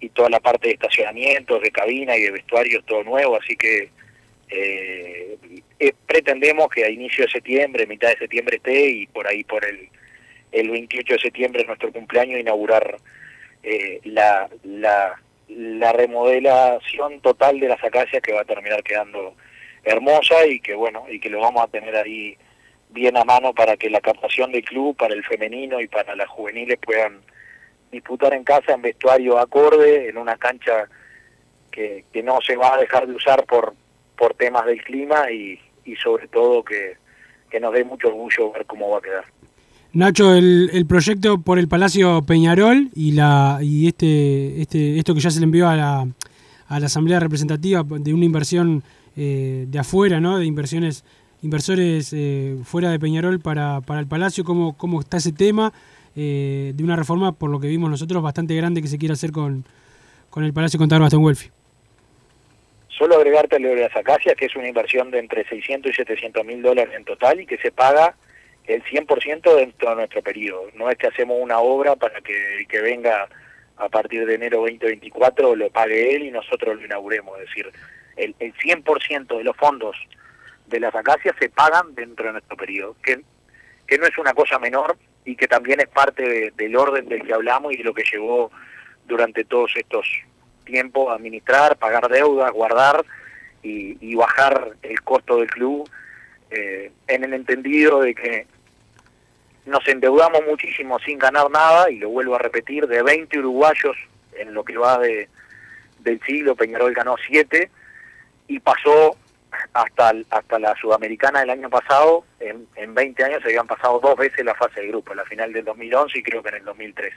y 0.00 0.08
toda 0.10 0.28
la 0.28 0.40
parte 0.40 0.68
de 0.68 0.74
estacionamientos, 0.74 1.62
de 1.62 1.70
cabina 1.70 2.16
y 2.16 2.22
de 2.22 2.32
vestuarios, 2.32 2.84
todo 2.84 3.04
nuevo, 3.04 3.36
así 3.36 3.56
que 3.56 3.90
eh, 4.50 5.38
eh, 5.78 5.92
pretendemos 6.06 6.68
que 6.68 6.84
a 6.84 6.90
inicio 6.90 7.24
de 7.24 7.30
septiembre, 7.30 7.86
mitad 7.86 8.08
de 8.08 8.18
septiembre 8.18 8.56
esté 8.56 8.88
y 8.90 9.06
por 9.06 9.26
ahí 9.26 9.44
por 9.44 9.64
el 9.64 9.88
el 10.52 10.70
28 10.70 11.14
de 11.14 11.20
septiembre 11.20 11.62
es 11.62 11.66
nuestro 11.66 11.92
cumpleaños, 11.92 12.40
inaugurar 12.40 12.96
eh, 13.62 14.00
la, 14.04 14.48
la, 14.64 15.20
la 15.48 15.92
remodelación 15.92 17.20
total 17.20 17.60
de 17.60 17.68
las 17.68 17.82
acacias 17.82 18.22
que 18.22 18.32
va 18.32 18.42
a 18.42 18.46
terminar 18.46 18.82
quedando 18.82 19.34
hermosa 19.84 20.46
y 20.46 20.60
que 20.60 20.74
bueno, 20.74 21.06
y 21.08 21.20
que 21.20 21.30
lo 21.30 21.40
vamos 21.40 21.64
a 21.64 21.68
tener 21.68 21.94
ahí 21.96 22.36
bien 22.90 23.16
a 23.16 23.24
mano 23.24 23.52
para 23.52 23.76
que 23.76 23.90
la 23.90 24.00
captación 24.00 24.52
del 24.52 24.64
club, 24.64 24.96
para 24.96 25.14
el 25.14 25.24
femenino 25.24 25.80
y 25.80 25.88
para 25.88 26.16
las 26.16 26.28
juveniles 26.28 26.78
puedan 26.78 27.20
disputar 27.92 28.34
en 28.34 28.44
casa 28.44 28.72
en 28.72 28.82
vestuario 28.82 29.38
acorde, 29.38 30.08
en 30.08 30.18
una 30.18 30.36
cancha 30.36 30.88
que, 31.70 32.04
que 32.12 32.22
no 32.22 32.40
se 32.40 32.56
va 32.56 32.74
a 32.74 32.78
dejar 32.78 33.06
de 33.06 33.14
usar 33.14 33.44
por, 33.44 33.74
por 34.16 34.34
temas 34.34 34.66
del 34.66 34.82
clima 34.82 35.30
y, 35.30 35.60
y 35.88 35.96
sobre 35.96 36.28
todo 36.28 36.62
que, 36.62 36.96
que 37.50 37.60
nos 37.60 37.72
dé 37.72 37.84
mucho 37.84 38.08
orgullo 38.08 38.52
ver 38.52 38.66
cómo 38.66 38.90
va 38.90 38.98
a 38.98 39.02
quedar. 39.02 39.24
Nacho, 39.92 40.34
el, 40.34 40.70
el, 40.72 40.86
proyecto 40.86 41.40
por 41.40 41.58
el 41.58 41.66
Palacio 41.66 42.22
Peñarol 42.22 42.90
y 42.94 43.12
la 43.12 43.58
y 43.62 43.88
este, 43.88 44.60
este 44.60 44.98
esto 44.98 45.14
que 45.14 45.20
ya 45.20 45.30
se 45.30 45.40
le 45.40 45.44
envió 45.44 45.66
a 45.66 45.76
la, 45.76 46.06
a 46.68 46.80
la 46.80 46.86
Asamblea 46.86 47.20
Representativa 47.20 47.82
de 47.82 48.12
una 48.12 48.26
inversión 48.26 48.82
eh, 49.16 49.64
de 49.66 49.78
afuera, 49.78 50.20
¿no? 50.20 50.38
De 50.38 50.44
inversiones 50.44 51.04
inversores 51.42 52.12
eh, 52.12 52.58
fuera 52.64 52.90
de 52.90 52.98
Peñarol 52.98 53.40
para, 53.40 53.80
para 53.80 54.00
el 54.00 54.06
Palacio, 54.06 54.44
¿cómo, 54.44 54.76
cómo 54.76 55.00
está 55.00 55.16
ese 55.16 55.32
tema? 55.32 55.72
Eh, 56.14 56.72
de 56.74 56.84
una 56.84 56.96
reforma, 56.96 57.32
por 57.32 57.48
lo 57.48 57.60
que 57.60 57.68
vimos 57.68 57.88
nosotros, 57.88 58.22
bastante 58.22 58.54
grande 58.54 58.82
que 58.82 58.88
se 58.88 58.98
quiere 58.98 59.14
hacer 59.14 59.32
con, 59.32 59.64
con 60.30 60.44
el 60.44 60.52
Palacio 60.52 60.78
con 60.78 60.88
Tarbaston 60.88 61.22
Welfi. 61.22 61.50
Solo 62.98 63.16
agregarte 63.16 63.60
lo 63.60 63.70
de 63.70 63.82
las 63.82 63.96
acacias, 63.96 64.34
que 64.34 64.46
es 64.46 64.56
una 64.56 64.68
inversión 64.68 65.10
de 65.12 65.20
entre 65.20 65.48
600 65.48 65.92
y 65.92 65.94
700 65.94 66.44
mil 66.44 66.60
dólares 66.60 66.92
en 66.96 67.04
total 67.04 67.40
y 67.40 67.46
que 67.46 67.56
se 67.58 67.70
paga 67.70 68.16
el 68.66 68.82
100% 68.82 69.54
dentro 69.54 69.90
de 69.90 69.96
nuestro 69.96 70.22
periodo. 70.22 70.66
No 70.74 70.90
es 70.90 70.98
que 70.98 71.06
hacemos 71.06 71.38
una 71.40 71.58
obra 71.60 71.94
para 71.94 72.20
que 72.20 72.66
que 72.68 72.80
venga 72.80 73.28
a 73.76 73.88
partir 73.88 74.26
de 74.26 74.34
enero 74.34 74.58
2024 74.58 75.54
lo 75.54 75.70
pague 75.70 76.16
él 76.16 76.24
y 76.24 76.30
nosotros 76.30 76.76
lo 76.76 76.84
inauguremos. 76.84 77.38
Es 77.38 77.46
decir, 77.46 77.70
el, 78.16 78.34
el 78.40 78.52
100% 78.54 79.38
de 79.38 79.44
los 79.44 79.56
fondos 79.56 79.96
de 80.66 80.80
las 80.80 80.94
acacias 80.94 81.34
se 81.38 81.48
pagan 81.48 81.94
dentro 81.94 82.26
de 82.26 82.32
nuestro 82.32 82.56
periodo, 82.56 82.96
que, 83.02 83.20
que 83.86 83.98
no 83.98 84.06
es 84.06 84.18
una 84.18 84.34
cosa 84.34 84.58
menor 84.58 84.96
y 85.24 85.36
que 85.36 85.46
también 85.46 85.80
es 85.80 85.88
parte 85.88 86.28
de, 86.28 86.50
del 86.56 86.76
orden 86.76 87.08
del 87.08 87.24
que 87.24 87.32
hablamos 87.32 87.72
y 87.72 87.76
de 87.76 87.84
lo 87.84 87.94
que 87.94 88.04
llevó 88.10 88.50
durante 89.06 89.44
todos 89.44 89.72
estos 89.76 90.06
tiempos 90.68 91.10
a 91.10 91.14
administrar, 91.14 91.76
pagar 91.76 92.08
deudas, 92.08 92.52
guardar 92.52 93.04
y, 93.62 93.96
y 94.00 94.14
bajar 94.14 94.72
el 94.82 95.00
costo 95.02 95.38
del 95.38 95.50
club 95.50 95.88
eh, 96.50 96.92
en 97.08 97.24
el 97.24 97.34
entendido 97.34 98.00
de 98.00 98.14
que 98.14 98.46
nos 99.66 99.86
endeudamos 99.88 100.40
muchísimo 100.46 100.98
sin 101.00 101.18
ganar 101.18 101.50
nada, 101.50 101.90
y 101.90 101.98
lo 101.98 102.08
vuelvo 102.08 102.36
a 102.36 102.38
repetir, 102.38 102.86
de 102.86 103.02
20 103.02 103.38
uruguayos 103.38 103.96
en 104.38 104.54
lo 104.54 104.64
que 104.64 104.78
va 104.78 104.98
de, 104.98 105.28
del 106.00 106.20
siglo, 106.22 106.56
Peñarol 106.56 106.94
ganó 106.94 107.16
7 107.26 107.70
y 108.48 108.60
pasó 108.60 109.16
hasta, 109.72 110.12
hasta 110.30 110.58
la 110.58 110.74
Sudamericana 110.76 111.40
del 111.40 111.50
año 111.50 111.68
pasado, 111.68 112.24
en, 112.40 112.66
en 112.76 112.94
20 112.94 113.24
años 113.24 113.42
se 113.42 113.48
habían 113.48 113.66
pasado 113.66 114.00
dos 114.00 114.16
veces 114.16 114.44
la 114.44 114.54
fase 114.54 114.80
de 114.80 114.88
grupo, 114.88 115.14
la 115.14 115.24
final 115.24 115.52
del 115.52 115.64
2011 115.64 116.18
y 116.18 116.22
creo 116.22 116.42
que 116.42 116.48
en 116.50 116.56
el 116.56 116.64
2003. 116.64 117.14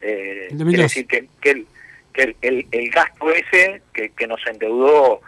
Eh, 0.00 0.48
quiere 0.56 0.82
decir 0.82 1.06
que, 1.06 1.28
que, 1.40 1.50
el, 1.50 1.66
que 2.12 2.22
el, 2.22 2.36
el, 2.42 2.66
el, 2.70 2.90
gasto 2.90 3.30
ese 3.30 3.82
que, 3.92 4.10
que 4.10 4.26
nos 4.26 4.44
endeudó 4.46 5.20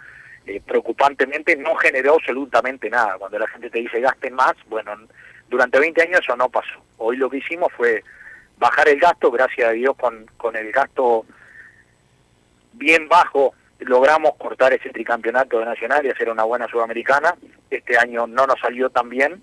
eh, 0.47 0.61
preocupantemente 0.65 1.57
no 1.57 1.75
generó 1.77 2.15
absolutamente 2.15 2.91
nada. 2.91 3.17
Cuando 3.19 3.39
la 3.39 3.49
gente 3.49 3.71
te 3.71 3.81
dice 3.81 4.01
gasten 4.01 4.35
más, 4.35 4.55
bueno, 4.69 4.93
durante 5.49 5.79
20 5.79 6.03
años 6.03 6.21
eso 6.21 6.37
no 6.37 6.49
pasó. 6.49 6.83
Hoy 6.99 7.17
lo 7.17 7.31
que 7.31 7.39
hicimos 7.39 7.73
fue 7.73 8.03
bajar 8.59 8.89
el 8.89 9.01
gasto, 9.01 9.31
gracias 9.31 9.69
a 9.69 9.73
Dios 9.73 9.97
con, 9.97 10.27
con 10.37 10.57
el 10.57 10.71
gasto 10.71 11.25
bien 12.75 13.09
bajo 13.09 13.55
logramos 13.81 14.37
cortar 14.37 14.73
ese 14.73 14.91
tricampeonato 14.91 15.59
de 15.59 15.65
nacional 15.65 16.05
y 16.05 16.11
hacer 16.11 16.31
una 16.31 16.45
buena 16.45 16.69
sudamericana. 16.69 17.35
Este 17.71 17.99
año 17.99 18.27
no 18.27 18.47
nos 18.47 18.59
salió 18.61 18.91
tan 18.91 19.09
bien, 19.09 19.43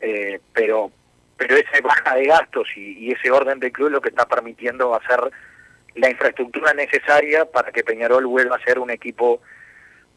eh, 0.00 0.40
pero 0.52 0.90
pero 1.36 1.56
esa 1.56 1.80
baja 1.80 2.14
de 2.16 2.26
gastos 2.26 2.68
y, 2.76 3.10
ese 3.12 3.30
orden 3.30 3.60
de 3.60 3.72
club 3.72 3.88
lo 3.88 4.02
que 4.02 4.10
está 4.10 4.26
permitiendo 4.26 4.94
hacer 4.94 5.18
la 5.94 6.10
infraestructura 6.10 6.72
necesaria 6.74 7.44
para 7.44 7.72
que 7.72 7.82
Peñarol 7.82 8.26
vuelva 8.26 8.56
a 8.56 8.64
ser 8.64 8.78
un 8.78 8.90
equipo 8.90 9.40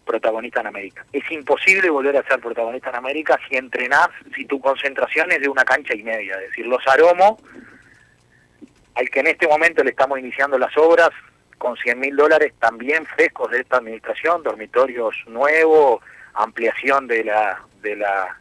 protagonista 0.05 0.61
en 0.61 0.67
América. 0.67 1.05
Es 1.11 1.29
imposible 1.31 1.89
volver 1.89 2.17
a 2.17 2.27
ser 2.27 2.39
protagonista 2.39 2.89
en 2.89 2.95
América 2.95 3.39
si 3.47 3.55
entrenás, 3.55 4.09
si 4.35 4.45
tu 4.45 4.59
concentración 4.59 5.31
es 5.31 5.41
de 5.41 5.49
una 5.49 5.63
cancha 5.63 5.95
y 5.95 6.03
media. 6.03 6.35
Es 6.35 6.49
decir, 6.49 6.65
los 6.67 6.85
aromos, 6.87 7.41
al 8.95 9.09
que 9.09 9.21
en 9.21 9.27
este 9.27 9.47
momento 9.47 9.83
le 9.83 9.91
estamos 9.91 10.19
iniciando 10.19 10.57
las 10.57 10.75
obras, 10.77 11.09
con 11.57 11.77
100 11.77 11.99
mil 11.99 12.15
dólares 12.15 12.53
también 12.59 13.05
frescos 13.05 13.49
de 13.51 13.61
esta 13.61 13.77
administración, 13.77 14.43
dormitorios 14.43 15.15
nuevos, 15.27 16.01
ampliación 16.33 17.07
de 17.07 17.23
la 17.23 17.61
de 17.81 17.95
la 17.95 18.37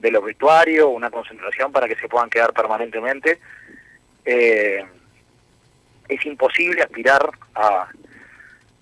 de 0.00 0.10
los 0.10 0.24
vestuarios, 0.24 0.88
una 0.92 1.10
concentración 1.10 1.70
para 1.70 1.86
que 1.86 1.94
se 1.94 2.08
puedan 2.08 2.28
quedar 2.28 2.52
permanentemente. 2.52 3.38
Eh, 4.24 4.84
es 6.08 6.24
imposible 6.26 6.82
aspirar 6.82 7.30
a, 7.54 7.88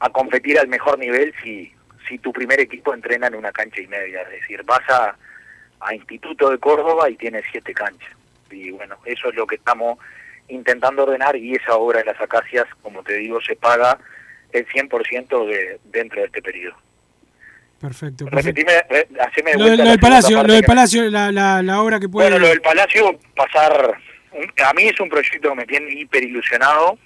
a 0.01 0.11
competir 0.11 0.59
al 0.59 0.69
mejor 0.69 0.99
nivel 0.99 1.33
si, 1.43 1.73
si 2.09 2.19
tu 2.19 2.33
primer 2.33 2.61
equipo 2.61 2.95
entrena 2.95 3.27
en 3.29 3.35
una 3.35 3.53
cancha 3.53 3.81
y 3.81 3.87
media. 3.87 4.23
Es 4.23 4.41
decir, 4.41 4.63
vas 4.65 4.89
a, 4.89 5.17
a 5.81 5.95
Instituto 5.95 6.51
de 6.51 6.59
Córdoba 6.59 7.09
y 7.11 7.17
tienes 7.17 7.45
siete 7.51 7.73
canchas. 7.73 8.11
Y 8.51 8.71
bueno, 8.71 8.97
eso 9.05 9.29
es 9.29 9.35
lo 9.35 9.47
que 9.47 9.57
estamos 9.57 9.99
intentando 10.49 11.05
ordenar 11.05 11.37
y 11.37 11.55
esa 11.55 11.75
obra 11.77 12.01
de 12.01 12.07
las 12.07 12.21
acacias, 12.21 12.67
como 12.83 13.03
te 13.03 13.15
digo, 13.15 13.41
se 13.41 13.57
paga 13.57 13.99
el 14.53 14.67
100% 14.69 15.47
de, 15.47 15.81
dentro 15.85 16.21
de 16.21 16.27
este 16.27 16.43
periodo. 16.43 16.77
Perfecto. 17.81 18.27
perfecto. 18.27 18.63
Repetime, 18.63 19.19
haceme 19.21 19.53
de 19.53 19.59
Lo, 19.77 19.85
del 19.85 19.99
Palacio, 19.99 20.43
lo 20.43 20.53
del 20.53 20.65
Palacio, 20.65 21.11
la, 21.11 21.33
la, 21.33 21.63
la 21.63 21.83
obra 21.83 21.99
que 21.99 22.09
puede... 22.09 22.31
Bueno, 22.31 22.45
lo 22.45 22.49
del 22.49 22.61
Palacio, 22.61 23.19
pasar... 23.35 23.99
A 24.67 24.73
mí 24.75 24.83
es 24.83 24.99
un 24.99 25.09
proyecto 25.09 25.51
que 25.51 25.55
me 25.55 25.65
tiene 25.65 25.93
hiper 25.93 26.25
ilusionado. 26.25 26.99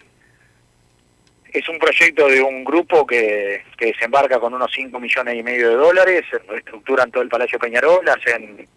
Es 1.52 1.68
un 1.68 1.78
proyecto 1.78 2.28
de 2.28 2.42
un 2.42 2.62
grupo 2.62 3.06
que, 3.06 3.64
que 3.76 3.86
desembarca 3.86 4.38
con 4.38 4.52
unos 4.54 4.70
5 4.72 5.00
millones 5.00 5.34
y 5.34 5.42
medio 5.42 5.70
de 5.70 5.76
dólares, 5.76 6.24
reestructuran 6.46 7.10
todo 7.10 7.22
el 7.22 7.28
Palacio 7.28 7.58
Peñarol, 7.58 8.06
hacen 8.08 8.68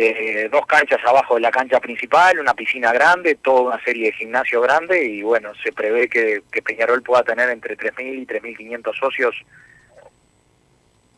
eh, 0.00 0.48
dos 0.52 0.64
canchas 0.66 1.00
abajo 1.04 1.34
de 1.34 1.40
la 1.40 1.50
cancha 1.50 1.80
principal, 1.80 2.38
una 2.38 2.54
piscina 2.54 2.92
grande, 2.92 3.34
toda 3.34 3.62
una 3.62 3.82
serie 3.82 4.06
de 4.06 4.12
gimnasio 4.12 4.60
grande 4.60 5.04
y 5.04 5.22
bueno, 5.22 5.52
se 5.62 5.72
prevé 5.72 6.08
que, 6.08 6.42
Peñarol 6.62 7.02
pueda 7.02 7.24
tener 7.24 7.48
entre 7.50 7.76
3.000 7.76 8.22
y 8.22 8.26
3.500 8.26 8.96
socios 8.96 9.34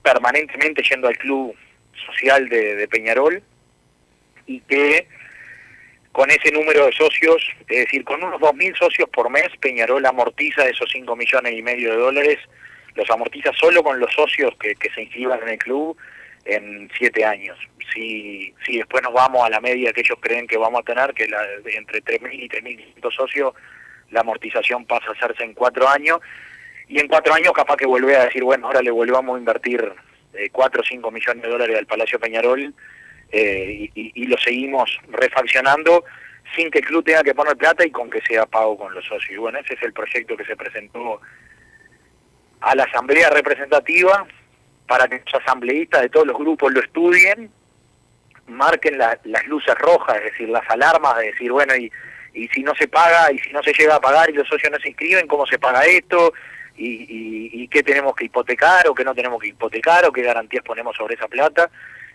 permanentemente 0.02 0.82
yendo 0.82 1.08
al 1.08 1.18
club 1.18 1.54
social 2.06 2.48
de, 2.48 2.76
de 2.76 2.88
Peñarol 2.88 3.42
y 4.46 4.60
que 4.60 5.08
con 6.12 6.30
ese 6.30 6.50
número 6.50 6.86
de 6.86 6.92
socios, 6.92 7.42
es 7.68 7.84
decir, 7.84 8.04
con 8.04 8.22
unos 8.22 8.40
2.000 8.40 8.76
socios 8.76 9.08
por 9.11 9.30
mes, 9.30 9.48
Peñarol 9.61 10.04
amortiza 10.04 10.68
esos 10.68 10.90
5 10.90 11.14
millones 11.14 11.52
y 11.54 11.62
medio 11.62 11.90
de 11.92 11.96
dólares, 11.96 12.38
los 12.96 13.08
amortiza 13.11 13.52
solo 13.52 13.82
con 13.82 14.00
los 14.00 14.12
socios 14.12 14.52
que, 14.58 14.74
que 14.74 14.90
se 14.90 15.02
inscriban 15.02 15.40
en 15.42 15.50
el 15.50 15.58
club 15.58 15.96
en 16.44 16.90
7 16.98 17.24
años. 17.24 17.56
Si, 17.92 18.52
si 18.66 18.78
después 18.78 19.02
nos 19.02 19.12
vamos 19.12 19.44
a 19.44 19.50
la 19.50 19.61
media 19.61 19.92
que 19.92 20.00
ellos 20.00 20.18
creen 20.20 20.46
que 20.46 20.56
vamos 20.56 20.80
a 20.80 20.84
tener, 20.84 21.14
que 21.14 21.28
la, 21.28 21.38
entre 21.66 22.02
3.000 22.02 22.32
y 22.32 22.48
3.500 22.48 23.14
socios, 23.14 23.54
la 24.11 24.20
amortización 24.20 24.84
pasa 24.86 25.08
a 25.08 25.12
hacerse 25.12 25.44
en 25.44 25.54
4 25.54 25.88
años, 25.88 26.18
y 26.88 26.98
en 26.98 27.06
4 27.06 27.34
años 27.34 27.52
capaz 27.52 27.76
que 27.76 27.86
vuelve 27.86 28.16
a 28.16 28.24
decir, 28.24 28.42
bueno, 28.42 28.66
ahora 28.66 28.82
le 28.82 28.90
volvamos 28.90 29.36
a 29.36 29.38
invertir 29.38 29.92
eh, 30.34 30.48
4 30.50 30.80
o 30.80 30.84
5 30.84 31.11
millones 31.11 31.42
de 31.42 31.48
dólares 31.48 31.78
al 31.78 31.86
Palacio 31.86 32.18
Peñarol, 32.18 32.74
eh, 33.33 33.89
y, 33.95 34.12
y- 34.22 34.26
lo 34.26 34.37
seguimos 34.39 34.91
refaccionando 35.11 36.05
sin 36.57 36.70
que 36.70 36.81
el 36.81 36.85
club 36.87 37.05
tenga 37.05 37.22
que 37.22 37.35
poner 37.35 37.57
plata 37.57 37.85
y 37.87 37.91
con 37.91 38.11
que 38.11 38.20
sea 38.22 38.47
pago 38.47 38.76
con 38.76 38.93
los 38.95 39.05
socios. 39.05 39.39
Bueno, 39.39 39.59
ese 39.59 39.74
es 39.74 39.83
el 39.83 39.93
proyecto 39.93 40.37
que 40.37 40.45
se 40.45 40.57
presentó 40.57 41.20
a 42.61 42.74
la 42.74 42.85
asamblea 42.85 43.31
representativa 43.31 44.26
para 44.87 45.07
que 45.09 45.22
los 45.24 45.35
asambleístas 45.43 46.03
de 46.03 46.09
todos 46.09 46.26
los 46.26 46.37
grupos 46.37 46.72
lo 46.72 46.81
estudien, 46.81 47.51
marquen 48.49 48.99
la- 48.99 49.18
las 49.24 49.47
luces 49.47 49.74
rojas, 49.76 50.16
es 50.18 50.24
decir, 50.33 50.49
las 50.49 50.68
alarmas 50.68 51.16
de 51.18 51.26
decir, 51.26 51.53
bueno, 51.53 51.74
y, 51.76 51.91
y 52.35 52.49
si 52.49 52.62
no 52.62 52.74
se 52.74 52.89
paga, 52.89 53.31
y 53.33 53.39
si 53.39 53.53
no 53.53 53.62
se 53.62 53.72
llega 53.72 53.95
a 53.97 54.01
pagar 54.01 54.28
y 54.28 54.33
los 54.33 54.49
socios 54.49 54.72
no 54.72 54.78
se 54.78 54.89
inscriben, 54.89 55.26
¿cómo 55.28 55.47
se 55.47 55.59
paga 55.59 55.85
esto? 55.85 56.33
Y, 56.76 56.87
y, 57.05 57.51
y 57.62 57.68
qué 57.68 57.83
tenemos 57.83 58.14
que 58.16 58.24
hipotecar 58.24 58.89
o 58.89 58.95
qué 58.95 59.05
no 59.05 59.14
tenemos 59.14 59.41
que 59.41 59.49
hipotecar 59.49 60.05
o 60.07 60.12
qué 60.12 60.22
garantías 60.22 60.64
ponemos 60.64 60.97
sobre 60.97 61.14
esa 61.14 61.28
plata. 61.28 61.70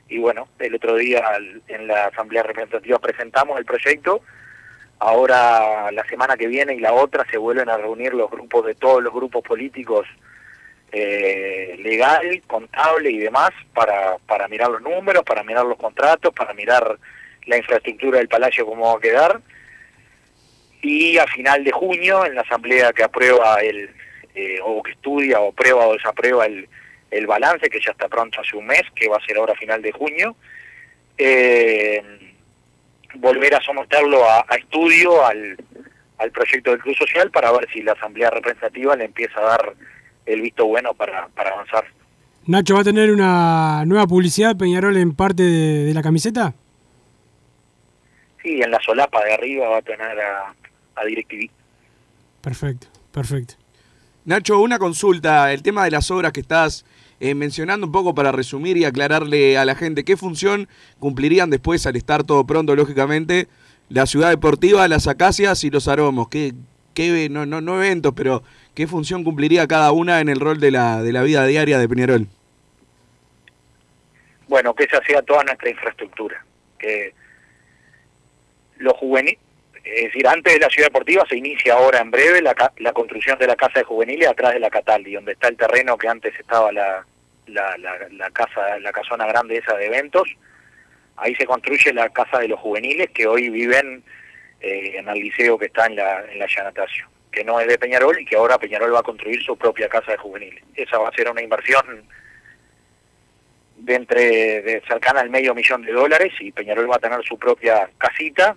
Y 0.08 0.20
bueno, 0.20 0.48
el 0.60 0.76
otro 0.76 0.96
día 0.96 1.24
en 1.68 1.88
la 1.88 2.08
Asamblea 2.08 2.44
Representativa 2.44 3.00
presentamos 3.00 3.58
el 3.58 3.66
proyecto. 3.66 4.22
Ahora, 5.00 5.92
la 5.92 6.06
semana 6.06 6.38
que 6.38 6.48
viene 6.48 6.76
y 6.76 6.80
la 6.80 6.94
otra, 6.94 7.26
se 7.30 7.38
vuelven 7.38 7.70
a 7.70 7.78
reunir 7.78 8.14
los 8.14 8.30
grupos 8.30 8.66
de 8.66 8.76
todos 8.76 9.04
los 9.04 9.14
grupos 9.14 9.44
políticos, 9.44 10.08
eh, 10.92 11.76
legal, 11.80 12.42
contable 12.48 13.12
y 13.12 13.18
demás, 13.18 13.50
para, 13.74 14.18
para 14.28 14.48
mirar 14.48 14.70
los 14.70 14.82
números, 14.82 15.24
para 15.24 15.44
mirar 15.44 15.66
los 15.66 15.78
contratos, 15.78 16.34
para 16.34 16.54
mirar 16.54 16.98
la 17.48 17.58
infraestructura 17.58 18.20
del 18.20 18.30
Palacio, 18.30 18.66
cómo 18.66 18.92
va 18.94 18.98
a 18.98 19.02
quedar. 19.02 19.42
Y 20.82 21.18
a 21.18 21.26
final 21.26 21.64
de 21.64 21.72
junio, 21.72 22.26
en 22.26 22.36
la 22.36 22.42
Asamblea 22.42 22.94
que 22.94 23.04
aprueba 23.04 23.60
el, 23.62 23.90
eh, 24.36 24.60
o 24.64 24.84
que 24.84 24.92
estudia 24.92 25.40
o 25.40 25.52
prueba 25.52 25.88
o 25.88 25.94
desaprueba 25.94 26.46
el, 26.46 26.70
el 27.12 27.28
balance, 27.28 27.70
que 27.70 27.80
ya 27.80 27.92
está 27.92 28.08
pronto 28.08 28.42
hace 28.42 28.58
un 28.58 28.66
mes, 28.66 28.84
que 28.96 29.08
va 29.08 29.18
a 29.18 29.26
ser 29.26 29.38
ahora 29.38 29.54
a 29.54 29.58
final 29.58 29.82
de 29.82 29.92
junio, 29.92 30.36
eh, 31.18 32.02
volver 33.16 33.56
a 33.56 33.62
someterlo 33.62 34.24
a, 34.30 34.46
a 34.48 34.56
estudio 34.56 35.26
al, 35.26 35.58
al 36.18 36.32
proyecto 36.32 36.72
del 36.72 36.80
Club 36.82 36.96
Social 36.96 37.32
para 37.32 37.52
ver 37.52 37.70
si 37.72 37.82
la 37.82 37.94
Asamblea 37.94 38.30
Representativa 38.30 38.96
le 38.96 39.06
empieza 39.06 39.40
a 39.40 39.44
dar 39.44 39.74
el 40.26 40.42
visto 40.42 40.66
bueno 40.66 40.94
para, 40.94 41.28
para 41.30 41.52
avanzar. 41.52 41.86
Nacho, 42.48 42.76
¿va 42.76 42.82
a 42.82 42.84
tener 42.84 43.12
una 43.12 43.86
nueva 43.86 44.06
publicidad 44.06 44.56
Peñarol 44.56 44.98
en 44.98 45.16
parte 45.16 45.44
de, 45.44 45.86
de 45.86 45.94
la 45.94 46.04
camiseta? 46.04 46.54
Sí, 48.44 48.62
en 48.62 48.70
la 48.70 48.80
solapa 48.82 49.24
de 49.24 49.34
arriba 49.34 49.70
va 49.70 49.78
a 49.78 49.82
tener 49.82 50.20
a, 50.20 50.54
a 50.96 51.06
DirecTV. 51.06 51.50
Perfecto, 52.42 52.88
perfecto. 53.12 53.56
Nacho, 54.26 54.60
una 54.60 54.80
consulta, 54.80 55.54
el 55.54 55.62
tema 55.62 55.84
de 55.84 55.92
las 55.92 56.10
obras 56.10 56.32
que 56.32 56.40
estás 56.40 56.84
eh, 57.20 57.36
mencionando 57.36 57.86
un 57.86 57.92
poco 57.92 58.16
para 58.16 58.32
resumir 58.32 58.76
y 58.76 58.84
aclararle 58.84 59.56
a 59.60 59.66
la 59.66 59.76
gente 59.76 60.04
qué 60.04 60.18
función 60.18 60.68
cumplirían 60.98 61.52
después 61.52 61.86
al 61.86 61.96
estar 61.96 62.24
todo 62.24 62.44
pronto, 62.48 62.76
lógicamente, 62.76 63.48
la 63.88 64.08
ciudad 64.08 64.32
deportiva, 64.32 64.88
las 64.88 65.08
acacias 65.08 65.64
y 65.64 65.70
los 65.70 65.88
aromos. 65.88 66.28
¿Qué, 66.30 66.54
qué 66.96 67.30
no, 67.30 67.46
no, 67.46 67.62
no 67.62 67.76
eventos, 67.76 68.14
pero 68.16 68.42
qué 68.74 68.88
función 68.88 69.24
cumpliría 69.24 69.68
cada 69.68 69.92
una 69.92 70.20
en 70.22 70.30
el 70.30 70.40
rol 70.40 70.60
de 70.60 70.72
la, 70.72 71.04
de 71.04 71.14
la 71.14 71.22
vida 71.22 71.46
diaria 71.46 71.78
de 71.78 71.88
Peñarol? 71.88 72.28
Bueno, 74.48 74.74
que 74.74 74.86
esa 74.86 75.04
sea 75.06 75.22
toda 75.22 75.44
nuestra 75.44 75.70
infraestructura. 75.70 76.44
Que 76.80 77.14
los 78.78 78.94
juveniles, 78.94 79.40
es 79.86 80.06
decir, 80.06 80.28
antes 80.28 80.54
de 80.54 80.60
la 80.60 80.70
ciudad 80.70 80.88
deportiva 80.88 81.24
se 81.30 81.38
inicia 81.38 81.76
ahora 81.76 82.00
en 82.00 82.10
breve 82.10 82.42
la, 82.42 82.56
la 82.78 82.92
construcción 82.92 83.38
de 83.38 83.46
la 83.46 83.56
casa 83.56 83.80
de 83.80 83.86
juveniles 83.86 84.28
atrás 84.28 84.54
de 84.54 84.60
la 84.60 84.72
Cataldi, 84.72 85.14
donde 85.14 85.34
está 85.34 85.48
el 85.48 85.58
terreno 85.58 85.96
que 85.96 86.08
antes 86.08 86.38
estaba 86.40 86.72
la, 86.72 87.06
casa, 88.34 88.80
la 88.80 88.92
casona 88.92 89.28
grande 89.28 89.58
esa 89.58 89.76
de 89.78 89.86
eventos. 89.86 90.28
Ahí 91.18 91.36
se 91.36 91.46
construye 91.46 91.94
la 91.94 92.10
casa 92.10 92.40
de 92.40 92.48
los 92.48 92.60
juveniles 92.60 93.12
que 93.12 93.28
hoy 93.28 93.50
viven 93.50 94.04
eh, 94.60 94.94
en 94.98 95.08
el 95.08 95.20
liceo 95.20 95.58
que 95.58 95.68
está 95.68 95.86
en 95.86 95.98
la, 95.98 96.26
en 96.32 96.40
la 96.40 96.48
Llanatacio, 96.48 97.08
que 97.32 97.44
no 97.44 97.60
es 97.60 97.68
de 97.68 97.78
Peñarol 97.78 98.20
y 98.20 98.26
que 98.26 98.38
ahora 98.38 98.58
Peñarol 98.58 98.94
va 98.94 99.00
a 99.00 99.04
construir 99.04 99.42
su 99.44 99.56
propia 99.56 99.88
casa 99.88 100.14
de 100.14 100.18
juveniles. 100.18 100.64
Esa 100.74 100.98
va 100.98 101.10
a 101.10 101.16
ser 101.16 101.30
una 101.30 101.44
inversión 101.44 102.04
de 103.78 103.94
entre 103.94 104.62
de 104.64 104.82
cercana 104.88 105.20
al 105.20 105.30
medio 105.30 105.54
millón 105.54 105.84
de 105.84 105.92
dólares 105.92 106.34
y 106.40 106.52
Peñarol 106.52 106.90
va 106.90 106.96
a 106.96 107.00
tener 107.00 107.24
su 107.24 107.38
propia 107.38 107.88
casita 108.00 108.56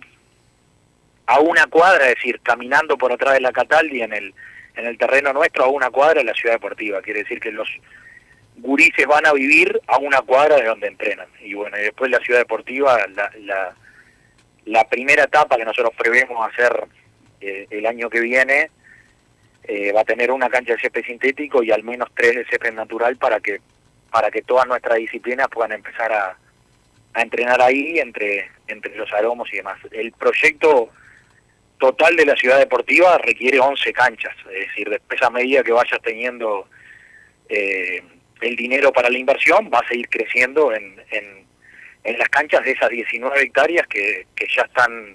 a 1.28 1.40
una 1.40 1.66
cuadra, 1.66 2.08
es 2.08 2.14
decir, 2.16 2.40
caminando 2.42 2.96
por 2.96 3.12
atrás 3.12 3.34
de 3.34 3.40
la 3.40 3.52
Cataldi 3.52 4.02
en 4.02 4.14
el 4.14 4.34
en 4.76 4.86
el 4.86 4.96
terreno 4.96 5.32
nuestro 5.32 5.64
a 5.64 5.68
una 5.68 5.90
cuadra 5.90 6.20
de 6.20 6.24
la 6.24 6.34
ciudad 6.34 6.54
deportiva. 6.54 7.02
Quiere 7.02 7.20
decir 7.20 7.40
que 7.40 7.50
los 7.50 7.68
gurises 8.56 9.06
van 9.06 9.26
a 9.26 9.32
vivir 9.32 9.78
a 9.88 9.98
una 9.98 10.22
cuadra 10.22 10.56
de 10.56 10.64
donde 10.64 10.86
entrenan. 10.86 11.26
Y 11.40 11.54
bueno, 11.54 11.76
y 11.76 11.82
después 11.82 12.10
la 12.10 12.20
ciudad 12.20 12.40
deportiva, 12.40 12.96
la, 13.08 13.30
la, 13.40 13.74
la 14.66 14.84
primera 14.88 15.24
etapa 15.24 15.56
que 15.56 15.64
nosotros 15.64 15.92
prevemos 15.98 16.48
hacer 16.48 16.86
eh, 17.40 17.66
el 17.70 17.86
año 17.86 18.08
que 18.08 18.20
viene, 18.20 18.70
eh, 19.64 19.92
va 19.92 20.02
a 20.02 20.04
tener 20.04 20.30
una 20.30 20.48
cancha 20.48 20.74
de 20.74 20.80
césped 20.80 21.04
sintético 21.04 21.62
y 21.62 21.72
al 21.72 21.82
menos 21.82 22.08
tres 22.14 22.36
de 22.36 22.44
césped 22.46 22.72
natural 22.72 23.16
para 23.16 23.40
que 23.40 23.60
para 24.10 24.30
que 24.30 24.42
todas 24.42 24.66
nuestras 24.66 24.96
disciplinas 24.96 25.48
puedan 25.48 25.72
empezar 25.72 26.10
a, 26.10 26.38
a 27.12 27.20
entrenar 27.20 27.60
ahí 27.60 27.98
entre, 27.98 28.48
entre 28.68 28.96
los 28.96 29.12
aromos 29.12 29.52
y 29.52 29.56
demás. 29.56 29.78
El 29.90 30.12
proyecto 30.12 30.90
total 31.78 32.16
de 32.16 32.26
la 32.26 32.36
ciudad 32.36 32.58
deportiva 32.58 33.18
requiere 33.18 33.60
11 33.60 33.92
canchas, 33.92 34.34
es 34.52 34.68
decir, 34.68 34.88
después 34.88 35.20
a 35.22 35.30
medida 35.30 35.62
que 35.62 35.72
vayas 35.72 36.00
teniendo 36.02 36.68
eh, 37.48 38.02
el 38.40 38.56
dinero 38.56 38.92
para 38.92 39.10
la 39.10 39.18
inversión, 39.18 39.70
va 39.72 39.78
a 39.78 39.88
seguir 39.88 40.08
creciendo 40.08 40.72
en, 40.72 40.96
en, 41.10 42.18
las 42.18 42.28
canchas 42.30 42.64
de 42.64 42.72
esas 42.72 42.88
19 42.88 43.42
hectáreas 43.42 43.86
que, 43.86 44.26
que 44.34 44.46
ya 44.56 44.62
están 44.62 45.14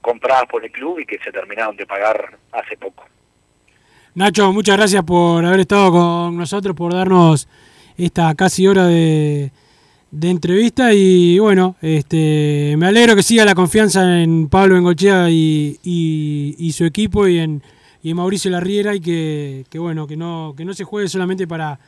compradas 0.00 0.46
por 0.46 0.64
el 0.64 0.72
club 0.72 0.98
y 0.98 1.06
que 1.06 1.18
se 1.18 1.30
terminaron 1.30 1.76
de 1.76 1.86
pagar 1.86 2.36
hace 2.50 2.76
poco. 2.76 3.06
Nacho, 4.14 4.52
muchas 4.52 4.76
gracias 4.76 5.04
por 5.04 5.44
haber 5.44 5.60
estado 5.60 5.92
con 5.92 6.36
nosotros, 6.36 6.74
por 6.74 6.92
darnos 6.92 7.48
esta 7.96 8.34
casi 8.34 8.66
hora 8.66 8.86
de, 8.86 9.52
de 10.12 10.28
entrevista 10.28 10.92
y 10.92 11.38
bueno, 11.38 11.76
este, 11.80 12.74
me 12.76 12.86
alegro 12.86 13.16
que 13.16 13.22
siga 13.22 13.46
la 13.46 13.54
confianza 13.54 14.20
en 14.22 14.48
Pablo 14.50 14.76
Engolchea 14.76 15.30
y, 15.30 15.78
y, 15.82 16.54
y 16.58 16.72
su 16.72 16.84
equipo 16.84 17.26
y 17.26 17.38
en, 17.38 17.62
y 18.02 18.10
en 18.10 18.16
Mauricio 18.18 18.50
Larriera 18.50 18.94
y 18.94 19.00
que, 19.00 19.64
que 19.70 19.78
bueno, 19.78 20.06
que 20.06 20.18
no, 20.18 20.52
que 20.54 20.66
no 20.66 20.74
se 20.74 20.84
juegue 20.84 21.08
solamente 21.08 21.46
para, 21.46 21.80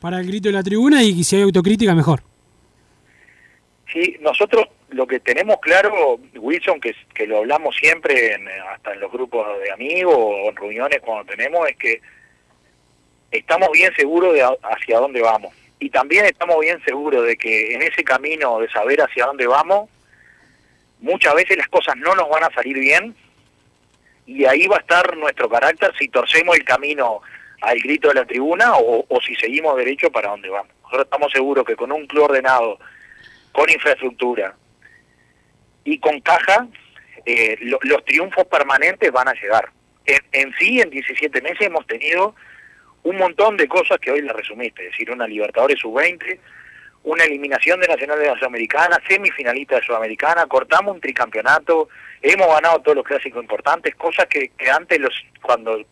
para 0.00 0.20
el 0.20 0.28
grito 0.28 0.48
de 0.48 0.52
la 0.52 0.62
tribuna 0.62 1.02
y 1.02 1.16
que 1.16 1.24
si 1.24 1.34
hay 1.36 1.42
autocrítica 1.42 1.92
mejor. 1.92 2.22
Sí, 3.92 4.16
nosotros 4.20 4.66
lo 4.90 5.04
que 5.08 5.18
tenemos 5.18 5.56
claro, 5.60 6.20
Wilson, 6.36 6.80
que, 6.80 6.94
que 7.12 7.26
lo 7.26 7.38
hablamos 7.38 7.74
siempre, 7.74 8.34
en, 8.34 8.46
hasta 8.72 8.92
en 8.92 9.00
los 9.00 9.10
grupos 9.10 9.44
de 9.64 9.72
amigos 9.72 10.14
o 10.16 10.48
en 10.50 10.54
reuniones 10.56 11.00
cuando 11.04 11.24
tenemos, 11.32 11.68
es 11.68 11.76
que 11.76 12.00
estamos 13.32 13.70
bien 13.72 13.92
seguros 13.96 14.34
de 14.34 14.42
a- 14.42 14.56
hacia 14.62 15.00
dónde 15.00 15.20
vamos. 15.20 15.52
Y 15.80 15.90
también 15.90 16.26
estamos 16.26 16.60
bien 16.60 16.82
seguros 16.84 17.26
de 17.26 17.36
que 17.36 17.74
en 17.74 17.82
ese 17.82 18.04
camino 18.04 18.58
de 18.60 18.68
saber 18.70 19.00
hacia 19.00 19.26
dónde 19.26 19.46
vamos, 19.46 19.88
muchas 21.00 21.34
veces 21.34 21.56
las 21.56 21.68
cosas 21.68 21.96
no 21.96 22.14
nos 22.14 22.28
van 22.28 22.44
a 22.44 22.50
salir 22.54 22.78
bien 22.78 23.14
y 24.26 24.44
ahí 24.44 24.66
va 24.68 24.76
a 24.76 24.80
estar 24.80 25.16
nuestro 25.16 25.48
carácter 25.48 25.92
si 25.98 26.08
torcemos 26.08 26.56
el 26.56 26.64
camino 26.64 27.20
al 27.62 27.78
grito 27.80 28.08
de 28.08 28.14
la 28.14 28.24
tribuna 28.26 28.74
o, 28.76 29.04
o 29.08 29.20
si 29.22 29.34
seguimos 29.36 29.76
derecho 29.76 30.10
para 30.10 30.28
dónde 30.30 30.48
vamos. 30.50 30.70
Nosotros 30.82 31.04
estamos 31.04 31.32
seguros 31.32 31.64
que 31.64 31.76
con 31.76 31.90
un 31.92 32.06
club 32.06 32.24
ordenado, 32.24 32.78
con 33.52 33.68
infraestructura 33.70 34.54
y 35.84 35.98
con 35.98 36.20
caja, 36.20 36.66
eh, 37.24 37.56
lo- 37.62 37.78
los 37.82 38.04
triunfos 38.04 38.44
permanentes 38.46 39.10
van 39.10 39.28
a 39.28 39.34
llegar. 39.34 39.70
En, 40.04 40.18
en 40.32 40.54
sí, 40.58 40.80
en 40.80 40.90
17 40.90 41.40
meses 41.42 41.62
hemos 41.62 41.86
tenido 41.86 42.34
un 43.02 43.16
montón 43.16 43.56
de 43.56 43.68
cosas 43.68 43.98
que 43.98 44.10
hoy 44.10 44.22
las 44.22 44.36
resumiste, 44.36 44.84
es 44.84 44.92
decir, 44.92 45.10
una 45.10 45.26
Libertadores 45.26 45.78
sub-20, 45.78 46.38
una 47.02 47.24
eliminación 47.24 47.80
de 47.80 47.88
Nacional 47.88 48.18
de 48.18 48.26
la 48.26 48.36
Sudamericana, 48.36 48.98
semifinalista 49.08 49.76
de 49.76 49.86
Sudamericana, 49.86 50.46
cortamos 50.46 50.94
un 50.94 51.00
tricampeonato, 51.00 51.88
hemos 52.20 52.46
ganado 52.48 52.80
todos 52.80 52.96
los 52.96 53.06
clásicos 53.06 53.42
importantes, 53.42 53.94
cosas 53.94 54.26
que, 54.26 54.50
que 54.50 54.70
antes 54.70 55.00
los 55.00 55.14
cuando 55.40 55.82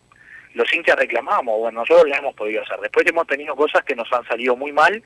los 0.53 0.73
hinchas 0.73 0.95
reclamábamos, 0.95 1.59
bueno, 1.59 1.81
nosotros 1.81 2.09
las 2.09 2.19
hemos 2.19 2.35
podido 2.35 2.61
hacer. 2.61 2.79
Después 2.79 3.05
hemos 3.07 3.25
tenido 3.27 3.55
cosas 3.55 3.83
que 3.83 3.95
nos 3.95 4.11
han 4.13 4.25
salido 4.27 4.55
muy 4.55 4.71
mal, 4.71 5.01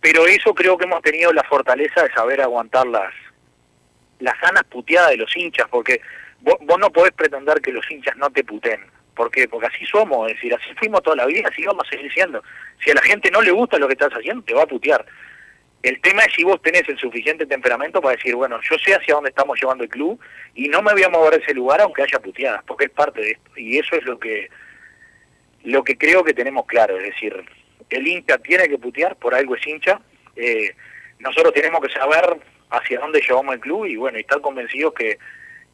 pero 0.00 0.26
eso 0.26 0.54
creo 0.54 0.76
que 0.76 0.84
hemos 0.84 1.02
tenido 1.02 1.32
la 1.32 1.44
fortaleza 1.44 2.02
de 2.02 2.12
saber 2.12 2.40
aguantar 2.40 2.86
las, 2.86 3.12
las 4.18 4.40
ganas 4.40 4.64
puteadas 4.64 5.10
de 5.10 5.16
los 5.16 5.36
hinchas, 5.36 5.66
porque 5.68 6.00
vos, 6.40 6.56
vos 6.60 6.78
no 6.78 6.90
podés 6.90 7.12
pretender 7.12 7.60
que 7.60 7.72
los 7.72 7.88
hinchas 7.90 8.16
no 8.16 8.30
te 8.30 8.44
puten. 8.44 8.84
¿Por 9.14 9.30
qué? 9.30 9.46
Porque 9.46 9.66
así 9.66 9.84
somos, 9.84 10.30
es 10.30 10.36
decir, 10.36 10.54
así 10.54 10.74
fuimos 10.78 11.02
toda 11.02 11.16
la 11.16 11.26
vida, 11.26 11.48
así 11.50 11.64
vamos 11.64 11.86
a 11.86 11.90
seguir 11.90 12.10
siendo. 12.12 12.42
Si 12.82 12.90
a 12.90 12.94
la 12.94 13.02
gente 13.02 13.30
no 13.30 13.42
le 13.42 13.50
gusta 13.50 13.78
lo 13.78 13.86
que 13.86 13.92
estás 13.92 14.12
haciendo, 14.12 14.42
te 14.42 14.54
va 14.54 14.62
a 14.62 14.66
putear. 14.66 15.04
El 15.82 16.00
tema 16.00 16.22
es 16.22 16.32
si 16.34 16.44
vos 16.44 16.62
tenés 16.62 16.88
el 16.88 16.96
suficiente 16.96 17.44
temperamento 17.44 18.00
para 18.00 18.16
decir, 18.16 18.36
bueno, 18.36 18.58
yo 18.62 18.76
sé 18.78 18.94
hacia 18.94 19.14
dónde 19.14 19.30
estamos 19.30 19.60
llevando 19.60 19.84
el 19.84 19.90
club 19.90 20.18
y 20.54 20.68
no 20.68 20.80
me 20.80 20.92
voy 20.92 21.02
a 21.02 21.08
mover 21.08 21.34
de 21.34 21.42
ese 21.42 21.54
lugar 21.54 21.80
aunque 21.80 22.02
haya 22.02 22.20
puteadas, 22.20 22.62
porque 22.64 22.84
es 22.84 22.90
parte 22.90 23.20
de 23.20 23.30
esto. 23.32 23.50
Y 23.56 23.78
eso 23.78 23.96
es 23.96 24.04
lo 24.04 24.18
que 24.18 24.48
lo 25.64 25.84
que 25.84 25.96
creo 25.96 26.24
que 26.24 26.34
tenemos 26.34 26.66
claro, 26.66 26.96
es 26.96 27.04
decir, 27.04 27.34
el 27.90 28.06
hincha 28.06 28.38
tiene 28.38 28.68
que 28.68 28.78
putear, 28.78 29.16
por 29.16 29.34
algo 29.34 29.54
es 29.56 29.66
hincha. 29.66 30.00
Eh, 30.34 30.74
nosotros 31.18 31.52
tenemos 31.52 31.80
que 31.80 31.92
saber 31.92 32.36
hacia 32.70 32.98
dónde 32.98 33.20
llevamos 33.20 33.54
el 33.54 33.60
club 33.60 33.86
y 33.86 33.96
bueno, 33.96 34.18
y 34.18 34.22
estar 34.22 34.40
convencidos 34.40 34.94
que, 34.94 35.18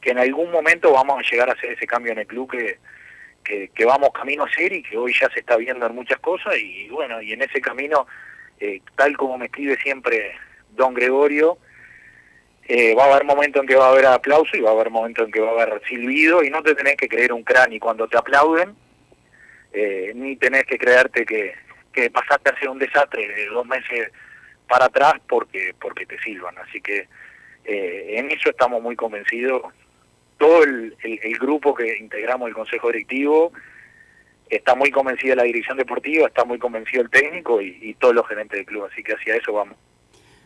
que 0.01 0.11
en 0.11 0.19
algún 0.19 0.51
momento 0.51 0.91
vamos 0.91 1.19
a 1.19 1.29
llegar 1.29 1.49
a 1.49 1.53
hacer 1.53 1.71
ese 1.71 1.87
cambio 1.87 2.11
en 2.11 2.19
el 2.19 2.27
club 2.27 2.51
que, 2.51 2.77
que, 3.43 3.69
que 3.69 3.85
vamos 3.85 4.09
camino 4.13 4.43
a 4.43 4.47
hacer 4.47 4.73
y 4.73 4.83
que 4.83 4.97
hoy 4.97 5.13
ya 5.19 5.29
se 5.29 5.39
está 5.39 5.57
viendo 5.57 5.85
en 5.85 5.95
muchas 5.95 6.19
cosas 6.19 6.55
y 6.57 6.87
bueno, 6.89 7.21
y 7.21 7.33
en 7.33 7.41
ese 7.41 7.61
camino, 7.61 8.07
eh, 8.59 8.81
tal 8.95 9.15
como 9.17 9.37
me 9.37 9.45
escribe 9.45 9.77
siempre 9.77 10.33
don 10.71 10.93
Gregorio, 10.93 11.57
eh, 12.67 12.93
va 12.93 13.05
a 13.05 13.11
haber 13.11 13.25
momentos 13.25 13.61
en 13.61 13.67
que 13.67 13.75
va 13.75 13.87
a 13.87 13.91
haber 13.91 14.05
aplauso 14.05 14.55
y 14.55 14.61
va 14.61 14.69
a 14.69 14.73
haber 14.73 14.91
momentos 14.91 15.25
en 15.25 15.31
que 15.31 15.39
va 15.39 15.49
a 15.49 15.63
haber 15.63 15.81
silbido 15.87 16.43
y 16.43 16.51
no 16.51 16.61
te 16.61 16.75
tenés 16.75 16.97
que 16.97 17.09
creer 17.09 17.33
un 17.33 17.43
cráneo 17.43 17.79
cuando 17.79 18.07
te 18.07 18.15
aplauden, 18.15 18.75
eh, 19.73 20.11
ni 20.13 20.35
tenés 20.35 20.65
que 20.65 20.77
creerte 20.77 21.25
que, 21.25 21.55
que 21.91 22.11
pasaste 22.11 22.51
a 22.51 22.59
ser 22.59 22.69
un 22.69 22.77
desastre 22.77 23.27
de 23.27 23.47
dos 23.47 23.65
meses 23.65 24.11
para 24.67 24.85
atrás 24.85 25.13
porque 25.27 25.73
porque 25.81 26.05
te 26.05 26.19
silban. 26.19 26.55
Así 26.59 26.79
que 26.79 27.07
eh, 27.65 28.15
en 28.17 28.31
eso 28.31 28.51
estamos 28.51 28.81
muy 28.81 28.95
convencidos. 28.95 29.63
Todo 30.39 30.63
el, 30.63 30.95
el- 31.03 31.37
grupo 31.37 31.75
que 31.75 31.97
integramos 31.99 32.47
el 32.47 32.55
Consejo 32.55 32.87
Directivo 32.87 33.51
está 34.49 34.73
muy 34.73 34.89
convencido 34.89 35.35
la 35.35 35.43
dirección 35.43 35.77
deportiva, 35.77 36.25
está 36.27 36.43
muy 36.45 36.57
convencido 36.57 37.03
el 37.03 37.09
técnico 37.11 37.61
y, 37.61 37.93
todos 37.99 38.15
los 38.15 38.27
gerentes 38.27 38.57
del 38.57 38.65
club. 38.65 38.85
Así 38.91 39.03
que 39.03 39.13
hacia 39.13 39.35
eso 39.35 39.53
vamos. 39.53 39.75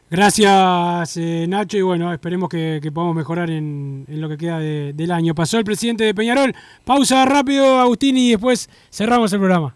Gracias, 0.10 1.18
eh, 1.18 1.46
Nacho, 1.48 1.78
y 1.78 1.82
bueno, 1.82 2.14
esperemos 2.14 2.50
que, 2.50 2.80
que 2.84 2.92
podamos 2.92 3.16
mejorar 3.16 3.50
en, 3.50 4.06
en 4.08 4.22
lo 4.22 4.30
que 4.30 4.38
queda 4.38 4.60
de- 4.60 4.94
del 4.94 5.12
año. 5.12 5.34
Pasó 5.34 5.58
el 5.58 5.64
presidente 5.64 6.04
de 6.04 6.14
Peñarol. 6.14 6.54
Pausa 6.86 7.26
rápido, 7.26 7.80
Agustín, 7.80 8.18
y 8.18 8.32
después 8.32 8.70
cerramos 8.92 9.32
el 9.34 9.40
programa. 9.40 9.76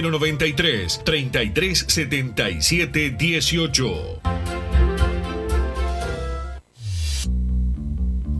093 0.00 1.02
3377 1.04 3.16
18. 3.16 4.59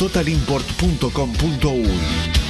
www.totalimport.com.uy. 0.00 2.49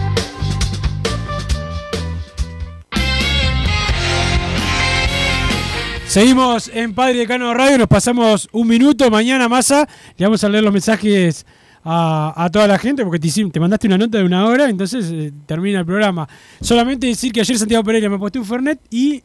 Seguimos 6.11 6.69
en 6.73 6.93
Padre 6.93 7.19
Decano 7.19 7.53
Radio, 7.53 7.77
nos 7.77 7.87
pasamos 7.87 8.49
un 8.51 8.67
minuto. 8.67 9.09
Mañana, 9.09 9.47
Massa, 9.47 9.87
le 10.17 10.25
vamos 10.25 10.43
a 10.43 10.49
leer 10.49 10.61
los 10.61 10.73
mensajes 10.73 11.45
a, 11.85 12.49
toda 12.51 12.67
la 12.67 12.77
gente 12.77 13.05
porque 13.05 13.17
te, 13.17 13.29
te 13.49 13.59
mandaste 13.61 13.87
una 13.87 13.97
nota 13.97 14.17
de 14.17 14.25
una 14.25 14.45
hora, 14.45 14.69
entonces 14.69 15.09
eh, 15.09 15.31
termina 15.45 15.79
el 15.79 15.85
programa. 15.85 16.27
Solamente 16.59 17.07
decir 17.07 17.31
que 17.31 17.39
ayer 17.39 17.57
Santiago 17.57 17.85
Pereira 17.85 18.09
me 18.09 18.17
aposté 18.17 18.39
un 18.39 18.45
Fernet 18.45 18.81
y 18.89 19.23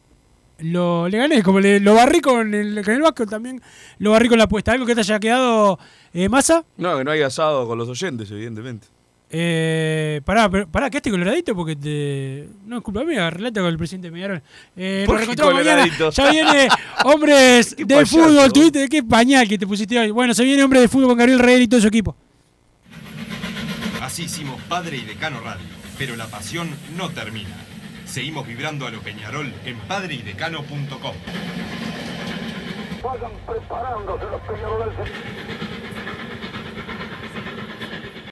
lo, 0.59 1.09
le 1.09 1.17
gané, 1.17 1.43
como 1.43 1.59
le, 1.59 1.81
lo 1.81 1.93
barrí 1.93 2.21
con 2.21 2.53
el, 2.53 2.81
con 2.85 2.93
el 2.93 3.01
Vasco 3.01 3.25
también, 3.25 3.61
lo 3.99 4.11
barrí 4.11 4.29
con 4.29 4.37
la 4.37 4.45
apuesta. 4.45 4.71
¿Algo 4.71 4.85
que 4.85 4.95
te 4.95 5.01
haya 5.01 5.19
quedado, 5.19 5.77
eh, 6.13 6.29
Massa? 6.29 6.63
No, 6.77 6.97
que 6.97 7.03
no 7.03 7.11
hay 7.11 7.21
asado 7.21 7.67
con 7.67 7.77
los 7.77 7.89
oyentes, 7.89 8.31
evidentemente. 8.31 8.87
Eh, 9.29 10.21
pará, 10.23 10.49
pero- 10.49 10.67
pará, 10.69 10.89
quedaste 10.89 11.11
coloradito 11.11 11.53
porque 11.53 11.75
te. 11.75 12.47
No 12.65 12.77
es 12.77 12.83
culpa 12.83 13.03
mía, 13.03 13.29
relata 13.29 13.59
con 13.61 13.69
el 13.69 13.77
presidente 13.77 14.09
Peñarol. 14.11 14.41
Eh, 14.75 15.03
¿Por 15.05 15.15
nos 15.15 15.25
reencontramos 15.27 15.53
mañana. 15.55 15.81
coloradito? 15.81 16.09
Ya 16.11 16.31
viene 16.31 16.67
hombres 17.03 17.75
de 17.77 17.85
payaso. 17.85 18.17
fútbol. 18.17 18.53
Tuviste 18.53 18.87
qué 18.87 19.03
pañal 19.03 19.47
que 19.47 19.57
te 19.57 19.67
pusiste 19.67 19.99
hoy. 19.99 20.11
Bueno, 20.11 20.33
se 20.33 20.43
viene 20.45 20.63
hombre 20.63 20.79
de 20.79 20.87
fútbol 20.87 21.09
con 21.09 21.17
Gabriel 21.17 21.39
Reyes 21.39 21.61
y 21.63 21.67
todo 21.67 21.81
su 21.81 21.87
equipo. 21.87 22.15
Así 24.01 24.23
hicimos 24.23 24.61
Padre 24.69 24.97
y 24.97 25.01
Decano 25.01 25.41
Radio, 25.41 25.65
pero 25.97 26.15
la 26.15 26.27
pasión 26.27 26.69
no 26.95 27.09
termina. 27.09 27.49
Seguimos 28.05 28.47
vibrando 28.47 28.87
a 28.87 28.91
lo 28.91 29.01
Peñarol 29.01 29.51
en 29.65 29.77
padreidecano.com. 29.79 31.13
Vayan 33.03 33.31
preparándose 33.45 34.23
los 34.31 34.41
peñaroles. 34.41 34.95